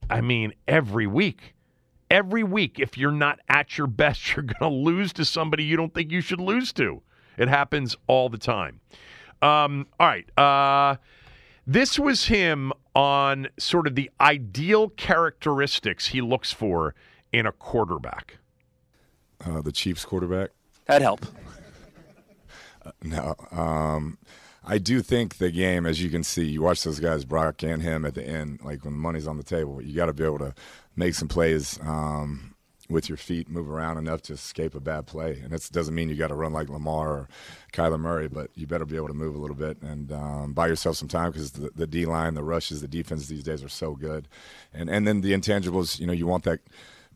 I 0.10 0.22
mean, 0.22 0.54
every 0.68 1.08
week. 1.08 1.54
Every 2.12 2.44
week, 2.44 2.80
if 2.80 3.00
you're 3.00 3.12
not 3.12 3.40
at 3.50 3.80
your 3.80 3.88
best, 3.88 4.28
you're 4.36 4.44
going 4.44 4.60
to 4.60 4.68
lose 4.68 5.12
to 5.14 5.26
somebody 5.26 5.64
you 5.64 5.76
don't 5.76 5.94
think 5.94 6.12
you 6.12 6.22
should 6.22 6.40
lose 6.40 6.72
to. 6.74 7.02
It 7.38 7.48
happens 7.48 7.98
all 8.08 8.30
the 8.30 8.38
time. 8.38 8.80
Um, 9.42 9.88
all 10.00 10.08
right. 10.08 10.38
Uh, 10.38 10.98
this 11.68 11.98
was 11.98 12.26
him 12.26 12.72
on 12.94 13.48
sort 13.58 13.88
of 13.88 13.96
the 13.96 14.12
ideal 14.22 14.90
characteristics 14.90 16.08
he 16.08 16.22
looks 16.22 16.52
for 16.52 16.94
in 17.34 17.48
a 17.48 17.52
quarterback. 17.52 18.38
Uh, 19.44 19.62
the 19.62 19.72
Chiefs 19.72 20.06
quarterback. 20.06 20.52
That'd 20.86 21.02
help. 21.02 21.26
No. 23.04 23.36
Um, 23.52 24.18
I 24.68 24.78
do 24.80 25.02
think 25.02 25.38
the 25.38 25.52
game, 25.52 25.86
as 25.86 26.02
you 26.02 26.10
can 26.10 26.24
see, 26.24 26.46
you 26.46 26.62
watch 26.62 26.84
those 26.84 27.00
guys, 27.00 27.24
Brock 27.24 27.62
and 27.64 27.82
him, 27.82 28.04
at 28.04 28.16
the 28.16 28.24
end, 28.24 28.60
like 28.64 28.84
when 28.84 28.94
the 28.94 29.00
money's 29.00 29.28
on 29.28 29.38
the 29.38 29.44
table, 29.44 29.82
you 29.82 29.96
got 29.96 30.08
to 30.08 30.14
be 30.14 30.24
able 30.24 30.40
to 30.40 30.56
make 30.96 31.14
some 31.14 31.28
plays 31.28 31.80
um, 31.84 32.56
with 32.90 33.08
your 33.08 33.18
feet, 33.18 33.48
move 33.48 33.70
around 33.70 33.98
enough 33.98 34.24
to 34.24 34.34
escape 34.34 34.74
a 34.74 34.80
bad 34.80 35.06
play. 35.06 35.40
And 35.44 35.54
it 35.54 35.70
doesn't 35.72 35.94
mean 35.94 36.10
you 36.10 36.16
got 36.16 36.30
to 36.30 36.36
run 36.36 36.52
like 36.52 36.70
Lamar 36.70 37.10
or 37.10 37.30
Kyler 37.74 38.00
Murray, 38.00 38.28
but 38.28 38.50
you 38.56 38.66
better 38.66 38.86
be 38.86 38.96
able 38.96 39.08
to 39.08 39.14
move 39.14 39.36
a 39.36 39.40
little 39.40 39.56
bit 39.56 39.80
and 39.84 40.12
um, 40.12 40.54
buy 40.54 40.68
yourself 40.68 40.96
some 40.96 41.08
time 41.08 41.32
because 41.32 41.52
the, 41.52 41.70
the 41.76 41.88
D 41.88 42.06
line, 42.08 42.34
the 42.34 42.44
rushes, 42.44 42.82
the 42.82 42.88
defense 42.88 43.28
these 43.28 43.44
days 43.44 43.64
are 43.64 43.70
so 43.70 43.94
good. 43.96 44.28
And 44.74 44.90
and 44.90 45.08
then 45.08 45.22
the 45.22 45.34
intangibles, 45.34 46.00
you 46.00 46.08
know, 46.08 46.14
you 46.14 46.26
want 46.26 46.44
that 46.46 46.60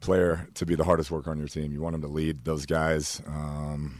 player 0.01 0.47
to 0.53 0.65
be 0.65 0.75
the 0.75 0.83
hardest 0.83 1.09
worker 1.09 1.31
on 1.31 1.39
your 1.39 1.47
team. 1.47 1.71
You 1.71 1.81
want 1.81 1.95
him 1.95 2.01
to 2.01 2.07
lead 2.07 2.45
those 2.45 2.65
guys. 2.65 3.21
Um, 3.27 3.99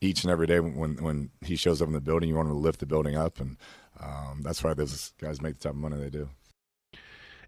each 0.00 0.24
and 0.24 0.30
every 0.30 0.46
day 0.46 0.60
when 0.60 0.96
when 1.02 1.30
he 1.42 1.56
shows 1.56 1.80
up 1.80 1.88
in 1.88 1.94
the 1.94 2.00
building, 2.00 2.28
you 2.28 2.34
want 2.34 2.48
him 2.48 2.54
to 2.54 2.60
lift 2.60 2.80
the 2.80 2.86
building 2.86 3.16
up, 3.16 3.40
and 3.40 3.56
um, 4.00 4.42
that's 4.42 4.62
why 4.62 4.74
those 4.74 5.12
guys 5.20 5.40
make 5.40 5.54
the 5.54 5.60
type 5.60 5.72
of 5.72 5.78
money 5.78 5.96
they 5.96 6.10
do. 6.10 6.28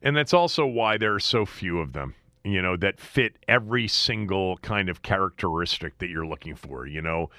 And 0.03 0.17
that's 0.17 0.33
also 0.33 0.65
why 0.65 0.97
there 0.97 1.15
are 1.15 1.21
so 1.21 1.45
few 1.45 1.81
of 1.81 1.93
them, 1.93 2.15
you 2.45 2.63
know, 2.63 2.77
that 2.77 3.01
fit 3.01 3.37
every 3.49 3.89
single 3.89 4.57
kind 4.59 4.89
of 4.89 5.03
characteristic 5.03 5.99
that 5.99 6.09
you're 6.09 6.27
looking 6.27 6.55
for. 6.55 6.87
You 6.87 7.03
know, 7.03 7.31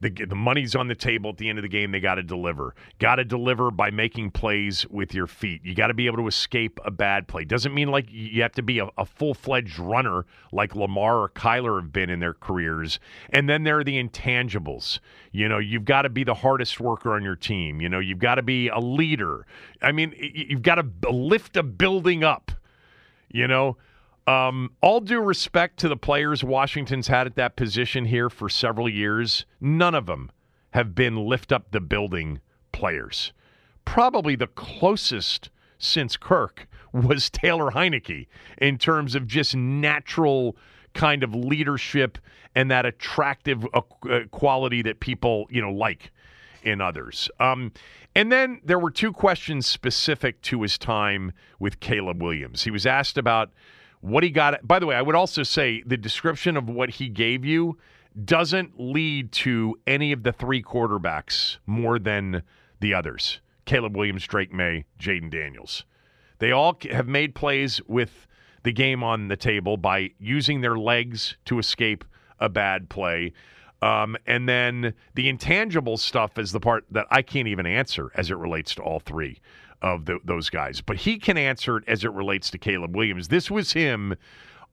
the, 0.00 0.10
the 0.10 0.34
money's 0.34 0.74
on 0.74 0.88
the 0.88 0.94
table 0.94 1.30
at 1.30 1.36
the 1.36 1.48
end 1.48 1.58
of 1.58 1.62
the 1.62 1.68
game. 1.68 1.92
They 1.92 2.00
got 2.00 2.14
to 2.14 2.22
deliver. 2.22 2.74
Got 2.98 3.16
to 3.16 3.24
deliver 3.24 3.70
by 3.70 3.90
making 3.90 4.30
plays 4.30 4.86
with 4.88 5.14
your 5.14 5.26
feet. 5.26 5.60
You 5.64 5.74
got 5.74 5.88
to 5.88 5.94
be 5.94 6.06
able 6.06 6.18
to 6.18 6.26
escape 6.26 6.80
a 6.84 6.90
bad 6.90 7.28
play. 7.28 7.44
Doesn't 7.44 7.74
mean 7.74 7.88
like 7.88 8.06
you 8.10 8.40
have 8.42 8.52
to 8.52 8.62
be 8.62 8.78
a, 8.78 8.88
a 8.96 9.04
full 9.04 9.34
fledged 9.34 9.78
runner 9.78 10.24
like 10.52 10.74
Lamar 10.74 11.18
or 11.20 11.28
Kyler 11.28 11.80
have 11.80 11.92
been 11.92 12.08
in 12.08 12.20
their 12.20 12.34
careers. 12.34 12.98
And 13.30 13.48
then 13.48 13.64
there 13.64 13.78
are 13.78 13.84
the 13.84 14.02
intangibles. 14.02 15.00
You 15.32 15.48
know, 15.48 15.58
you've 15.58 15.84
got 15.84 16.02
to 16.02 16.08
be 16.08 16.24
the 16.24 16.34
hardest 16.34 16.80
worker 16.80 17.14
on 17.14 17.22
your 17.22 17.36
team. 17.36 17.80
You 17.80 17.88
know, 17.88 17.98
you've 17.98 18.18
got 18.18 18.36
to 18.36 18.42
be 18.42 18.68
a 18.68 18.78
leader. 18.78 19.46
I 19.82 19.92
mean, 19.92 20.14
you've 20.18 20.62
got 20.62 20.76
to 20.76 21.10
lift 21.10 21.56
a 21.56 21.62
building 21.62 22.24
up. 22.24 22.52
You 23.32 23.46
know, 23.46 23.76
um, 24.30 24.70
all 24.80 25.00
due 25.00 25.20
respect 25.20 25.78
to 25.80 25.88
the 25.88 25.96
players 25.96 26.44
Washington's 26.44 27.08
had 27.08 27.26
at 27.26 27.34
that 27.34 27.56
position 27.56 28.04
here 28.04 28.30
for 28.30 28.48
several 28.48 28.88
years, 28.88 29.44
none 29.60 29.94
of 29.94 30.06
them 30.06 30.30
have 30.70 30.94
been 30.94 31.16
lift 31.16 31.50
up 31.50 31.72
the 31.72 31.80
building 31.80 32.40
players. 32.70 33.32
Probably 33.84 34.36
the 34.36 34.46
closest 34.46 35.50
since 35.78 36.16
Kirk 36.16 36.68
was 36.92 37.28
Taylor 37.28 37.72
Heinicke 37.72 38.28
in 38.58 38.78
terms 38.78 39.16
of 39.16 39.26
just 39.26 39.56
natural 39.56 40.56
kind 40.94 41.24
of 41.24 41.34
leadership 41.34 42.16
and 42.54 42.70
that 42.70 42.86
attractive 42.86 43.64
uh, 43.74 43.80
uh 44.08 44.20
quality 44.32 44.82
that 44.82 44.98
people 44.98 45.46
you 45.50 45.62
know 45.62 45.72
like 45.72 46.10
in 46.62 46.80
others. 46.80 47.28
Um, 47.40 47.72
and 48.14 48.30
then 48.30 48.60
there 48.64 48.78
were 48.78 48.90
two 48.90 49.12
questions 49.12 49.66
specific 49.66 50.40
to 50.42 50.62
his 50.62 50.78
time 50.78 51.32
with 51.58 51.80
Caleb 51.80 52.22
Williams. 52.22 52.64
He 52.64 52.70
was 52.70 52.86
asked 52.86 53.16
about 53.16 53.50
what 54.00 54.22
he 54.22 54.30
got. 54.30 54.66
By 54.66 54.78
the 54.78 54.86
way, 54.86 54.96
I 54.96 55.02
would 55.02 55.14
also 55.14 55.42
say 55.42 55.82
the 55.86 55.96
description 55.96 56.56
of 56.56 56.68
what 56.68 56.90
he 56.90 57.08
gave 57.08 57.44
you 57.44 57.78
doesn't 58.24 58.72
lead 58.78 59.32
to 59.32 59.78
any 59.86 60.12
of 60.12 60.22
the 60.22 60.32
three 60.32 60.62
quarterbacks 60.62 61.58
more 61.66 61.98
than 61.98 62.42
the 62.80 62.94
others 62.94 63.40
Caleb 63.66 63.96
Williams, 63.96 64.26
Drake 64.26 64.52
Maye, 64.52 64.84
Jayden 64.98 65.30
Daniels. 65.30 65.84
They 66.38 66.50
all 66.50 66.76
have 66.90 67.06
made 67.06 67.34
plays 67.34 67.80
with 67.86 68.26
the 68.62 68.72
game 68.72 69.02
on 69.02 69.28
the 69.28 69.36
table 69.36 69.76
by 69.76 70.10
using 70.18 70.60
their 70.60 70.76
legs 70.76 71.36
to 71.44 71.58
escape 71.58 72.04
a 72.40 72.48
bad 72.48 72.88
play. 72.88 73.32
Um, 73.82 74.16
and 74.26 74.48
then 74.48 74.94
the 75.14 75.28
intangible 75.28 75.96
stuff 75.96 76.38
is 76.38 76.52
the 76.52 76.60
part 76.60 76.84
that 76.90 77.06
I 77.10 77.22
can't 77.22 77.48
even 77.48 77.66
answer 77.66 78.10
as 78.14 78.30
it 78.30 78.36
relates 78.36 78.74
to 78.74 78.82
all 78.82 79.00
three 79.00 79.40
of 79.82 80.04
the, 80.06 80.18
those 80.24 80.50
guys. 80.50 80.80
But 80.80 80.96
he 80.96 81.18
can 81.18 81.36
answer 81.36 81.76
it 81.78 81.84
as 81.86 82.04
it 82.04 82.12
relates 82.12 82.50
to 82.50 82.58
Caleb 82.58 82.96
Williams. 82.96 83.28
This 83.28 83.50
was 83.50 83.72
him 83.72 84.14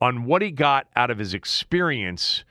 on 0.01 0.25
what 0.25 0.41
he 0.41 0.51
got 0.51 0.87
out 0.95 1.09
of 1.09 1.17
his 1.17 1.33
experience 1.33 2.43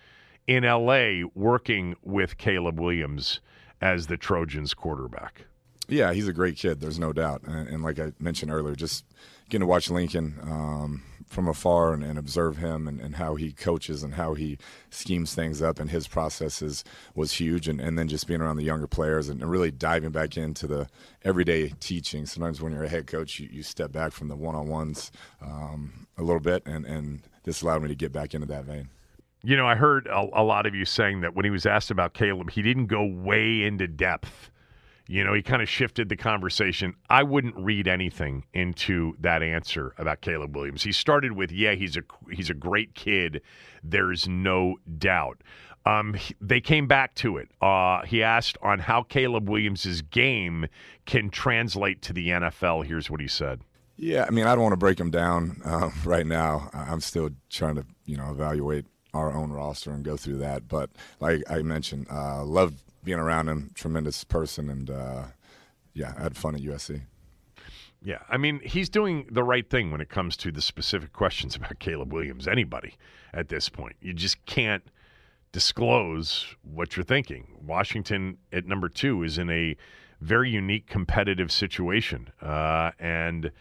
in 0.47 0.65
LA 0.65 1.27
working 1.35 1.97
with 2.03 2.39
Caleb 2.39 2.81
Williams 2.81 3.41
as 3.81 4.07
the 4.07 4.17
Trojans 4.17 4.75
quarterback. 4.75 5.45
Yeah, 5.89 6.13
he's 6.13 6.27
a 6.27 6.33
great 6.33 6.57
kid. 6.57 6.81
There's 6.81 6.99
no 6.99 7.13
doubt. 7.13 7.43
And, 7.43 7.69
and 7.69 7.83
like 7.83 8.01
I 8.01 8.13
mentioned 8.19 8.51
earlier, 8.51 8.75
just 8.75 9.05
getting 9.49 9.61
to 9.61 9.67
watch 9.67 9.91
Lincoln 9.91 10.39
um, 10.43 11.03
from 11.27 11.49
afar 11.49 11.93
and, 11.93 12.05
and 12.05 12.19
observe 12.19 12.57
him 12.57 12.87
and, 12.87 13.01
and, 13.01 13.17
how 13.17 13.35
he 13.35 13.53
coaches 13.53 14.03
and 14.03 14.15
how 14.15 14.35
he 14.35 14.57
schemes 14.91 15.35
things 15.35 15.61
up 15.61 15.81
and 15.81 15.91
his 15.91 16.07
processes 16.07 16.85
was 17.15 17.33
huge. 17.33 17.69
And, 17.69 17.81
and 17.81 17.99
then 17.99 18.09
just 18.09 18.27
being 18.27 18.41
around 18.41 18.57
the 18.57 18.65
younger 18.65 18.87
players 18.87 19.29
and, 19.29 19.47
really 19.47 19.71
diving 19.71 20.11
back 20.11 20.37
into 20.37 20.67
the 20.67 20.89
everyday 21.23 21.69
teaching. 21.81 22.27
Sometimes 22.27 22.61
when 22.61 22.73
you're 22.73 22.85
a 22.85 22.89
head 22.89 23.07
coach, 23.07 23.39
you, 23.39 23.49
you 23.51 23.63
step 23.63 23.93
back 23.93 24.13
from 24.13 24.29
the 24.29 24.37
one 24.37 24.55
on 24.55 24.69
ones 24.69 25.13
um, 25.41 26.07
a 26.19 26.23
little 26.23 26.41
bit, 26.41 26.67
and, 26.67 26.85
and 26.85 27.23
this 27.45 27.63
allowed 27.63 27.83
me 27.83 27.89
to 27.89 27.95
get 27.95 28.13
back 28.13 28.35
into 28.35 28.47
that 28.47 28.65
vein. 28.65 28.89
You 29.43 29.57
know, 29.57 29.67
I 29.67 29.77
heard 29.77 30.09
a, 30.09 30.27
a 30.33 30.43
lot 30.43 30.67
of 30.67 30.75
you 30.75 30.85
saying 30.85 31.21
that 31.21 31.37
when 31.37 31.45
he 31.45 31.51
was 31.51 31.65
asked 31.65 31.93
about 31.93 32.15
Caleb, 32.15 32.51
he 32.51 32.63
didn't 32.63 32.87
go 32.87 33.05
way 33.05 33.63
into 33.63 33.87
depth 33.87 34.51
you 35.09 35.23
know, 35.23 35.35
he 35.35 35.43
kind 35.43 35.63
of 35.63 35.69
shifted 35.69 36.09
the 36.09 36.17
conversation. 36.17 36.95
I 37.09 37.23
wouldn't 37.23 37.57
read 37.57 37.87
anything 37.87 38.45
into 38.53 39.17
that 39.21 39.43
answer 39.43 39.95
about 39.99 40.21
Caleb 40.21 40.57
Williams. 40.57 40.83
He 40.83 40.93
started 40.93 41.33
with, 41.33 41.53
"Yeah, 41.53 41.75
he's 41.75 41.97
a 41.97 42.03
he's 42.31 42.51
a 42.51 42.55
great 42.55 42.95
kid. 42.95 43.43
There's 43.83 44.29
no 44.29 44.77
doubt." 44.99 45.43
Um, 45.85 46.15
he, 46.15 46.35
they 46.41 46.61
came 46.61 46.89
back 46.89 47.15
to 47.17 47.37
it. 47.37 47.49
Uh, 47.63 48.05
he 48.05 48.23
asked 48.23 48.59
on 48.61 48.81
how 48.81 49.05
Caleb 49.05 49.49
Williams's 49.49 50.03
game 50.03 50.67
can 51.05 51.31
translate 51.31 52.03
to 52.03 52.13
the 52.13 52.29
NFL. 52.29 52.85
Here's 52.85 53.09
what 53.09 53.21
he 53.21 53.29
said. 53.29 53.61
Yeah, 53.97 54.25
I 54.27 54.31
mean, 54.31 54.47
I 54.47 54.55
don't 54.55 54.65
want 54.65 54.73
to 54.73 54.79
break 54.79 54.99
him 54.99 55.11
down 55.11 55.63
uh, 55.65 55.91
right 56.05 56.27
now. 56.27 56.69
I'm 56.75 57.01
still 57.01 57.31
trying 57.49 57.77
to, 57.77 57.87
you 58.05 58.17
know, 58.17 58.31
evaluate 58.31 58.85
our 59.15 59.33
own 59.33 59.51
roster 59.51 59.93
and 59.93 60.05
go 60.05 60.17
through 60.17 60.39
that. 60.39 60.69
But 60.69 60.91
like 61.21 61.43
I 61.49 61.63
mentioned, 61.63 62.09
uh, 62.11 62.45
love 62.45 62.75
being 63.07 63.21
around 63.21 63.49
him, 63.49 63.71
tremendous 63.75 64.25
person, 64.25 64.69
and 64.69 64.91
uh, 64.91 65.23
yeah, 65.95 66.13
I 66.19 66.25
had 66.25 66.37
fun 66.37 66.57
at 66.57 66.61
USC. 66.61 67.03
Yeah, 68.03 68.19
I 68.29 68.37
mean, 68.37 68.61
he's 68.63 68.89
doing 68.89 69.27
the 69.31 69.45
right 69.45 69.69
thing 69.69 69.91
when 69.93 70.01
it 70.01 70.11
comes 70.11 70.37
to 70.39 70.51
the 70.51 70.61
specific 70.61 71.13
questions 71.13 71.57
about 71.57 71.79
Caleb 71.79 72.13
Williams. 72.13 72.47
Anybody 72.47 72.97
at 73.33 73.49
this 73.49 73.69
point, 73.69 73.95
you 74.01 74.13
just 74.13 74.45
can't 74.45 74.83
disclose 75.53 76.57
what 76.63 76.97
you're 76.97 77.05
thinking. 77.05 77.47
Washington 77.65 78.39
at 78.53 78.67
number 78.67 78.89
two 78.89 79.23
is 79.23 79.39
in 79.39 79.49
a 79.51 79.77
very 80.21 80.51
unique 80.51 80.89
competitive 80.89 81.53
situation, 81.53 82.29
uh, 82.43 82.91
and 82.99 83.53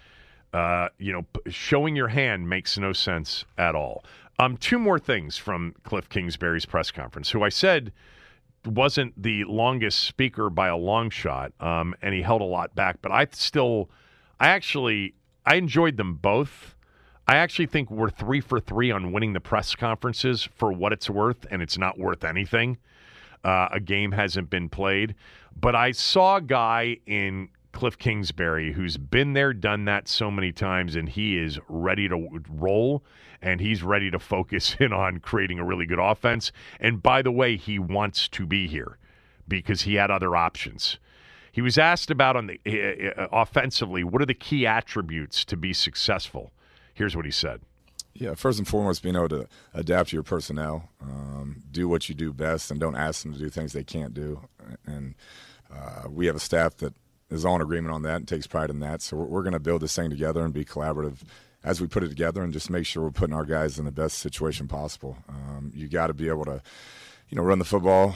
uh, 0.53 0.89
you 0.97 1.13
know, 1.13 1.25
showing 1.49 1.95
your 1.95 2.07
hand 2.07 2.49
makes 2.49 2.79
no 2.79 2.93
sense 2.93 3.45
at 3.59 3.75
all. 3.75 4.03
Um, 4.39 4.57
two 4.57 4.79
more 4.79 4.97
things 4.97 5.37
from 5.37 5.75
Kliff 5.83 6.09
Kingsbury's 6.09 6.65
press 6.65 6.89
conference, 6.89 7.29
who 7.29 7.43
I 7.43 7.49
said 7.49 7.93
wasn't 8.67 9.21
the 9.21 9.43
longest 9.45 10.03
speaker 10.03 10.49
by 10.49 10.67
a 10.67 10.77
long 10.77 11.09
shot, 11.09 11.53
um, 11.59 11.95
and 12.01 12.13
he 12.13 12.21
held 12.21 12.41
a 12.41 12.45
lot 12.45 12.75
back. 12.75 12.97
But 13.01 13.11
I 13.11 13.27
still, 13.31 13.89
I 14.39 14.47
actually, 14.47 15.15
I 15.45 15.55
enjoyed 15.55 15.97
them 15.97 16.15
both. 16.15 16.75
I 17.27 17.37
actually 17.37 17.65
think 17.65 17.89
we're 17.89 18.09
three 18.09 18.41
for 18.41 18.59
three 18.59 18.91
on 18.91 19.11
winning 19.11 19.33
the 19.33 19.39
press 19.39 19.75
conferences 19.75 20.43
for 20.43 20.71
what 20.71 20.93
it's 20.93 21.09
worth, 21.09 21.45
and 21.49 21.61
it's 21.61 21.77
not 21.77 21.97
worth 21.97 22.23
anything. 22.23 22.77
Uh, 23.43 23.69
a 23.71 23.79
game 23.79 24.11
hasn't 24.11 24.49
been 24.49 24.69
played, 24.69 25.15
but 25.59 25.75
I 25.75 25.91
saw 25.91 26.37
a 26.37 26.41
guy 26.41 26.97
in 27.05 27.49
Kliff 27.75 27.97
Kingsbury 27.97 28.71
who's 28.71 28.97
been 28.97 29.33
there, 29.33 29.53
done 29.53 29.85
that 29.85 30.07
so 30.07 30.31
many 30.31 30.51
times, 30.51 30.95
and 30.95 31.09
he 31.09 31.37
is 31.37 31.59
ready 31.67 32.07
to 32.07 32.27
roll 32.49 33.03
and 33.41 33.59
he's 33.59 33.83
ready 33.83 34.09
to 34.09 34.17
focus 34.17 34.75
in 34.79 34.93
on 34.93 35.19
creating 35.19 35.59
a 35.59 35.65
really 35.65 35.85
good 35.85 35.99
offense. 35.99 36.51
And 36.79 37.03
by 37.03 37.21
the 37.21 37.31
way, 37.31 37.57
he 37.57 37.77
wants 37.77 38.27
to 38.29 38.45
be 38.45 38.67
here 38.67 38.97
because 39.47 39.83
he 39.83 39.95
had 39.95 40.09
other 40.09 40.35
options. 40.35 40.97
He 41.51 41.61
was 41.61 41.77
asked 41.77 42.09
about 42.09 42.35
on 42.35 42.47
the 42.47 43.13
uh, 43.17 43.27
offensively, 43.31 44.03
what 44.03 44.21
are 44.21 44.25
the 44.25 44.33
key 44.33 44.65
attributes 44.65 45.45
to 45.45 45.55
be 45.55 45.73
successful? 45.73 46.51
Here's 46.93 47.15
what 47.15 47.25
he 47.25 47.31
said. 47.31 47.61
Yeah, 48.13 48.33
first 48.35 48.59
and 48.59 48.67
foremost, 48.67 49.03
being 49.03 49.15
able 49.15 49.29
to 49.29 49.47
adapt 49.73 50.09
to 50.09 50.15
your 50.15 50.23
personnel, 50.23 50.89
um, 51.01 51.63
do 51.69 51.89
what 51.89 52.07
you 52.07 52.15
do 52.15 52.31
best, 52.31 52.71
and 52.71 52.79
don't 52.79 52.95
ask 52.95 53.23
them 53.23 53.33
to 53.33 53.39
do 53.39 53.49
things 53.49 53.73
they 53.73 53.83
can't 53.83 54.13
do. 54.13 54.47
And 54.85 55.15
uh, 55.73 56.03
we 56.09 56.25
have 56.27 56.35
a 56.35 56.39
staff 56.39 56.77
that 56.77 56.93
is 57.29 57.45
all 57.45 57.55
in 57.55 57.61
agreement 57.61 57.93
on 57.93 58.03
that 58.03 58.17
and 58.17 58.27
takes 58.27 58.47
pride 58.47 58.69
in 58.69 58.79
that. 58.79 59.01
So 59.01 59.17
we're, 59.17 59.25
we're 59.25 59.43
going 59.43 59.53
to 59.53 59.59
build 59.59 59.81
this 59.81 59.95
thing 59.95 60.09
together 60.09 60.43
and 60.43 60.53
be 60.53 60.65
collaborative 60.65 61.21
as 61.63 61.81
we 61.81 61.87
put 61.87 62.03
it 62.03 62.09
together 62.09 62.43
and 62.43 62.53
just 62.53 62.69
make 62.69 62.85
sure 62.85 63.03
we're 63.03 63.11
putting 63.11 63.35
our 63.35 63.45
guys 63.45 63.79
in 63.79 63.85
the 63.85 63.91
best 63.91 64.19
situation 64.19 64.67
possible. 64.67 65.17
Um, 65.27 65.71
you 65.73 65.87
got 65.87 66.07
to 66.07 66.13
be 66.13 66.27
able 66.27 66.45
to, 66.45 66.61
you 67.29 67.37
know, 67.37 67.43
run 67.43 67.59
the 67.59 67.65
football 67.65 68.13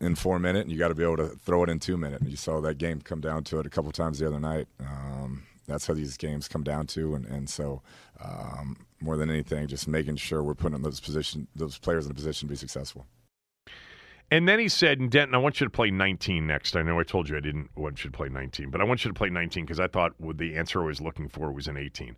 in 0.00 0.14
four 0.14 0.38
minutes, 0.38 0.62
and 0.64 0.72
you 0.72 0.78
got 0.78 0.88
to 0.88 0.94
be 0.94 1.02
able 1.02 1.16
to 1.16 1.28
throw 1.28 1.62
it 1.64 1.70
in 1.70 1.78
two 1.78 1.96
minutes. 1.96 2.24
You 2.24 2.36
saw 2.36 2.60
that 2.60 2.78
game 2.78 3.00
come 3.00 3.20
down 3.20 3.44
to 3.44 3.58
it 3.58 3.66
a 3.66 3.70
couple 3.70 3.90
times 3.92 4.18
the 4.18 4.26
other 4.26 4.40
night. 4.40 4.68
Um, 4.80 5.44
that's 5.66 5.86
how 5.86 5.94
these 5.94 6.16
games 6.16 6.48
come 6.48 6.64
down 6.64 6.86
to, 6.88 7.14
and 7.14 7.24
and 7.26 7.48
so 7.48 7.82
um, 8.22 8.84
more 9.00 9.16
than 9.16 9.30
anything, 9.30 9.68
just 9.68 9.86
making 9.86 10.16
sure 10.16 10.42
we're 10.42 10.54
putting 10.54 10.82
those 10.82 11.00
position 11.00 11.46
those 11.54 11.78
players 11.78 12.04
in 12.04 12.10
a 12.10 12.14
position 12.14 12.48
to 12.48 12.52
be 12.52 12.56
successful. 12.56 13.06
And 14.32 14.48
then 14.48 14.58
he 14.58 14.70
said, 14.70 14.98
and 14.98 15.10
Denton, 15.10 15.34
I 15.34 15.38
want 15.38 15.60
you 15.60 15.66
to 15.66 15.70
play 15.70 15.90
19 15.90 16.46
next. 16.46 16.74
I 16.74 16.80
know 16.80 16.98
I 16.98 17.02
told 17.02 17.28
you 17.28 17.36
I 17.36 17.40
didn't 17.40 17.68
want 17.76 18.02
you 18.02 18.10
to 18.10 18.16
play 18.16 18.30
19, 18.30 18.70
but 18.70 18.80
I 18.80 18.84
want 18.84 19.04
you 19.04 19.10
to 19.10 19.14
play 19.14 19.28
19 19.28 19.66
because 19.66 19.78
I 19.78 19.88
thought 19.88 20.14
the 20.38 20.56
answer 20.56 20.82
I 20.82 20.86
was 20.86 21.02
looking 21.02 21.28
for 21.28 21.52
was 21.52 21.68
an 21.68 21.76
18. 21.76 22.16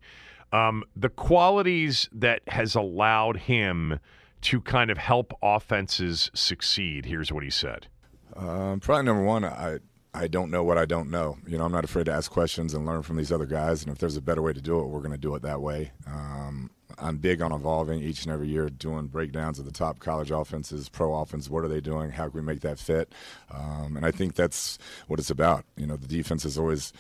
Um, 0.53 0.85
the 0.95 1.09
qualities 1.09 2.09
that 2.13 2.43
has 2.47 2.77
allowed 2.77 3.39
him 3.39 3.99
to 4.43 4.61
kind 4.61 4.93
of 4.93 4.99
help 4.99 5.33
offenses 5.43 6.31
succeed. 6.35 7.07
Here's 7.07 7.33
what 7.33 7.43
he 7.43 7.51
said. 7.51 7.89
Um, 8.37 8.79
probably 8.79 9.07
number 9.07 9.25
one, 9.25 9.45
I 9.45 9.79
I 10.15 10.29
don't 10.29 10.53
know 10.53 10.63
what 10.63 10.79
I 10.79 10.85
don't 10.85 11.11
know. 11.11 11.39
You 11.49 11.59
know, 11.59 11.65
I'm 11.65 11.73
not 11.73 11.83
afraid 11.83 12.07
to 12.07 12.13
ask 12.13 12.31
questions 12.31 12.75
and 12.75 12.87
learn 12.87 13.03
from 13.03 13.17
these 13.17 13.33
other 13.33 13.47
guys. 13.47 13.83
And 13.83 13.91
if 13.91 13.99
there's 13.99 14.17
a 14.17 14.23
better 14.23 14.43
way 14.43 14.53
to 14.53 14.61
do 14.61 14.79
it, 14.79 14.87
we're 14.87 15.01
going 15.01 15.11
to 15.11 15.19
do 15.19 15.35
it 15.35 15.43
that 15.43 15.61
way. 15.61 15.91
Um, 16.07 16.71
I'm 16.99 17.19
big 17.19 17.43
on 17.43 17.53
evolving 17.53 18.01
each 18.01 18.25
and 18.25 18.33
every 18.33 18.49
year, 18.49 18.69
doing 18.69 19.07
breakdowns 19.07 19.59
of 19.59 19.65
the 19.65 19.73
top 19.73 19.99
college 19.99 20.31
offenses, 20.31 20.89
pro 20.89 21.15
offense. 21.15 21.49
What 21.49 21.65
are 21.65 21.69
they 21.69 21.81
doing? 21.81 22.11
How 22.11 22.29
can 22.29 22.41
we 22.41 22.43
make 22.43 22.61
that 22.61 22.79
fit? 22.79 23.13
Um, 23.51 23.97
and 23.97 24.05
I 24.05 24.11
think 24.11 24.35
that's 24.35 24.79
what 25.07 25.19
it's 25.19 25.31
about. 25.31 25.65
You 25.77 25.87
know, 25.87 25.97
the 25.97 26.07
defense 26.07 26.45
is 26.45 26.59
always 26.59 26.93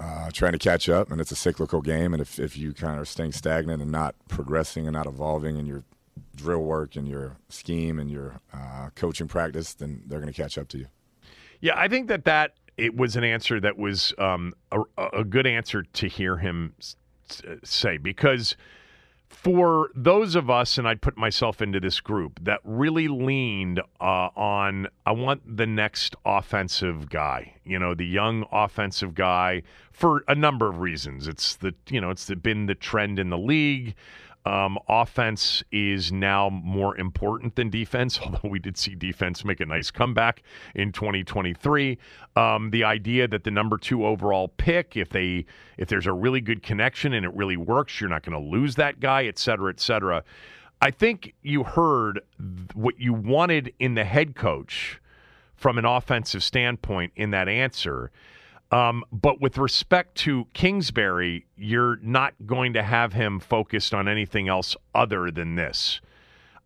uh, 0.00 0.30
trying 0.32 0.52
to 0.52 0.58
catch 0.58 0.88
up, 0.88 1.10
and 1.10 1.20
it's 1.20 1.30
a 1.30 1.36
cyclical 1.36 1.80
game. 1.80 2.12
And 2.12 2.20
if, 2.20 2.38
if 2.38 2.56
you 2.56 2.72
kind 2.72 2.98
of 2.98 3.08
staying 3.08 3.32
stagnant 3.32 3.82
and 3.82 3.90
not 3.90 4.14
progressing 4.28 4.86
and 4.86 4.94
not 4.94 5.06
evolving 5.06 5.56
in 5.56 5.66
your 5.66 5.84
drill 6.34 6.62
work 6.62 6.96
and 6.96 7.06
your 7.06 7.36
scheme 7.48 7.98
and 7.98 8.10
your 8.10 8.40
uh, 8.52 8.90
coaching 8.94 9.28
practice, 9.28 9.74
then 9.74 10.02
they're 10.06 10.20
going 10.20 10.32
to 10.32 10.42
catch 10.42 10.58
up 10.58 10.68
to 10.68 10.78
you. 10.78 10.86
Yeah, 11.60 11.74
I 11.76 11.88
think 11.88 12.08
that 12.08 12.24
that 12.24 12.54
it 12.76 12.96
was 12.96 13.16
an 13.16 13.24
answer 13.24 13.60
that 13.60 13.78
was 13.78 14.12
um, 14.18 14.54
a, 14.72 14.80
a 15.12 15.24
good 15.24 15.46
answer 15.46 15.82
to 15.82 16.08
hear 16.08 16.38
him 16.38 16.74
say 17.62 17.96
because 17.96 18.56
for 19.32 19.90
those 19.94 20.36
of 20.36 20.48
us, 20.50 20.78
and 20.78 20.86
I'd 20.86 21.00
put 21.00 21.16
myself 21.16 21.60
into 21.60 21.80
this 21.80 22.00
group 22.00 22.38
that 22.44 22.60
really 22.64 23.08
leaned 23.08 23.80
uh, 24.00 24.28
on, 24.36 24.86
I 25.04 25.12
want 25.12 25.56
the 25.56 25.66
next 25.66 26.14
offensive 26.24 27.08
guy, 27.08 27.54
you 27.64 27.78
know, 27.78 27.94
the 27.94 28.06
young 28.06 28.44
offensive 28.52 29.14
guy 29.14 29.62
for 29.90 30.22
a 30.28 30.34
number 30.34 30.68
of 30.68 30.80
reasons. 30.80 31.26
It's 31.26 31.56
the, 31.56 31.74
you 31.88 32.00
know, 32.00 32.10
it's 32.10 32.26
the, 32.26 32.36
been 32.36 32.66
the 32.66 32.74
trend 32.74 33.18
in 33.18 33.30
the 33.30 33.38
league. 33.38 33.94
Um, 34.44 34.78
offense 34.88 35.62
is 35.70 36.10
now 36.10 36.50
more 36.50 36.96
important 36.96 37.54
than 37.54 37.70
defense, 37.70 38.18
although 38.24 38.48
we 38.48 38.58
did 38.58 38.76
see 38.76 38.94
defense 38.94 39.44
make 39.44 39.60
a 39.60 39.66
nice 39.66 39.90
comeback 39.90 40.42
in 40.74 40.92
2023. 40.92 41.98
Um, 42.34 42.70
the 42.70 42.84
idea 42.84 43.28
that 43.28 43.44
the 43.44 43.50
number 43.50 43.78
two 43.78 44.04
overall 44.04 44.48
pick, 44.48 44.96
if 44.96 45.10
they 45.10 45.46
if 45.76 45.88
there's 45.88 46.06
a 46.06 46.12
really 46.12 46.40
good 46.40 46.62
connection 46.62 47.12
and 47.12 47.24
it 47.24 47.32
really 47.34 47.56
works, 47.56 48.00
you're 48.00 48.10
not 48.10 48.22
going 48.22 48.40
to 48.40 48.50
lose 48.50 48.74
that 48.76 49.00
guy, 49.00 49.26
et 49.26 49.38
cetera, 49.38 49.70
et 49.70 49.80
cetera. 49.80 50.24
I 50.80 50.90
think 50.90 51.34
you 51.42 51.62
heard 51.62 52.20
what 52.74 52.98
you 52.98 53.12
wanted 53.12 53.72
in 53.78 53.94
the 53.94 54.04
head 54.04 54.34
coach 54.34 55.00
from 55.54 55.78
an 55.78 55.84
offensive 55.84 56.42
standpoint 56.42 57.12
in 57.14 57.30
that 57.30 57.48
answer. 57.48 58.10
Um, 58.72 59.04
but 59.12 59.40
with 59.40 59.58
respect 59.58 60.14
to 60.18 60.46
Kingsbury, 60.54 61.44
you're 61.56 61.96
not 61.96 62.34
going 62.46 62.72
to 62.72 62.82
have 62.82 63.12
him 63.12 63.38
focused 63.38 63.92
on 63.92 64.08
anything 64.08 64.48
else 64.48 64.74
other 64.94 65.30
than 65.30 65.56
this. 65.56 66.00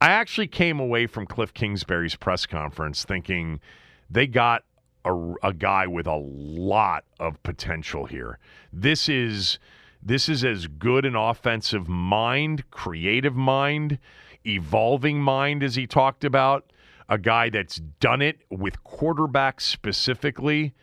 I 0.00 0.10
actually 0.10 0.46
came 0.46 0.78
away 0.78 1.08
from 1.08 1.26
Kliff 1.26 1.52
Kingsbury's 1.52 2.14
press 2.14 2.46
conference 2.46 3.04
thinking 3.04 3.60
they 4.08 4.28
got 4.28 4.62
a, 5.04 5.34
a 5.42 5.52
guy 5.52 5.88
with 5.88 6.06
a 6.06 6.16
lot 6.16 7.04
of 7.18 7.42
potential 7.42 8.06
here. 8.06 8.38
This 8.72 9.08
is 9.08 9.58
this 10.02 10.28
is 10.28 10.44
as 10.44 10.68
good 10.68 11.04
an 11.04 11.16
offensive 11.16 11.88
mind, 11.88 12.70
creative 12.70 13.34
mind, 13.34 13.98
evolving 14.46 15.20
mind 15.20 15.64
as 15.64 15.74
he 15.74 15.86
talked 15.88 16.24
about. 16.24 16.70
A 17.08 17.18
guy 17.18 17.50
that's 17.50 17.80
done 17.98 18.22
it 18.22 18.38
with 18.50 18.84
quarterbacks 18.84 19.62
specifically 19.62 20.74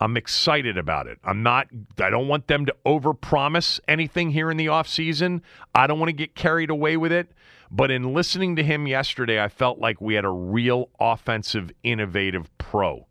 I'm 0.00 0.16
excited 0.16 0.78
about 0.78 1.06
it. 1.06 1.18
I'm 1.24 1.42
not 1.42 1.68
I 1.98 2.10
don't 2.10 2.28
want 2.28 2.46
them 2.46 2.66
to 2.66 2.76
overpromise 2.86 3.80
anything 3.88 4.30
here 4.30 4.50
in 4.50 4.56
the 4.56 4.66
offseason. 4.66 5.42
I 5.74 5.86
don't 5.86 5.98
want 5.98 6.08
to 6.08 6.14
get 6.14 6.34
carried 6.34 6.70
away 6.70 6.96
with 6.96 7.12
it. 7.12 7.32
But 7.70 7.90
in 7.90 8.14
listening 8.14 8.56
to 8.56 8.62
him 8.62 8.86
yesterday, 8.86 9.42
I 9.42 9.48
felt 9.48 9.78
like 9.78 10.00
we 10.00 10.14
had 10.14 10.24
a 10.24 10.30
real 10.30 10.88
offensive 10.98 11.70
innovative 11.82 12.56
pro 12.56 13.06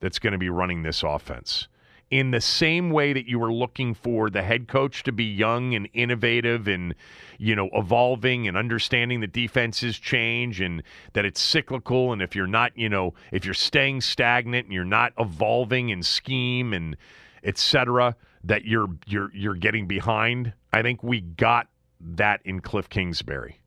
that's 0.00 0.18
going 0.18 0.32
to 0.32 0.38
be 0.38 0.50
running 0.50 0.82
this 0.82 1.02
offense 1.02 1.68
in 2.10 2.30
the 2.30 2.40
same 2.40 2.90
way 2.90 3.12
that 3.12 3.26
you 3.26 3.38
were 3.38 3.52
looking 3.52 3.94
for 3.94 4.30
the 4.30 4.42
head 4.42 4.68
coach 4.68 5.02
to 5.02 5.12
be 5.12 5.24
young 5.24 5.74
and 5.74 5.88
innovative 5.94 6.68
and 6.68 6.94
you 7.38 7.56
know 7.56 7.68
evolving 7.72 8.46
and 8.46 8.56
understanding 8.56 9.20
that 9.20 9.32
defenses 9.32 9.98
change 9.98 10.60
and 10.60 10.82
that 11.14 11.24
it's 11.24 11.40
cyclical 11.40 12.12
and 12.12 12.22
if 12.22 12.36
you're 12.36 12.46
not 12.46 12.70
you 12.76 12.88
know 12.88 13.14
if 13.32 13.44
you're 13.44 13.54
staying 13.54 14.00
stagnant 14.00 14.66
and 14.66 14.72
you're 14.72 14.84
not 14.84 15.12
evolving 15.18 15.88
in 15.88 16.02
scheme 16.02 16.72
and 16.72 16.96
etc 17.42 18.14
that 18.42 18.64
you're 18.64 18.88
you're 19.06 19.30
you're 19.34 19.54
getting 19.54 19.86
behind 19.86 20.52
i 20.72 20.82
think 20.82 21.02
we 21.02 21.20
got 21.20 21.68
that 22.04 22.40
in 22.44 22.60
kliff 22.60 22.88
kingsbury. 22.88 23.58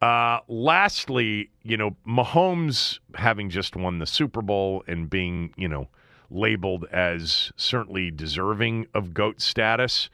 Uh, 0.00 0.40
lastly, 0.48 1.50
you 1.62 1.76
know, 1.76 1.96
Mahomes 2.06 2.98
having 3.14 3.48
just 3.48 3.76
won 3.76 3.98
the 3.98 4.06
Super 4.06 4.42
Bowl 4.42 4.82
and 4.88 5.08
being, 5.08 5.54
you 5.56 5.68
know, 5.68 5.86
labeled 6.34 6.84
as 6.92 7.52
certainly 7.56 8.10
deserving 8.10 8.86
of 8.94 9.14
GOAT 9.14 9.40
status. 9.40 10.10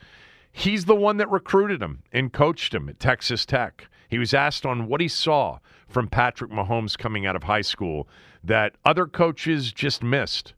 He's 0.50 0.86
the 0.86 0.94
one 0.94 1.18
that 1.18 1.30
recruited 1.30 1.82
him 1.82 2.02
and 2.12 2.32
coached 2.32 2.74
him 2.74 2.88
at 2.88 2.98
Texas 2.98 3.46
Tech. 3.46 3.86
He 4.08 4.18
was 4.18 4.34
asked 4.34 4.64
on 4.64 4.88
what 4.88 5.00
he 5.00 5.08
saw 5.08 5.58
from 5.88 6.08
Patrick 6.08 6.50
Mahomes 6.50 6.96
coming 6.96 7.26
out 7.26 7.36
of 7.36 7.44
high 7.44 7.60
school 7.60 8.08
that 8.42 8.74
other 8.84 9.06
coaches 9.06 9.72
just 9.72 10.02
missed. 10.02 10.54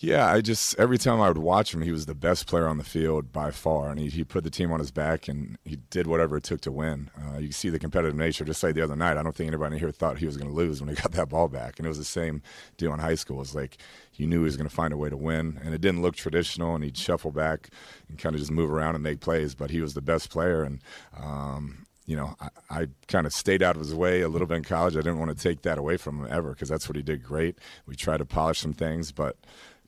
Yeah, 0.00 0.32
I 0.32 0.42
just 0.42 0.78
every 0.78 0.96
time 0.96 1.20
I 1.20 1.26
would 1.26 1.38
watch 1.38 1.74
him, 1.74 1.82
he 1.82 1.90
was 1.90 2.06
the 2.06 2.14
best 2.14 2.46
player 2.46 2.68
on 2.68 2.78
the 2.78 2.84
field 2.84 3.32
by 3.32 3.50
far, 3.50 3.90
and 3.90 3.98
he, 3.98 4.08
he 4.08 4.22
put 4.22 4.44
the 4.44 4.50
team 4.50 4.70
on 4.70 4.78
his 4.78 4.92
back 4.92 5.26
and 5.26 5.58
he 5.64 5.76
did 5.90 6.06
whatever 6.06 6.36
it 6.36 6.44
took 6.44 6.60
to 6.62 6.70
win. 6.70 7.10
Uh, 7.20 7.38
you 7.38 7.50
see 7.50 7.68
the 7.68 7.80
competitive 7.80 8.14
nature. 8.14 8.44
Just 8.44 8.62
like 8.62 8.76
the 8.76 8.82
other 8.82 8.94
night, 8.94 9.16
I 9.16 9.24
don't 9.24 9.34
think 9.34 9.48
anybody 9.48 9.76
here 9.76 9.90
thought 9.90 10.18
he 10.18 10.26
was 10.26 10.36
going 10.36 10.48
to 10.48 10.54
lose 10.54 10.80
when 10.80 10.88
he 10.88 10.94
got 11.02 11.10
that 11.12 11.30
ball 11.30 11.48
back, 11.48 11.78
and 11.78 11.86
it 11.86 11.88
was 11.88 11.98
the 11.98 12.04
same 12.04 12.42
deal 12.76 12.94
in 12.94 13.00
high 13.00 13.16
school. 13.16 13.40
It's 13.40 13.56
like 13.56 13.78
he 14.12 14.24
knew 14.24 14.38
he 14.38 14.44
was 14.44 14.56
going 14.56 14.68
to 14.68 14.74
find 14.74 14.92
a 14.92 14.96
way 14.96 15.08
to 15.10 15.16
win, 15.16 15.58
and 15.64 15.74
it 15.74 15.80
didn't 15.80 16.02
look 16.02 16.14
traditional, 16.14 16.76
and 16.76 16.84
he'd 16.84 16.96
shuffle 16.96 17.32
back 17.32 17.68
and 18.08 18.18
kind 18.18 18.36
of 18.36 18.40
just 18.40 18.52
move 18.52 18.70
around 18.70 18.94
and 18.94 19.02
make 19.02 19.18
plays, 19.18 19.56
but 19.56 19.70
he 19.70 19.80
was 19.80 19.94
the 19.94 20.00
best 20.00 20.30
player, 20.30 20.62
and 20.62 20.80
um, 21.20 21.86
you 22.06 22.14
know, 22.14 22.36
I, 22.40 22.48
I 22.70 22.86
kind 23.08 23.26
of 23.26 23.32
stayed 23.32 23.64
out 23.64 23.74
of 23.74 23.82
his 23.82 23.96
way 23.96 24.20
a 24.20 24.28
little 24.28 24.46
bit 24.46 24.58
in 24.58 24.64
college. 24.64 24.94
I 24.94 25.00
didn't 25.00 25.18
want 25.18 25.36
to 25.36 25.42
take 25.42 25.62
that 25.62 25.76
away 25.76 25.96
from 25.96 26.20
him 26.20 26.28
ever 26.30 26.52
because 26.52 26.68
that's 26.68 26.88
what 26.88 26.94
he 26.94 27.02
did 27.02 27.24
great. 27.24 27.58
We 27.84 27.96
tried 27.96 28.18
to 28.18 28.24
polish 28.24 28.60
some 28.60 28.72
things, 28.72 29.10
but 29.10 29.36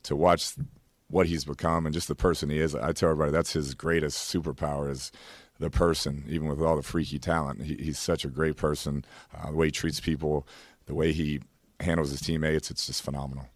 to 0.03 0.15
watch 0.15 0.53
what 1.09 1.27
he's 1.27 1.43
become 1.43 1.85
and 1.85 1.93
just 1.93 2.07
the 2.07 2.15
person 2.15 2.49
he 2.49 2.59
is. 2.59 2.73
I 2.73 2.93
tell 2.93 3.09
everybody 3.09 3.31
that's 3.31 3.53
his 3.53 3.73
greatest 3.73 4.33
superpower 4.33 4.89
is 4.89 5.11
the 5.59 5.69
person, 5.69 6.23
even 6.27 6.47
with 6.47 6.61
all 6.61 6.75
the 6.75 6.83
freaky 6.83 7.19
talent. 7.19 7.61
He, 7.61 7.75
he's 7.75 7.99
such 7.99 8.25
a 8.25 8.29
great 8.29 8.57
person. 8.57 9.05
Uh, 9.35 9.51
the 9.51 9.57
way 9.57 9.67
he 9.67 9.71
treats 9.71 9.99
people, 9.99 10.47
the 10.85 10.95
way 10.95 11.11
he 11.11 11.41
handles 11.79 12.11
his 12.11 12.21
teammates, 12.21 12.71
it's 12.71 12.87
just 12.87 13.03
phenomenal. 13.03 13.47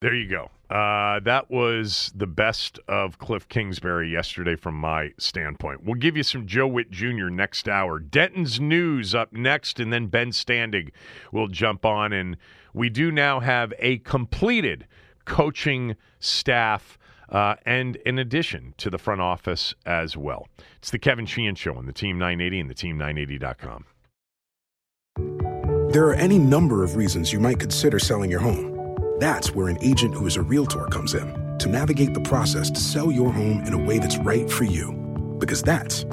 There 0.00 0.14
you 0.14 0.28
go. 0.28 0.50
Uh, 0.70 1.18
that 1.20 1.50
was 1.50 2.12
the 2.14 2.26
best 2.26 2.78
of 2.86 3.18
Kliff 3.18 3.48
Kingsbury 3.48 4.12
yesterday 4.12 4.54
from 4.54 4.76
my 4.76 5.12
standpoint. 5.18 5.82
We'll 5.82 5.96
give 5.96 6.16
you 6.16 6.22
some 6.22 6.46
Joe 6.46 6.68
Whitt 6.68 6.92
Jr. 6.92 7.30
next 7.30 7.68
hour. 7.68 7.98
Denton's 7.98 8.60
news 8.60 9.12
up 9.12 9.32
next, 9.32 9.80
and 9.80 9.92
then 9.92 10.06
Ben 10.06 10.30
Standig 10.30 10.90
will 11.32 11.48
jump 11.48 11.84
on. 11.84 12.12
And 12.12 12.36
we 12.72 12.90
do 12.90 13.10
now 13.10 13.40
have 13.40 13.72
a 13.80 13.98
completed 13.98 14.86
coaching 15.28 15.94
staff, 16.18 16.98
uh, 17.28 17.54
and 17.64 17.96
in 17.96 18.18
addition 18.18 18.74
to 18.78 18.90
the 18.90 18.98
front 18.98 19.20
office 19.20 19.74
as 19.86 20.16
well. 20.16 20.48
It's 20.78 20.90
the 20.90 20.98
Kevin 20.98 21.26
Sheehan 21.26 21.54
Show 21.54 21.74
on 21.74 21.86
the 21.86 21.92
Team 21.92 22.18
980 22.18 22.60
and 22.60 22.70
the 22.70 22.74
Team980.com. 22.74 23.84
There 25.92 26.06
are 26.06 26.14
any 26.14 26.38
number 26.38 26.82
of 26.82 26.96
reasons 26.96 27.32
you 27.32 27.40
might 27.40 27.58
consider 27.58 27.98
selling 27.98 28.30
your 28.30 28.40
home. 28.40 28.96
That's 29.18 29.54
where 29.54 29.68
an 29.68 29.78
agent 29.82 30.14
who 30.14 30.26
is 30.26 30.36
a 30.36 30.42
realtor 30.42 30.86
comes 30.86 31.14
in 31.14 31.58
to 31.58 31.68
navigate 31.68 32.14
the 32.14 32.20
process 32.20 32.70
to 32.70 32.80
sell 32.80 33.10
your 33.10 33.32
home 33.32 33.64
in 33.66 33.72
a 33.72 33.78
way 33.78 33.98
that's 33.98 34.16
right 34.18 34.50
for 34.50 34.64
you. 34.64 34.92
Because 35.38 35.62
that's 35.62 36.04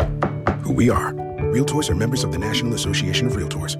who 0.64 0.74
we 0.74 0.90
are. 0.90 1.14
Realtors 1.54 1.90
are 1.90 1.96
members 1.96 2.24
of 2.24 2.32
the 2.32 2.38
National 2.38 2.74
Association 2.74 3.28
of 3.28 3.34
Realtors. 3.34 3.80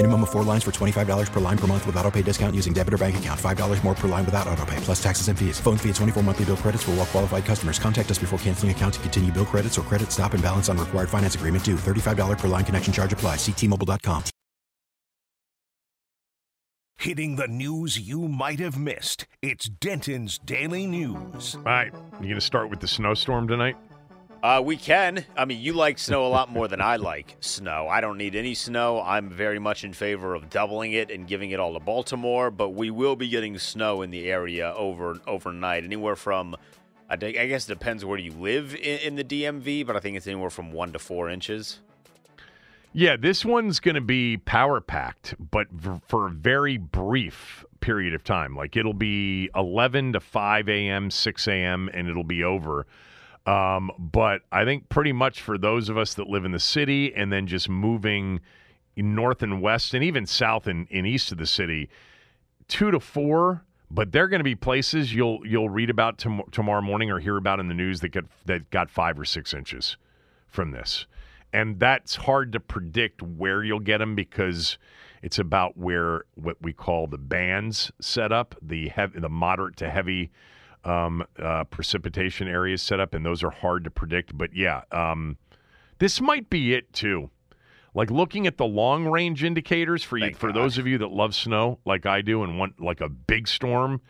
Minimum 0.00 0.22
of 0.22 0.30
four 0.30 0.44
lines 0.44 0.64
for 0.64 0.70
$25 0.70 1.30
per 1.30 1.40
line 1.40 1.58
per 1.58 1.66
month 1.66 1.84
with 1.84 1.94
auto 1.96 2.10
pay 2.10 2.22
discount 2.22 2.56
using 2.56 2.72
debit 2.72 2.94
or 2.94 2.96
bank 2.96 3.18
account. 3.18 3.38
$5 3.38 3.84
more 3.84 3.94
per 3.94 4.08
line 4.08 4.24
without 4.24 4.48
auto 4.48 4.64
pay, 4.64 4.78
plus 4.78 5.02
taxes 5.02 5.28
and 5.28 5.38
fees. 5.38 5.60
Phone 5.60 5.76
fee 5.76 5.90
at 5.90 5.96
24 5.96 6.22
monthly 6.22 6.46
bill 6.46 6.56
credits 6.56 6.84
for 6.84 6.92
all 6.92 6.96
well 6.98 7.06
qualified 7.06 7.44
customers. 7.44 7.78
Contact 7.78 8.10
us 8.10 8.18
before 8.18 8.38
canceling 8.38 8.70
account 8.70 8.94
to 8.94 9.00
continue 9.00 9.30
bill 9.30 9.44
credits 9.44 9.76
or 9.76 9.82
credit 9.82 10.10
stop 10.10 10.32
and 10.32 10.42
balance 10.42 10.68
on 10.68 10.78
required 10.78 11.08
finance 11.10 11.34
agreement 11.34 11.64
due. 11.64 11.76
$35 11.76 12.38
per 12.38 12.48
line 12.48 12.64
connection 12.64 12.92
charge 12.92 13.12
apply. 13.12 13.36
Ctmobile.com. 13.36 14.22
Hitting 16.96 17.36
the 17.36 17.48
news 17.48 17.98
you 17.98 18.26
might 18.26 18.60
have 18.60 18.78
missed. 18.78 19.26
It's 19.42 19.68
Denton's 19.68 20.38
Daily 20.38 20.86
News. 20.86 21.56
All 21.56 21.62
right, 21.62 21.92
you 22.14 22.20
going 22.20 22.34
to 22.36 22.40
start 22.40 22.70
with 22.70 22.80
the 22.80 22.88
snowstorm 22.88 23.48
tonight? 23.48 23.76
Uh, 24.42 24.62
we 24.64 24.76
can. 24.76 25.24
I 25.36 25.44
mean, 25.44 25.60
you 25.60 25.74
like 25.74 25.98
snow 25.98 26.26
a 26.26 26.28
lot 26.28 26.50
more 26.50 26.66
than 26.66 26.80
I 26.80 26.96
like 26.96 27.36
snow. 27.40 27.88
I 27.88 28.00
don't 28.00 28.16
need 28.16 28.34
any 28.34 28.54
snow. 28.54 29.02
I'm 29.02 29.28
very 29.28 29.58
much 29.58 29.84
in 29.84 29.92
favor 29.92 30.34
of 30.34 30.48
doubling 30.48 30.92
it 30.92 31.10
and 31.10 31.26
giving 31.26 31.50
it 31.50 31.60
all 31.60 31.74
to 31.74 31.80
Baltimore. 31.80 32.50
But 32.50 32.70
we 32.70 32.90
will 32.90 33.16
be 33.16 33.28
getting 33.28 33.58
snow 33.58 34.00
in 34.00 34.10
the 34.10 34.30
area 34.30 34.72
over 34.74 35.18
overnight, 35.26 35.84
anywhere 35.84 36.16
from 36.16 36.56
I, 37.10 37.16
guess 37.16 37.68
it 37.68 37.74
depends 37.74 38.04
where 38.04 38.18
you 38.18 38.30
live 38.32 38.74
in, 38.74 38.98
in 39.00 39.16
the 39.16 39.24
DMV, 39.24 39.84
but 39.84 39.96
I 39.96 40.00
think 40.00 40.16
it's 40.16 40.28
anywhere 40.28 40.50
from 40.50 40.70
one 40.70 40.92
to 40.92 40.98
four 40.98 41.28
inches. 41.28 41.80
Yeah, 42.92 43.16
this 43.16 43.44
one's 43.44 43.80
going 43.80 43.96
to 43.96 44.00
be 44.00 44.36
power 44.36 44.80
packed, 44.80 45.34
but 45.50 45.68
v- 45.70 46.00
for 46.06 46.28
a 46.28 46.30
very 46.30 46.76
brief 46.76 47.64
period 47.80 48.14
of 48.14 48.22
time. 48.22 48.54
Like 48.54 48.76
it'll 48.76 48.94
be 48.94 49.50
11 49.56 50.12
to 50.12 50.20
5 50.20 50.68
a.m., 50.68 51.10
6 51.10 51.48
a.m., 51.48 51.90
and 51.92 52.08
it'll 52.08 52.24
be 52.24 52.44
over. 52.44 52.86
Um, 53.50 53.90
but 53.98 54.42
I 54.52 54.64
think 54.64 54.88
pretty 54.88 55.12
much 55.12 55.40
for 55.40 55.58
those 55.58 55.88
of 55.88 55.98
us 55.98 56.14
that 56.14 56.28
live 56.28 56.44
in 56.44 56.52
the 56.52 56.60
city 56.60 57.14
and 57.14 57.32
then 57.32 57.46
just 57.46 57.68
moving 57.68 58.40
north 58.96 59.42
and 59.42 59.62
west 59.62 59.94
and 59.94 60.04
even 60.04 60.26
south 60.26 60.66
and, 60.66 60.86
and 60.90 61.06
east 61.06 61.32
of 61.32 61.38
the 61.38 61.46
city, 61.46 61.88
two 62.68 62.90
to 62.90 63.00
four. 63.00 63.64
But 63.90 64.12
they're 64.12 64.28
going 64.28 64.40
to 64.40 64.44
be 64.44 64.54
places 64.54 65.12
you'll 65.12 65.44
you'll 65.44 65.68
read 65.68 65.90
about 65.90 66.18
tom- 66.18 66.44
tomorrow 66.52 66.80
morning 66.80 67.10
or 67.10 67.18
hear 67.18 67.36
about 67.36 67.58
in 67.58 67.66
the 67.66 67.74
news 67.74 68.00
that 68.00 68.10
got 68.10 68.24
that 68.46 68.70
got 68.70 68.88
five 68.88 69.18
or 69.18 69.24
six 69.24 69.52
inches 69.52 69.96
from 70.46 70.70
this 70.70 71.06
and 71.52 71.78
that's 71.80 72.14
hard 72.14 72.52
to 72.52 72.60
predict 72.60 73.22
where 73.22 73.62
you'll 73.62 73.80
get 73.80 73.98
them 73.98 74.14
because 74.14 74.78
it's 75.22 75.38
about 75.38 75.76
where 75.76 76.24
what 76.34 76.56
we 76.62 76.72
call 76.72 77.06
the 77.06 77.18
bands 77.18 77.90
set 78.00 78.32
up, 78.32 78.54
the 78.62 78.88
heavy, 78.88 79.18
the 79.18 79.28
moderate 79.28 79.76
to 79.76 79.90
heavy 79.90 80.30
um, 80.84 81.24
uh, 81.38 81.64
precipitation 81.64 82.48
areas 82.48 82.82
set 82.82 83.00
up, 83.00 83.14
and 83.14 83.24
those 83.24 83.42
are 83.42 83.50
hard 83.50 83.84
to 83.84 83.90
predict. 83.90 84.36
But 84.36 84.54
yeah, 84.54 84.82
um, 84.92 85.36
this 85.98 86.20
might 86.20 86.50
be 86.50 86.74
it 86.74 86.92
too. 86.92 87.30
Like 87.94 88.10
looking 88.10 88.46
at 88.46 88.56
the 88.56 88.66
long 88.66 89.06
range 89.06 89.42
indicators 89.42 90.04
for 90.04 90.16
you, 90.16 90.32
for 90.34 90.52
those 90.52 90.78
of 90.78 90.86
you 90.86 90.98
that 90.98 91.10
love 91.10 91.34
snow 91.34 91.80
like 91.84 92.06
I 92.06 92.22
do 92.22 92.44
and 92.44 92.58
want 92.58 92.80
like 92.80 93.00
a 93.00 93.08
big 93.08 93.48
storm, 93.48 94.00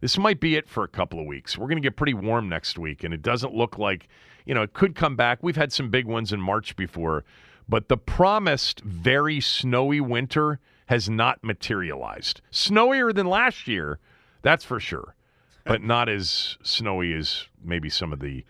this 0.00 0.18
might 0.18 0.38
be 0.38 0.56
it 0.56 0.68
for 0.68 0.84
a 0.84 0.88
couple 0.88 1.18
of 1.18 1.26
weeks. 1.26 1.56
We're 1.56 1.68
going 1.68 1.80
to 1.80 1.82
get 1.82 1.96
pretty 1.96 2.14
warm 2.14 2.48
next 2.50 2.78
week, 2.78 3.04
and 3.04 3.14
it 3.14 3.22
doesn't 3.22 3.54
look 3.54 3.78
like 3.78 4.08
you 4.44 4.54
know, 4.54 4.62
it 4.62 4.72
could 4.72 4.94
come 4.94 5.16
back. 5.16 5.42
We've 5.42 5.56
had 5.56 5.72
some 5.72 5.90
big 5.90 6.06
ones 6.06 6.32
in 6.32 6.40
March 6.40 6.76
before, 6.76 7.24
but 7.68 7.88
the 7.88 7.96
promised 7.96 8.80
very 8.80 9.40
snowy 9.40 10.00
winter 10.00 10.58
has 10.86 11.08
not 11.08 11.42
materialized. 11.42 12.40
Snowier 12.50 13.14
than 13.14 13.26
last 13.26 13.68
year, 13.68 13.98
that's 14.42 14.64
for 14.64 14.80
sure, 14.80 15.14
but 15.64 15.82
not 15.82 16.08
as 16.08 16.56
snowy 16.62 17.14
as 17.14 17.46
maybe 17.62 17.88
some 17.88 18.12
of 18.12 18.20
the 18.20 18.44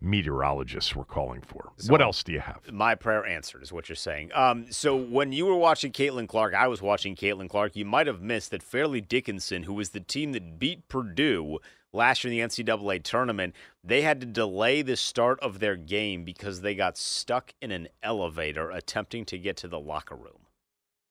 meteorologists 0.00 0.94
were 0.94 1.04
calling 1.04 1.40
for. 1.40 1.72
So 1.76 1.90
what 1.90 2.00
else 2.00 2.22
do 2.22 2.32
you 2.32 2.40
have? 2.40 2.60
My 2.72 2.94
prayer 2.94 3.26
answered 3.26 3.62
is 3.62 3.72
what 3.72 3.88
you're 3.88 3.96
saying. 3.96 4.30
Um, 4.34 4.70
so 4.70 4.96
when 4.96 5.32
you 5.32 5.46
were 5.46 5.56
watching 5.56 5.92
Caitlin 5.92 6.28
Clark, 6.28 6.54
I 6.54 6.68
was 6.68 6.80
watching 6.80 7.16
Caitlin 7.16 7.50
Clark. 7.50 7.74
You 7.74 7.84
might 7.84 8.06
have 8.06 8.22
missed 8.22 8.50
that 8.52 8.62
Fairleigh 8.62 9.00
Dickinson, 9.00 9.64
who 9.64 9.74
was 9.74 9.90
the 9.90 10.00
team 10.00 10.32
that 10.32 10.58
beat 10.58 10.88
Purdue 10.88 11.58
last 11.92 12.22
year 12.22 12.32
in 12.32 12.38
the 12.38 12.62
NCAA 12.62 13.02
tournament, 13.02 13.54
they 13.82 14.02
had 14.02 14.20
to 14.20 14.26
delay 14.26 14.82
the 14.82 14.96
start 14.96 15.40
of 15.40 15.58
their 15.58 15.76
game 15.76 16.24
because 16.24 16.60
they 16.60 16.74
got 16.74 16.96
stuck 16.96 17.52
in 17.60 17.72
an 17.72 17.88
elevator 18.02 18.70
attempting 18.70 19.24
to 19.26 19.38
get 19.38 19.56
to 19.58 19.68
the 19.68 19.80
locker 19.80 20.14
room. 20.14 20.46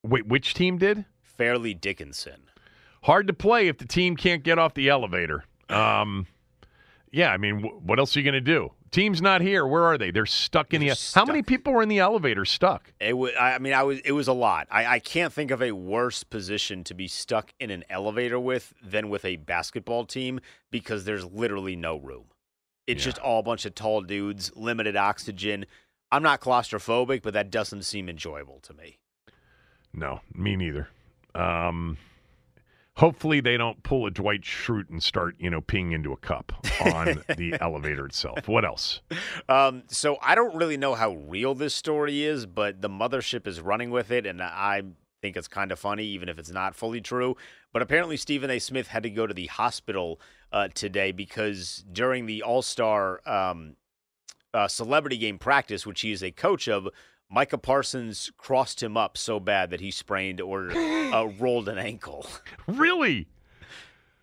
Wait, 0.04 0.28
which 0.28 0.54
team 0.54 0.78
did? 0.78 1.06
Fairleigh 1.22 1.74
Dickinson. 1.74 2.50
Hard 3.04 3.28
to 3.28 3.34
play 3.34 3.68
if 3.68 3.78
the 3.78 3.86
team 3.88 4.16
can't 4.16 4.44
get 4.44 4.60
off 4.60 4.74
the 4.74 4.90
elevator. 4.90 5.44
Um, 5.70 6.28
yeah, 7.12 7.32
I 7.32 7.38
mean, 7.38 7.62
wh- 7.62 7.86
what 7.86 8.00
else 8.00 8.16
are 8.16 8.20
you 8.20 8.24
going 8.24 8.34
to 8.34 8.42
do? 8.42 8.72
Team's 8.92 9.22
not 9.22 9.42
here. 9.42 9.66
Where 9.68 9.84
are 9.84 9.98
they? 9.98 10.12
They're 10.12 10.26
stuck 10.26 10.74
in 10.74 10.82
the. 10.82 10.98
How 11.14 11.26
many 11.26 11.42
people 11.42 11.74
were 11.74 11.82
in 11.82 11.90
the 11.90 12.00
elevator 12.00 12.46
stuck? 12.46 12.94
It 13.00 13.18
was. 13.18 13.32
I 13.40 13.60
mean, 13.60 13.74
I 13.74 13.84
was. 13.84 14.00
It 14.00 14.14
was 14.14 14.28
a 14.28 14.34
lot. 14.34 14.68
I, 14.72 14.86
I 14.86 15.00
can't 15.00 15.34
think 15.34 15.52
of 15.52 15.62
a 15.62 15.74
worse 15.74 16.24
position 16.24 16.84
to 16.86 16.94
be 16.94 17.08
stuck 17.08 17.54
in 17.60 17.70
an 17.70 17.84
elevator 17.90 18.40
with 18.40 18.74
than 18.82 19.10
with 19.10 19.26
a 19.26 19.36
basketball 19.36 20.06
team 20.06 20.40
because 20.72 21.04
there's 21.04 21.26
literally 21.26 21.76
no 21.76 21.98
room. 21.98 22.26
It's 22.88 23.04
just 23.04 23.18
all 23.18 23.42
a 23.42 23.44
bunch 23.44 23.66
of 23.66 23.76
tall 23.76 24.02
dudes, 24.02 24.52
limited 24.56 24.96
oxygen. 24.96 25.66
I'm 26.10 26.24
not 26.24 26.40
claustrophobic, 26.40 27.22
but 27.22 27.34
that 27.34 27.52
doesn't 27.52 27.84
seem 27.84 28.08
enjoyable 28.08 28.60
to 28.62 28.74
me. 28.74 29.00
No, 29.94 30.22
me 30.34 30.56
neither. 30.56 30.88
Um, 31.36 31.98
hopefully 32.98 33.40
they 33.40 33.58
don't 33.58 33.82
pull 33.84 34.06
a 34.06 34.12
Dwight 34.12 34.42
Schrute 34.42 34.90
and 34.90 35.02
start, 35.02 35.36
you 35.40 35.50
know, 35.50 35.62
peeing 35.62 35.94
into 35.94 36.12
a 36.12 36.18
cup 36.18 36.52
on 36.94 37.24
the 37.38 37.56
elevator 37.62 38.06
itself. 38.06 38.48
What 38.48 38.66
else? 38.66 39.02
Um, 39.48 39.84
so 39.88 40.18
I 40.22 40.36
don't 40.36 40.56
really 40.56 40.78
know 40.78 40.96
how 40.96 41.14
real 41.14 41.56
this 41.56 41.74
story 41.74 42.24
is, 42.24 42.46
but 42.46 42.82
the 42.82 42.90
mothership 42.90 43.48
is 43.48 43.62
running 43.62 43.92
with 43.92 44.12
it, 44.12 44.26
and 44.26 44.42
I 44.42 44.82
think 45.22 45.38
it's 45.38 45.48
kind 45.48 45.72
of 45.72 45.80
funny, 45.80 46.06
even 46.06 46.28
if 46.28 46.38
it's 46.40 46.52
not 46.52 46.76
fully 46.76 47.02
true. 47.02 47.38
But 47.72 47.82
apparently, 47.82 48.18
Stephen 48.18 48.50
A. 48.50 48.60
Smith 48.60 48.88
had 48.88 49.04
to 49.04 49.10
go 49.10 49.28
to 49.28 49.34
the 49.34 49.48
hospital 49.48 50.20
uh, 50.52 50.70
today 50.74 51.12
because 51.12 51.86
during 51.92 52.26
the 52.26 52.42
All 52.42 52.62
Star 52.62 53.22
um, 53.28 53.76
uh, 54.54 54.68
celebrity 54.68 55.18
game 55.18 55.38
practice, 55.38 55.86
which 55.86 56.02
he 56.02 56.12
is 56.12 56.24
a 56.24 56.32
coach 56.32 56.68
of, 56.68 56.88
Micah 57.30 57.58
Parsons 57.58 58.32
crossed 58.38 58.82
him 58.82 58.96
up 58.96 59.18
so 59.18 59.40
bad 59.40 59.70
that 59.72 59.82
he 59.82 59.92
sprained 59.92 60.40
or 60.40 60.72
uh, 60.76 61.26
rolled 61.40 61.70
an 61.70 61.78
ankle. 61.78 62.26
Really? 62.68 63.28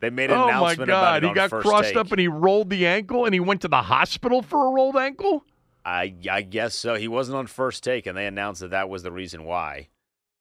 They 0.00 0.10
made 0.10 0.30
an 0.30 0.38
oh 0.38 0.46
my 0.46 0.50
announcement 0.50 0.90
about 0.90 1.22
God! 1.22 1.24
it 1.24 1.28
He 1.28 1.34
got 1.34 1.50
crossed 1.50 1.88
take. 1.90 1.96
up 1.96 2.10
and 2.10 2.20
he 2.20 2.28
rolled 2.28 2.68
the 2.70 2.86
ankle, 2.86 3.24
and 3.24 3.32
he 3.32 3.40
went 3.40 3.62
to 3.62 3.68
the 3.68 3.82
hospital 3.82 4.42
for 4.42 4.66
a 4.66 4.70
rolled 4.70 4.96
ankle. 4.96 5.44
I 5.84 6.14
I 6.30 6.42
guess 6.42 6.74
so. 6.74 6.94
He 6.94 7.08
wasn't 7.08 7.36
on 7.36 7.46
first 7.46 7.84
take, 7.84 8.06
and 8.06 8.16
they 8.16 8.26
announced 8.26 8.60
that 8.60 8.70
that 8.70 8.88
was 8.88 9.02
the 9.02 9.12
reason 9.12 9.44
why. 9.44 9.88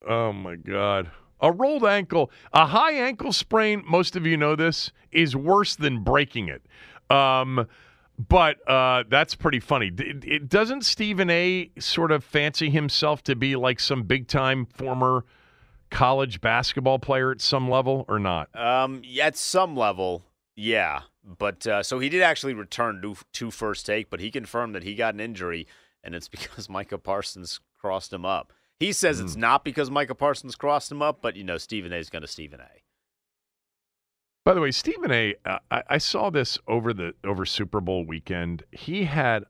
Oh 0.06 0.32
my 0.32 0.56
God! 0.56 1.10
A 1.40 1.50
rolled 1.52 1.84
ankle, 1.84 2.30
a 2.52 2.66
high 2.66 2.92
ankle 2.92 3.32
sprain. 3.32 3.82
Most 3.86 4.16
of 4.16 4.26
you 4.26 4.36
know 4.36 4.54
this 4.56 4.90
is 5.12 5.34
worse 5.34 5.76
than 5.76 6.02
breaking 6.02 6.48
it. 6.48 6.62
Um, 7.14 7.66
but 8.18 8.66
uh, 8.68 9.04
that's 9.08 9.34
pretty 9.34 9.60
funny. 9.60 9.90
D- 9.90 10.14
It, 10.24 10.48
doesn't 10.48 10.84
Stephen 10.84 11.30
A. 11.30 11.70
sort 11.78 12.12
of 12.12 12.22
fancy 12.24 12.70
himself 12.70 13.22
to 13.24 13.34
be 13.36 13.56
like 13.56 13.80
some 13.80 14.02
big 14.04 14.28
time 14.28 14.66
former 14.66 15.24
college 15.90 16.40
basketball 16.40 16.98
player 16.98 17.30
at 17.30 17.40
some 17.40 17.68
level, 17.68 18.04
or 18.08 18.18
not? 18.18 18.54
Um, 18.58 19.02
yeah, 19.04 19.26
at 19.26 19.36
some 19.36 19.76
level, 19.76 20.24
yeah. 20.56 21.02
But 21.24 21.66
uh, 21.66 21.82
so 21.82 21.98
he 22.00 22.08
did 22.08 22.22
actually 22.22 22.54
return 22.54 23.00
to, 23.02 23.16
to 23.34 23.50
first 23.50 23.86
take, 23.86 24.10
but 24.10 24.20
he 24.20 24.30
confirmed 24.30 24.74
that 24.74 24.82
he 24.82 24.94
got 24.94 25.14
an 25.14 25.20
injury, 25.20 25.66
and 26.02 26.14
it's 26.14 26.28
because 26.36 26.68
Micah 26.68 26.98
Parsons 26.98 27.60
crossed 27.78 28.12
him 28.12 28.24
up. 28.24 28.52
He 28.78 28.92
says 28.92 29.18
Hmm. 29.20 29.24
it's 29.26 29.36
not 29.36 29.64
because 29.64 29.90
Micah 29.90 30.14
Parsons 30.14 30.54
crossed 30.56 30.90
him 30.92 31.00
up, 31.00 31.22
but 31.22 31.36
you 31.36 31.44
know 31.44 31.58
Stephen 31.58 31.92
A. 31.92 31.96
is 31.96 32.10
going 32.10 32.22
to 32.22 32.28
Stephen 32.28 32.60
A. 32.60 32.82
By 34.44 34.52
the 34.52 34.60
way, 34.60 34.70
Stephen 34.72 35.10
A. 35.10 35.34
Uh, 35.46 35.58
I, 35.70 35.82
I 35.88 35.98
saw 35.98 36.28
this 36.28 36.58
over 36.68 36.92
the 36.92 37.14
over 37.24 37.46
Super 37.46 37.80
Bowl 37.80 38.04
weekend. 38.04 38.62
He 38.72 39.04
had, 39.04 39.44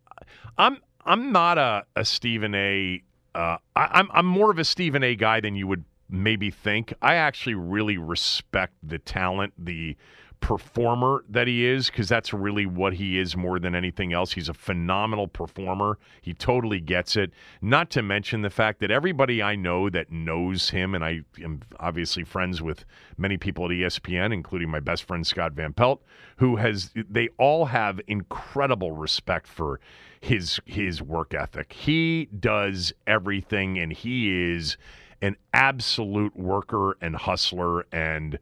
I'm 0.57 0.79
I'm 1.05 1.33
not 1.33 1.59
a 1.59 1.85
a 1.97 2.05
Stephen 2.05 2.55
A. 2.55 3.03
Uh, 3.35 3.57
I, 3.75 3.89
I'm 3.91 4.09
I'm 4.13 4.27
more 4.27 4.53
of 4.53 4.59
a 4.61 4.65
Stephen 4.65 5.03
A. 5.03 5.17
guy 5.17 5.41
than 5.41 5.57
you 5.57 5.67
would 5.67 5.85
maybe 6.09 6.51
think. 6.51 6.95
I 7.03 7.17
actually 7.17 7.57
really 7.57 7.99
respect 7.99 8.75
the 8.85 8.99
talent, 8.99 9.53
the 9.59 9.97
performer 10.45 11.25
that 11.31 11.49
he 11.49 11.65
is, 11.65 11.87
because 11.87 12.07
that's 12.07 12.35
really 12.35 12.67
what 12.67 12.93
he 12.93 13.19
is 13.19 13.35
more 13.35 13.59
than 13.59 13.75
anything 13.75 14.13
else. 14.13 14.35
He's 14.35 14.51
a 14.51 14.55
phenomenal 14.55 15.27
performer. 15.27 15.99
He 16.21 16.35
totally 16.35 16.81
gets 16.81 17.17
it. 17.17 17.33
Not 17.63 17.89
to 17.93 18.03
mention 18.03 18.43
the 18.43 18.51
fact 18.51 18.81
that 18.81 18.91
everybody 18.91 19.43
I 19.43 19.57
know 19.57 19.89
that 19.89 20.13
knows 20.13 20.69
him, 20.69 20.95
and 20.95 21.03
I 21.03 21.23
am 21.43 21.63
obviously 21.81 22.25
friends 22.25 22.61
with 22.61 22.85
many 23.17 23.39
people 23.39 23.65
at 23.65 23.71
ESPN, 23.71 24.35
including 24.35 24.69
my 24.69 24.81
best 24.81 25.05
friend 25.05 25.27
Scott 25.27 25.55
Van 25.55 25.73
Pelt, 25.73 26.03
who 26.37 26.57
has 26.57 26.91
they 26.95 27.31
all 27.39 27.65
have 27.65 27.99
incredible 28.07 28.93
respect 28.93 29.47
for 29.47 29.81
his 30.21 30.61
his 30.67 31.01
work 31.01 31.33
ethic. 31.33 31.73
He 31.73 32.29
does 32.39 32.93
everything 33.07 33.79
and 33.79 33.95
he 33.95 34.53
is 34.53 34.77
an 35.23 35.37
absolute 35.55 36.37
worker 36.37 36.99
and 37.01 37.17
hustler, 37.17 37.87
and 37.91 38.39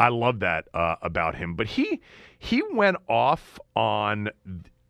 I 0.00 0.08
love 0.08 0.40
that 0.40 0.66
uh, 0.74 0.96
about 1.02 1.36
him. 1.36 1.54
But 1.54 1.66
he 1.68 2.00
he 2.38 2.62
went 2.72 2.96
off 3.08 3.58
on 3.76 4.30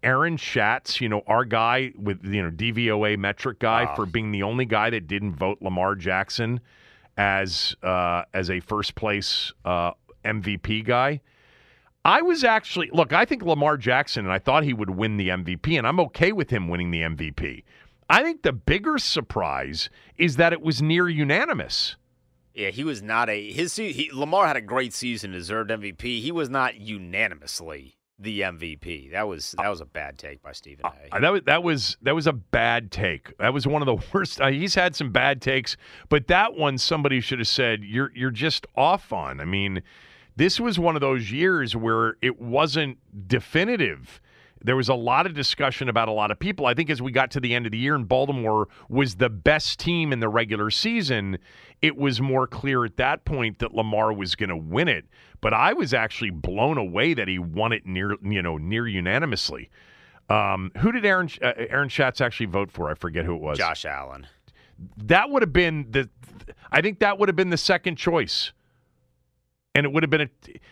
Aaron 0.02 0.36
Schatz, 0.38 1.00
you 1.00 1.08
know, 1.08 1.22
our 1.26 1.44
guy 1.44 1.92
with 1.98 2.24
you 2.24 2.42
know 2.42 2.50
DVOA 2.50 3.18
metric 3.18 3.58
guy 3.58 3.84
Ah. 3.84 3.94
for 3.94 4.06
being 4.06 4.30
the 4.32 4.42
only 4.42 4.64
guy 4.64 4.88
that 4.90 5.06
didn't 5.06 5.34
vote 5.34 5.58
Lamar 5.60 5.94
Jackson 5.96 6.60
as 7.18 7.74
uh, 7.82 8.22
as 8.32 8.48
a 8.50 8.60
first 8.60 8.94
place 8.94 9.52
uh, 9.64 9.92
MVP 10.24 10.84
guy. 10.84 11.20
I 12.02 12.22
was 12.22 12.44
actually 12.44 12.88
look. 12.94 13.12
I 13.12 13.26
think 13.26 13.42
Lamar 13.42 13.76
Jackson, 13.76 14.24
and 14.24 14.32
I 14.32 14.38
thought 14.38 14.64
he 14.64 14.72
would 14.72 14.90
win 14.90 15.18
the 15.18 15.28
MVP, 15.28 15.76
and 15.76 15.86
I'm 15.86 16.00
okay 16.00 16.32
with 16.32 16.48
him 16.48 16.68
winning 16.68 16.90
the 16.92 17.02
MVP. 17.02 17.62
I 18.08 18.22
think 18.22 18.42
the 18.42 18.52
bigger 18.52 18.96
surprise 18.98 19.90
is 20.16 20.36
that 20.36 20.52
it 20.54 20.62
was 20.62 20.80
near 20.80 21.08
unanimous. 21.08 21.96
Yeah, 22.60 22.70
he 22.70 22.84
was 22.84 23.02
not 23.02 23.30
a 23.30 23.50
his 23.50 23.74
he, 23.76 24.10
Lamar 24.12 24.46
had 24.46 24.56
a 24.56 24.60
great 24.60 24.92
season, 24.92 25.32
deserved 25.32 25.70
MVP. 25.70 26.20
He 26.20 26.30
was 26.30 26.50
not 26.50 26.76
unanimously 26.76 27.96
the 28.18 28.42
MVP. 28.42 29.12
That 29.12 29.26
was 29.26 29.54
that 29.58 29.68
was 29.68 29.80
a 29.80 29.86
bad 29.86 30.18
take 30.18 30.42
by 30.42 30.52
Stephen 30.52 30.84
A. 30.84 31.16
Uh, 31.16 31.20
That 31.20 31.32
was 31.32 31.42
that 31.46 31.62
was 31.62 31.96
that 32.02 32.14
was 32.14 32.26
a 32.26 32.32
bad 32.34 32.92
take. 32.92 33.36
That 33.38 33.54
was 33.54 33.66
one 33.66 33.80
of 33.80 33.86
the 33.86 34.04
worst. 34.12 34.40
Uh, 34.40 34.48
he's 34.48 34.74
had 34.74 34.94
some 34.94 35.10
bad 35.10 35.40
takes, 35.40 35.76
but 36.08 36.26
that 36.26 36.54
one 36.54 36.76
somebody 36.76 37.20
should 37.20 37.38
have 37.38 37.48
said 37.48 37.82
you're 37.82 38.12
you're 38.14 38.30
just 38.30 38.66
off 38.76 39.12
on. 39.12 39.40
I 39.40 39.46
mean, 39.46 39.82
this 40.36 40.60
was 40.60 40.78
one 40.78 40.94
of 40.94 41.00
those 41.00 41.32
years 41.32 41.74
where 41.74 42.16
it 42.20 42.40
wasn't 42.40 42.98
definitive. 43.26 44.20
There 44.62 44.76
was 44.76 44.90
a 44.90 44.94
lot 44.94 45.24
of 45.24 45.32
discussion 45.32 45.88
about 45.88 46.08
a 46.08 46.12
lot 46.12 46.30
of 46.30 46.38
people. 46.38 46.66
I 46.66 46.74
think 46.74 46.90
as 46.90 47.00
we 47.00 47.12
got 47.12 47.30
to 47.30 47.40
the 47.40 47.54
end 47.54 47.64
of 47.64 47.72
the 47.72 47.78
year 47.78 47.94
and 47.94 48.06
Baltimore 48.06 48.68
was 48.90 49.14
the 49.14 49.30
best 49.30 49.80
team 49.80 50.12
in 50.12 50.20
the 50.20 50.28
regular 50.28 50.70
season, 50.70 51.38
it 51.82 51.96
was 51.96 52.20
more 52.20 52.46
clear 52.46 52.84
at 52.84 52.96
that 52.96 53.24
point 53.24 53.58
that 53.60 53.74
Lamar 53.74 54.12
was 54.12 54.34
going 54.34 54.50
to 54.50 54.56
win 54.56 54.88
it. 54.88 55.06
But 55.40 55.54
I 55.54 55.72
was 55.72 55.94
actually 55.94 56.30
blown 56.30 56.76
away 56.76 57.14
that 57.14 57.26
he 57.26 57.38
won 57.38 57.72
it 57.72 57.86
near 57.86 58.16
you 58.22 58.42
know 58.42 58.58
near 58.58 58.86
unanimously. 58.86 59.70
Um, 60.28 60.70
who 60.78 60.92
did 60.92 61.04
Aaron 61.04 61.28
uh, 61.42 61.52
Aaron 61.56 61.88
Schatz 61.88 62.20
actually 62.20 62.46
vote 62.46 62.70
for? 62.70 62.90
I 62.90 62.94
forget 62.94 63.24
who 63.24 63.34
it 63.34 63.40
was. 63.40 63.58
Josh 63.58 63.84
Allen. 63.84 64.26
That 64.96 65.30
would 65.30 65.42
have 65.42 65.52
been 65.52 65.86
the. 65.90 66.08
I 66.70 66.82
think 66.82 67.00
that 67.00 67.18
would 67.18 67.28
have 67.28 67.36
been 67.36 67.50
the 67.50 67.56
second 67.56 67.96
choice, 67.96 68.52
and 69.74 69.86
it 69.86 69.92
would 69.92 70.02
have 70.02 70.10
been 70.10 70.22
a. 70.22 70.28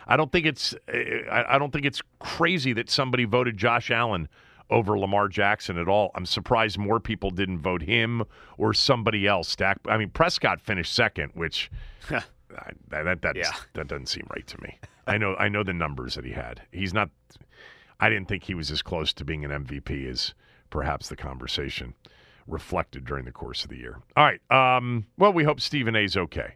I 0.07 0.17
don't 0.17 0.31
think 0.31 0.47
it's. 0.47 0.75
I 0.89 1.59
don't 1.59 1.73
think 1.73 1.87
it's 1.87 2.03
crazy 2.21 2.73
that 2.75 2.91
somebody 2.91 3.25
voted 3.25 3.57
Josh 3.57 3.91
Allen 3.91 4.29
over 4.71 4.99
Lamar 4.99 5.29
Jackson 5.29 5.79
at 5.79 5.89
all. 5.89 6.11
I'm 6.15 6.27
surprised 6.27 6.79
more 6.79 7.01
people 7.01 7.31
didn't 7.31 7.59
vote 7.61 7.83
him 7.83 8.23
or 8.59 8.75
somebody 8.75 9.27
else. 9.27 9.55
Dak. 9.57 9.79
I 9.89 9.97
mean, 9.97 10.11
Prescott 10.11 10.61
finished 10.61 10.93
second, 10.93 11.31
which. 11.35 11.71
I, 12.11 12.23
that 12.89 13.03
that 13.05 13.23
that's- 13.23 13.37
Yeah. 13.51 13.59
that 13.75 13.89
doesn't 13.89 14.07
seem 14.09 14.27
right 14.35 14.47
to 14.47 14.61
me. 14.63 14.79
I 15.07 15.17
know 15.19 15.35
I 15.37 15.49
know 15.49 15.63
the 15.63 15.73
numbers 15.73 16.15
that 16.17 16.25
he 16.25 16.33
had. 16.33 16.63
He's 16.73 16.93
not. 16.93 17.11
I 18.01 18.09
didn't 18.11 18.29
think 18.29 18.45
he 18.45 18.55
was 18.55 18.71
as 18.71 18.83
close 18.83 19.13
to 19.15 19.25
being 19.25 19.45
an 19.45 19.51
MVP 19.65 20.09
as 20.09 20.35
perhaps 20.71 21.09
the 21.09 21.17
conversation 21.17 21.95
reflected 22.47 23.05
during 23.05 23.25
the 23.25 23.33
course 23.33 23.65
of 23.65 23.71
the 23.71 23.77
year. 23.77 23.99
All 24.17 24.25
right. 24.25 24.41
Um, 24.51 25.07
well, 25.19 25.33
we 25.33 25.45
hope 25.45 25.61
Stephen 25.61 25.97
A's 25.97 26.17
okay. 26.17 26.55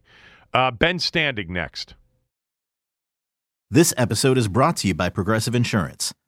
Uh, 0.54 0.70
ben 0.70 0.98
Standig 0.98 1.48
next. 1.48 1.94
This 3.70 3.94
episode 3.96 4.36
is 4.38 4.48
brought 4.48 4.76
to 4.78 4.88
you 4.88 4.94
by 4.94 5.08
Progressive 5.08 5.54
Insurance. 5.54 6.12